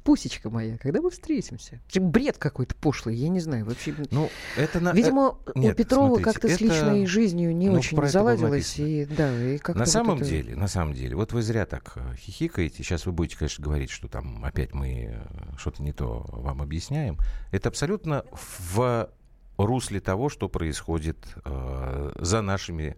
пусечка 0.03 0.49
моя, 0.49 0.77
когда 0.77 1.01
мы 1.01 1.09
встретимся? 1.09 1.81
Бред 1.93 2.37
какой-то 2.37 2.75
пошлый, 2.75 3.15
я 3.15 3.29
не 3.29 3.39
знаю, 3.39 3.65
вообще. 3.65 3.95
Ну, 4.11 4.29
это 4.55 4.79
на... 4.79 4.93
Видимо, 4.93 5.37
э, 5.47 5.51
у 5.55 5.59
нет, 5.59 5.75
Петрова 5.75 6.07
смотрите, 6.15 6.31
как-то 6.31 6.47
с 6.47 6.51
это- 6.53 6.63
личной 6.63 7.05
жизнью 7.07 7.55
не 7.55 7.69
ну, 7.69 7.77
очень 7.77 8.07
заладилось, 8.07 8.77
и 8.79 9.05
да, 9.05 9.35
и 9.35 9.57
как-то 9.57 9.79
На 9.79 9.85
вот 9.85 9.91
самом 9.91 10.17
это- 10.19 10.29
деле, 10.29 10.55
на 10.55 10.67
самом 10.67 10.93
деле, 10.93 11.15
вот 11.15 11.33
вы 11.33 11.41
зря 11.41 11.65
так 11.65 11.93
э, 11.95 12.15
хихикаете. 12.15 12.83
Сейчас 12.83 13.05
вы 13.05 13.11
будете, 13.11 13.37
конечно, 13.37 13.63
говорить, 13.63 13.89
что 13.89 14.07
там 14.07 14.45
опять 14.45 14.73
мы 14.73 15.15
э, 15.15 15.57
что-то 15.57 15.81
не 15.83 15.91
то 15.93 16.25
вам 16.31 16.61
объясняем. 16.61 17.17
Это 17.51 17.69
абсолютно 17.69 18.23
в 18.31 19.09
русле 19.57 19.99
того, 19.99 20.29
что 20.29 20.49
происходит 20.49 21.17
э, 21.45 22.11
за 22.15 22.41
нашими 22.41 22.97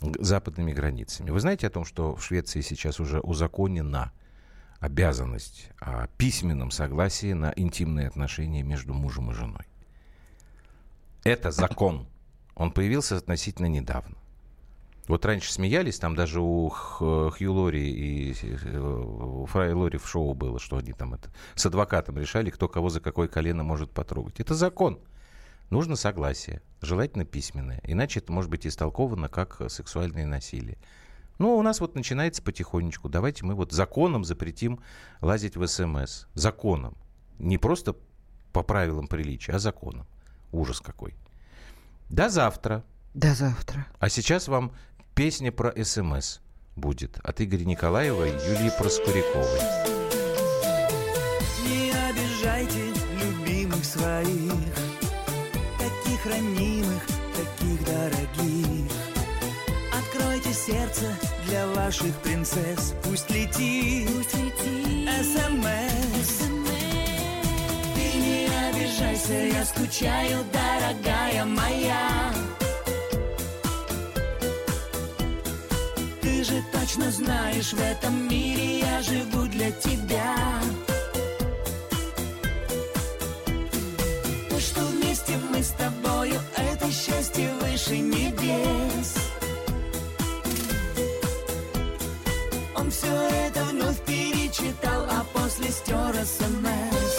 западными 0.00 0.72
границами. 0.72 1.30
Вы 1.30 1.40
знаете 1.40 1.66
о 1.66 1.70
том, 1.70 1.84
что 1.84 2.14
в 2.14 2.24
Швеции 2.24 2.60
сейчас 2.60 3.00
уже 3.00 3.20
узаконена 3.20 4.12
обязанность 4.80 5.70
о 5.80 6.08
письменном 6.18 6.70
согласии 6.70 7.32
на 7.32 7.52
интимные 7.56 8.08
отношения 8.08 8.62
между 8.62 8.92
мужем 8.92 9.30
и 9.30 9.34
женой. 9.34 9.64
Это 11.24 11.50
закон. 11.50 12.06
Он 12.54 12.70
появился 12.70 13.16
относительно 13.16 13.66
недавно. 13.66 14.16
Вот 15.06 15.24
раньше 15.26 15.52
смеялись, 15.52 15.98
там 15.98 16.14
даже 16.14 16.40
у 16.40 16.70
Хью 16.70 17.52
Лори 17.52 17.90
и 17.90 18.34
э, 18.42 19.44
Фрай 19.48 19.72
Лори 19.74 19.98
в 19.98 20.08
шоу 20.08 20.32
было, 20.32 20.58
что 20.58 20.78
они 20.78 20.92
там 20.92 21.12
это 21.12 21.30
с 21.54 21.66
адвокатом 21.66 22.16
решали, 22.16 22.48
кто 22.48 22.68
кого 22.68 22.88
за 22.88 23.00
какое 23.00 23.28
колено 23.28 23.62
может 23.62 23.90
потрогать. 23.90 24.40
Это 24.40 24.54
закон. 24.54 24.98
Нужно 25.70 25.96
согласие, 25.96 26.62
желательно 26.80 27.24
письменное, 27.24 27.80
иначе 27.84 28.20
это 28.20 28.32
может 28.32 28.50
быть 28.50 28.66
истолковано 28.66 29.28
как 29.28 29.60
э, 29.60 29.68
сексуальное 29.68 30.26
насилие. 30.26 30.78
Ну, 31.38 31.56
у 31.56 31.62
нас 31.62 31.80
вот 31.80 31.94
начинается 31.94 32.42
потихонечку. 32.42 33.08
Давайте 33.08 33.44
мы 33.44 33.54
вот 33.54 33.72
законом 33.72 34.24
запретим 34.24 34.80
лазить 35.20 35.56
в 35.56 35.66
СМС. 35.66 36.26
Законом. 36.34 36.96
Не 37.38 37.58
просто 37.58 37.96
по 38.52 38.62
правилам 38.62 39.08
приличия, 39.08 39.52
а 39.52 39.58
законом. 39.58 40.06
Ужас 40.52 40.80
какой. 40.80 41.14
До 42.08 42.28
завтра. 42.28 42.84
До 43.14 43.34
завтра. 43.34 43.86
А 43.98 44.08
сейчас 44.08 44.46
вам 44.46 44.72
песня 45.14 45.50
про 45.50 45.72
СМС 45.84 46.38
будет 46.76 47.18
от 47.18 47.40
Игоря 47.40 47.64
Николаева 47.64 48.24
и 48.24 48.30
Юлии 48.30 48.70
Проскуряковой. 48.78 50.23
Таких 56.24 56.32
ранимых, 56.32 57.02
таких 57.34 57.84
дорогих. 57.84 58.92
Откройте 59.92 60.52
сердце 60.52 61.16
для 61.46 61.66
ваших 61.68 62.14
принцесс 62.22 62.94
Пусть 63.02 63.30
летит, 63.30 64.08
Пусть 64.14 64.34
летит. 64.34 65.08
СМС. 65.22 66.38
Ты 67.94 68.18
не 68.18 68.48
обижайся, 68.68 69.32
я 69.32 69.64
скучаю, 69.64 70.44
дорогая 70.52 71.44
моя 71.44 72.32
Ты 76.20 76.44
же 76.44 76.62
точно 76.72 77.10
знаешь, 77.10 77.72
в 77.72 77.80
этом 77.80 78.28
мире 78.28 78.80
я 78.80 79.02
живу 79.02 79.46
для 79.46 79.70
тебя 79.70 80.34
То, 84.48 84.60
что 84.60 84.80
вместе 84.86 85.36
мы 85.50 85.62
с 85.62 85.70
счастье 85.70 86.03
выше 87.84 87.98
небес 87.98 89.14
Он 92.74 92.90
все 92.90 93.06
это 93.46 93.64
вновь 93.64 93.98
перечитал, 94.04 95.06
а 95.10 95.24
после 95.32 95.70
стер 95.70 96.14
СМС. 96.14 97.16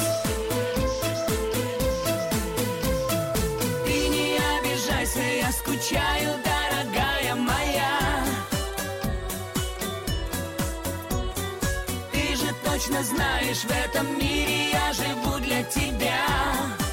Ты 3.86 4.08
не 4.10 4.38
обижайся, 4.60 5.20
я 5.20 5.52
скучаю, 5.52 6.36
дорогая 6.44 7.36
моя. 7.36 8.00
Ты 12.12 12.36
же 12.36 12.54
точно 12.64 13.04
знаешь, 13.04 13.64
в 13.64 13.72
этом 13.72 14.20
мире 14.20 14.72
я 14.72 14.94
живу 14.94 15.40
для 15.40 15.64
тебя. 15.64 16.85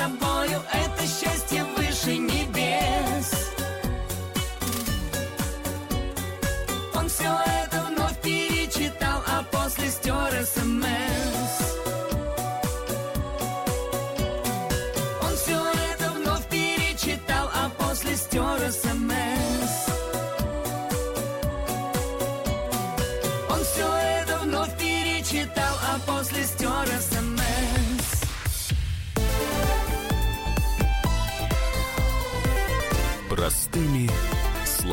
Тобою, 0.00 0.62
это 0.72 1.02
счастье 1.02 1.49